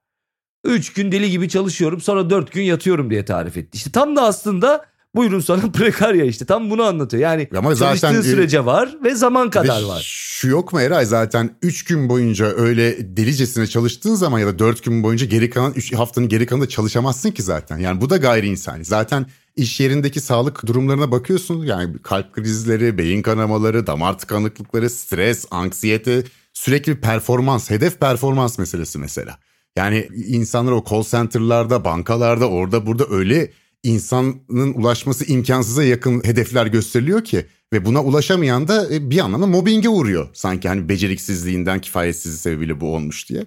3 0.64 0.92
gün 0.92 1.12
deli 1.12 1.30
gibi 1.30 1.48
çalışıyorum 1.48 2.00
sonra 2.00 2.30
4 2.30 2.52
gün 2.52 2.62
yatıyorum 2.62 3.10
diye 3.10 3.24
tarif 3.24 3.56
etti. 3.56 3.76
İşte 3.76 3.90
tam 3.90 4.16
da 4.16 4.22
aslında 4.22 4.84
buyurun 5.14 5.40
sana 5.40 5.60
prekarya 5.72 6.24
işte 6.24 6.44
tam 6.44 6.70
bunu 6.70 6.82
anlatıyor. 6.82 7.22
Yani 7.22 7.48
Ama 7.56 7.74
çalıştığı 7.74 8.08
zaten, 8.08 8.20
sürece 8.20 8.64
var 8.64 8.96
ve 9.04 9.14
zaman 9.14 9.50
kadar 9.50 9.82
ve 9.82 9.86
var. 9.86 10.02
Şu 10.06 10.48
yok 10.48 10.72
mu 10.72 10.80
Eray 10.80 11.04
zaten 11.04 11.50
3 11.62 11.84
gün 11.84 12.08
boyunca 12.08 12.46
öyle 12.46 13.16
delicesine 13.16 13.66
çalıştığın 13.66 14.14
zaman 14.14 14.38
ya 14.38 14.46
da 14.46 14.58
4 14.58 14.84
gün 14.84 15.02
boyunca 15.02 15.26
geri 15.26 15.50
kalan 15.50 15.72
3 15.72 15.94
haftanın 15.94 16.28
geri 16.28 16.46
kalanında 16.46 16.68
çalışamazsın 16.68 17.30
ki 17.30 17.42
zaten. 17.42 17.78
Yani 17.78 18.00
bu 18.00 18.10
da 18.10 18.16
gayri 18.16 18.46
insani. 18.46 18.84
Zaten 18.84 19.26
iş 19.56 19.80
yerindeki 19.80 20.20
sağlık 20.20 20.66
durumlarına 20.66 21.10
bakıyorsun. 21.10 21.64
Yani 21.64 21.98
kalp 22.02 22.32
krizleri, 22.32 22.98
beyin 22.98 23.22
kanamaları, 23.22 23.86
damar 23.86 24.18
tıkanıklıkları, 24.18 24.90
stres, 24.90 25.46
anksiyete, 25.50 26.24
sürekli 26.52 27.00
performans, 27.00 27.70
hedef 27.70 28.00
performans 28.00 28.58
meselesi 28.58 28.98
mesela. 28.98 29.38
Yani 29.76 30.08
insanlar 30.26 30.72
o 30.72 30.84
call 30.90 31.02
center'larda, 31.02 31.84
bankalarda, 31.84 32.48
orada 32.48 32.86
burada 32.86 33.06
öyle 33.10 33.50
insanın 33.82 34.74
ulaşması 34.74 35.32
imkansıza 35.32 35.84
yakın 35.84 36.24
hedefler 36.24 36.66
gösteriliyor 36.66 37.24
ki 37.24 37.46
ve 37.72 37.84
buna 37.84 38.02
ulaşamayan 38.04 38.68
da 38.68 38.94
e, 38.94 39.10
bir 39.10 39.18
anlamda 39.18 39.46
mobbinge 39.46 39.88
uğruyor. 39.88 40.28
Sanki 40.32 40.68
hani 40.68 40.88
beceriksizliğinden, 40.88 41.80
kifayetsizliği 41.80 42.38
sebebiyle 42.38 42.80
bu 42.80 42.94
olmuş 42.94 43.28
diye. 43.28 43.46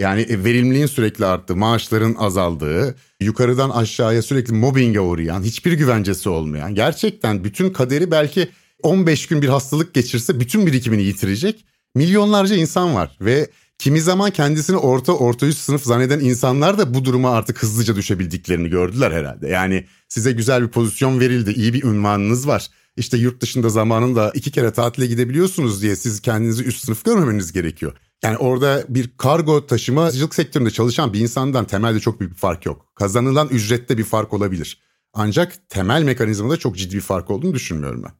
Yani 0.00 0.20
e, 0.20 0.44
verimliliğin 0.44 0.86
sürekli 0.86 1.26
arttığı, 1.26 1.56
maaşların 1.56 2.14
azaldığı, 2.18 2.94
yukarıdan 3.20 3.70
aşağıya 3.70 4.22
sürekli 4.22 4.54
mobbinge 4.54 5.00
uğrayan, 5.00 5.42
hiçbir 5.42 5.72
güvencesi 5.72 6.28
olmayan, 6.28 6.74
gerçekten 6.74 7.44
bütün 7.44 7.70
kaderi 7.70 8.10
belki 8.10 8.48
15 8.82 9.26
gün 9.26 9.42
bir 9.42 9.48
hastalık 9.48 9.94
geçirse 9.94 10.40
bütün 10.40 10.66
birikimini 10.66 11.02
yitirecek 11.02 11.64
milyonlarca 11.94 12.56
insan 12.56 12.94
var 12.94 13.16
ve 13.20 13.50
kimi 13.78 14.00
zaman 14.00 14.30
kendisini 14.30 14.76
orta 14.76 15.12
orta 15.12 15.46
üst 15.46 15.58
sınıf 15.58 15.82
zanneden 15.82 16.20
insanlar 16.20 16.78
da 16.78 16.94
bu 16.94 17.04
duruma 17.04 17.30
artık 17.30 17.62
hızlıca 17.62 17.96
düşebildiklerini 17.96 18.68
gördüler 18.68 19.12
herhalde. 19.12 19.48
Yani 19.48 19.86
size 20.08 20.32
güzel 20.32 20.62
bir 20.62 20.68
pozisyon 20.68 21.20
verildi, 21.20 21.50
iyi 21.50 21.74
bir 21.74 21.84
ünvanınız 21.84 22.46
var. 22.46 22.68
İşte 22.96 23.16
yurt 23.16 23.42
dışında 23.42 23.68
zamanında 23.68 24.30
iki 24.34 24.50
kere 24.50 24.70
tatile 24.70 25.06
gidebiliyorsunuz 25.06 25.82
diye 25.82 25.96
siz 25.96 26.20
kendinizi 26.20 26.64
üst 26.64 26.84
sınıf 26.84 27.04
görmemeniz 27.04 27.52
gerekiyor. 27.52 27.92
Yani 28.24 28.36
orada 28.36 28.84
bir 28.88 29.10
kargo 29.18 29.66
taşımacılık 29.66 30.34
sektöründe 30.34 30.70
çalışan 30.70 31.12
bir 31.12 31.20
insandan 31.20 31.64
temelde 31.64 32.00
çok 32.00 32.20
büyük 32.20 32.32
bir 32.32 32.38
fark 32.38 32.66
yok. 32.66 32.86
Kazanılan 32.94 33.48
ücrette 33.48 33.98
bir 33.98 34.04
fark 34.04 34.32
olabilir. 34.32 34.80
Ancak 35.12 35.68
temel 35.68 36.02
mekanizmada 36.02 36.56
çok 36.56 36.76
ciddi 36.76 36.96
bir 36.96 37.00
fark 37.00 37.30
olduğunu 37.30 37.54
düşünmüyorum 37.54 38.02
ben. 38.02 38.12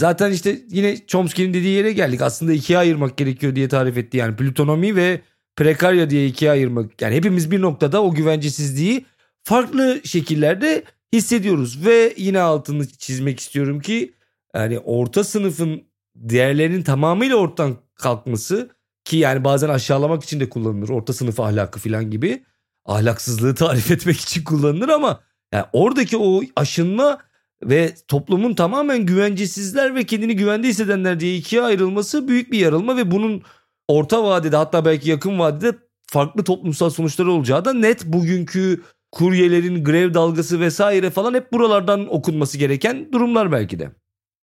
Zaten 0.00 0.32
işte 0.32 0.62
yine 0.70 1.06
Chomsky'nin 1.06 1.54
dediği 1.54 1.76
yere 1.76 1.92
geldik. 1.92 2.22
Aslında 2.22 2.52
ikiye 2.52 2.78
ayırmak 2.78 3.16
gerekiyor 3.16 3.56
diye 3.56 3.68
tarif 3.68 3.96
etti. 3.96 4.16
Yani 4.16 4.36
plutonomi 4.36 4.96
ve 4.96 5.20
prekarya 5.56 6.10
diye 6.10 6.26
ikiye 6.26 6.50
ayırmak. 6.50 7.02
Yani 7.02 7.14
hepimiz 7.14 7.50
bir 7.50 7.60
noktada 7.60 8.02
o 8.02 8.14
güvencesizliği 8.14 9.04
farklı 9.44 10.00
şekillerde 10.04 10.84
hissediyoruz. 11.12 11.86
Ve 11.86 12.14
yine 12.16 12.40
altını 12.40 12.88
çizmek 12.88 13.40
istiyorum 13.40 13.80
ki 13.80 14.14
yani 14.54 14.78
orta 14.78 15.24
sınıfın 15.24 15.82
değerlerinin 16.16 16.82
tamamıyla 16.82 17.36
ortadan 17.36 17.76
kalkması 17.94 18.70
ki 19.04 19.16
yani 19.16 19.44
bazen 19.44 19.68
aşağılamak 19.68 20.24
için 20.24 20.40
de 20.40 20.48
kullanılır. 20.48 20.88
Orta 20.88 21.12
sınıf 21.12 21.40
ahlakı 21.40 21.80
falan 21.80 22.10
gibi. 22.10 22.44
Ahlaksızlığı 22.84 23.54
tarif 23.54 23.90
etmek 23.90 24.20
için 24.20 24.44
kullanılır 24.44 24.88
ama 24.88 25.20
yani 25.52 25.64
oradaki 25.72 26.16
o 26.16 26.42
aşınma 26.56 27.18
ve 27.62 27.94
toplumun 28.08 28.54
tamamen 28.54 29.06
güvencesizler 29.06 29.94
ve 29.94 30.04
kendini 30.04 30.36
güvende 30.36 30.68
hissedenler 30.68 31.20
diye 31.20 31.36
ikiye 31.36 31.62
ayrılması 31.62 32.28
büyük 32.28 32.52
bir 32.52 32.58
yarılma 32.58 32.96
ve 32.96 33.10
bunun 33.10 33.42
orta 33.88 34.24
vadede 34.24 34.56
hatta 34.56 34.84
belki 34.84 35.10
yakın 35.10 35.38
vadede 35.38 35.76
farklı 36.06 36.44
toplumsal 36.44 36.90
sonuçları 36.90 37.32
olacağı 37.32 37.64
da 37.64 37.72
net 37.72 38.04
bugünkü 38.06 38.82
kuryelerin 39.12 39.84
grev 39.84 40.14
dalgası 40.14 40.60
vesaire 40.60 41.10
falan 41.10 41.34
hep 41.34 41.52
buralardan 41.52 42.14
okunması 42.14 42.58
gereken 42.58 43.12
durumlar 43.12 43.52
belki 43.52 43.78
de. 43.78 43.90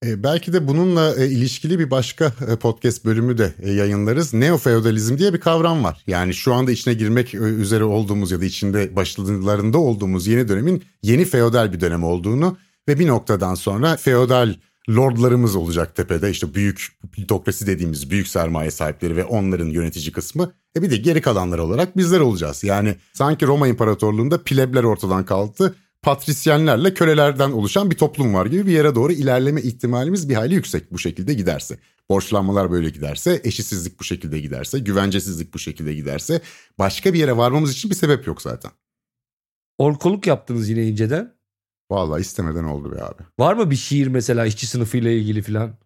E, 0.06 0.24
belki 0.24 0.54
de 0.54 0.68
bununla 0.68 1.16
e, 1.16 1.28
ilişkili 1.28 1.80
bir 1.80 1.92
başka 1.92 2.34
e, 2.48 2.56
podcast 2.56 3.06
bölümü 3.06 3.38
de 3.38 3.54
yayınlarız. 3.66 4.34
Neofeodalizm 4.34 5.18
diye 5.18 5.34
bir 5.34 5.40
kavram 5.40 5.84
var. 5.84 6.04
Yani 6.08 6.34
şu 6.34 6.54
anda 6.54 6.72
içine 6.72 6.94
girmek 6.94 7.34
üzere 7.34 7.84
olduğumuz 7.84 8.32
ya 8.32 8.42
da 8.42 8.46
içinde 8.46 8.96
başlarında 8.96 9.78
olduğumuz 9.78 10.28
yeni 10.28 10.48
dönemin 10.48 10.84
yeni 11.04 11.26
feodal 11.26 11.74
bir 11.74 11.82
dönem 11.82 12.04
olduğunu 12.04 12.58
ve 12.88 13.00
bir 13.00 13.08
noktadan 13.08 13.56
sonra 13.56 13.98
feodal 13.98 14.56
lordlarımız 14.90 15.56
olacak 15.56 15.96
tepede 15.96 16.30
işte 16.30 16.54
büyük 16.54 16.88
plutokrasi 17.12 17.68
dediğimiz 17.68 18.10
büyük 18.10 18.28
sermaye 18.28 18.72
sahipleri 18.72 19.16
ve 19.16 19.24
onların 19.24 19.70
yönetici 19.70 20.12
kısmı. 20.12 20.52
E 20.76 20.82
bir 20.82 20.92
de 20.92 20.98
geri 20.98 21.22
kalanlar 21.22 21.60
olarak 21.60 21.98
bizler 21.98 22.20
olacağız. 22.20 22.64
Yani 22.64 22.96
sanki 23.14 23.48
Roma 23.48 23.68
İmparatorluğu'nda 23.68 24.44
plebler 24.44 24.84
ortadan 24.84 25.26
kalktı 25.26 25.76
patrisyenlerle 26.02 26.94
kölelerden 26.94 27.52
oluşan 27.52 27.92
bir 27.92 27.98
toplum 27.98 28.34
var 28.34 28.46
gibi 28.46 28.68
bir 28.68 28.72
yere 28.72 28.96
doğru 28.96 29.14
ilerleme 29.14 29.62
ihtimalimiz 29.62 30.30
bir 30.30 30.36
hayli 30.36 30.54
yüksek 30.54 30.92
bu 30.92 31.00
şekilde 31.00 31.34
giderse. 31.34 31.80
Borçlanmalar 32.10 32.72
böyle 32.72 32.90
giderse, 32.90 33.42
eşitsizlik 33.44 34.00
bu 34.00 34.04
şekilde 34.04 34.40
giderse, 34.40 34.80
güvencesizlik 34.80 35.54
bu 35.54 35.60
şekilde 35.60 35.94
giderse 35.94 36.42
başka 36.80 37.14
bir 37.14 37.20
yere 37.20 37.38
varmamız 37.38 37.72
için 37.72 37.92
bir 37.92 37.96
sebep 37.96 38.28
yok 38.28 38.42
zaten. 38.42 38.72
Orkoluk 39.78 40.28
yaptınız 40.28 40.70
yine 40.70 40.88
inceden. 40.88 41.34
Vallahi 41.92 42.22
istemeden 42.22 42.64
oldu 42.64 42.92
be 42.92 43.04
abi. 43.04 43.24
Var 43.40 43.54
mı 43.54 43.72
bir 43.72 43.76
şiir 43.76 44.08
mesela 44.08 44.46
işçi 44.46 44.68
sınıfıyla 44.68 45.12
ilgili 45.12 45.42
falan? 45.42 45.78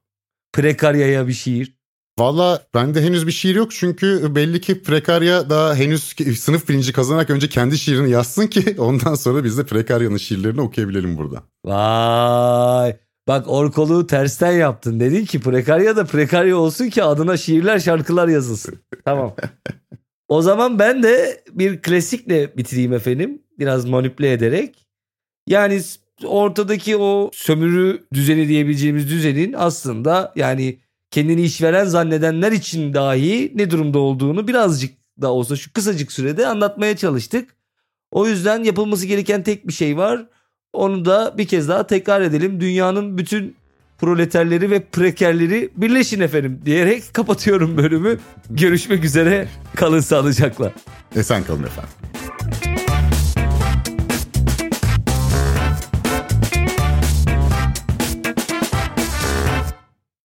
Prekaryaya 0.54 1.28
bir 1.28 1.34
şiir. 1.34 1.78
Valla 2.20 2.62
bende 2.74 3.02
henüz 3.02 3.28
bir 3.28 3.32
şiir 3.32 3.56
yok 3.56 3.72
çünkü 3.72 4.36
belli 4.36 4.62
ki 4.62 4.84
Prekarya 4.84 5.50
daha 5.50 5.76
henüz 5.76 6.04
sınıf 6.40 6.70
bilinci 6.70 6.94
kazanarak 6.94 7.30
önce 7.30 7.50
kendi 7.50 7.78
şiirini 7.78 8.10
yazsın 8.10 8.48
ki 8.48 8.76
ondan 8.80 9.16
sonra 9.16 9.44
biz 9.44 9.58
de 9.58 9.66
Prekarya'nın 9.66 10.18
şiirlerini 10.18 10.62
okuyabilelim 10.62 11.18
burada. 11.18 11.44
Vay 11.66 12.98
bak 13.28 13.46
orkoluğu 13.48 14.08
tersten 14.08 14.52
yaptın 14.52 15.00
dedin 15.00 15.26
ki 15.26 15.40
Prekarya 15.40 15.96
da 15.96 16.06
Prekarya 16.06 16.58
olsun 16.58 16.90
ki 16.90 17.04
adına 17.04 17.38
şiirler 17.38 17.80
şarkılar 17.80 18.28
yazılsın. 18.28 18.80
tamam. 19.06 19.36
O 20.28 20.42
zaman 20.42 20.80
ben 20.80 21.04
de 21.04 21.44
bir 21.52 21.82
klasikle 21.82 22.58
bitireyim 22.58 22.94
efendim 22.94 23.42
biraz 23.60 23.86
manipüle 23.86 24.32
ederek. 24.32 24.88
Yani 25.48 25.82
ortadaki 26.26 26.98
o 26.98 27.30
sömürü 27.34 28.08
düzeni 28.14 28.48
diyebileceğimiz 28.48 29.10
düzenin 29.10 29.54
aslında 29.58 30.34
yani 30.36 30.80
kendini 31.16 31.42
işveren 31.42 31.86
zannedenler 31.86 32.52
için 32.52 32.94
dahi 32.94 33.52
ne 33.56 33.72
durumda 33.72 34.00
olduğunu 34.00 34.48
birazcık 34.48 34.94
da 35.22 35.32
olsa 35.32 35.56
şu 35.56 35.74
kısacık 35.74 36.12
sürede 36.12 36.48
anlatmaya 36.48 36.98
çalıştık. 36.98 37.56
O 38.12 38.28
yüzden 38.28 38.64
yapılması 38.64 39.06
gereken 39.06 39.44
tek 39.44 39.68
bir 39.68 39.74
şey 39.74 39.98
var. 39.98 40.26
Onu 40.74 41.06
da 41.06 41.34
bir 41.38 41.48
kez 41.48 41.70
daha 41.70 41.88
tekrar 41.88 42.22
edelim. 42.22 42.60
Dünyanın 42.62 43.18
bütün 43.18 43.56
proleterleri 43.98 44.72
ve 44.72 44.80
prekerleri 44.80 45.70
birleşin 45.76 46.20
efendim 46.20 46.62
diyerek 46.66 47.04
kapatıyorum 47.14 47.78
bölümü. 47.78 48.18
Görüşmek 48.50 49.04
üzere. 49.04 49.48
Kalın 49.76 50.00
sağlıcakla. 50.00 50.72
Esen 51.16 51.44
kalın 51.44 51.64
efendim. 51.64 51.92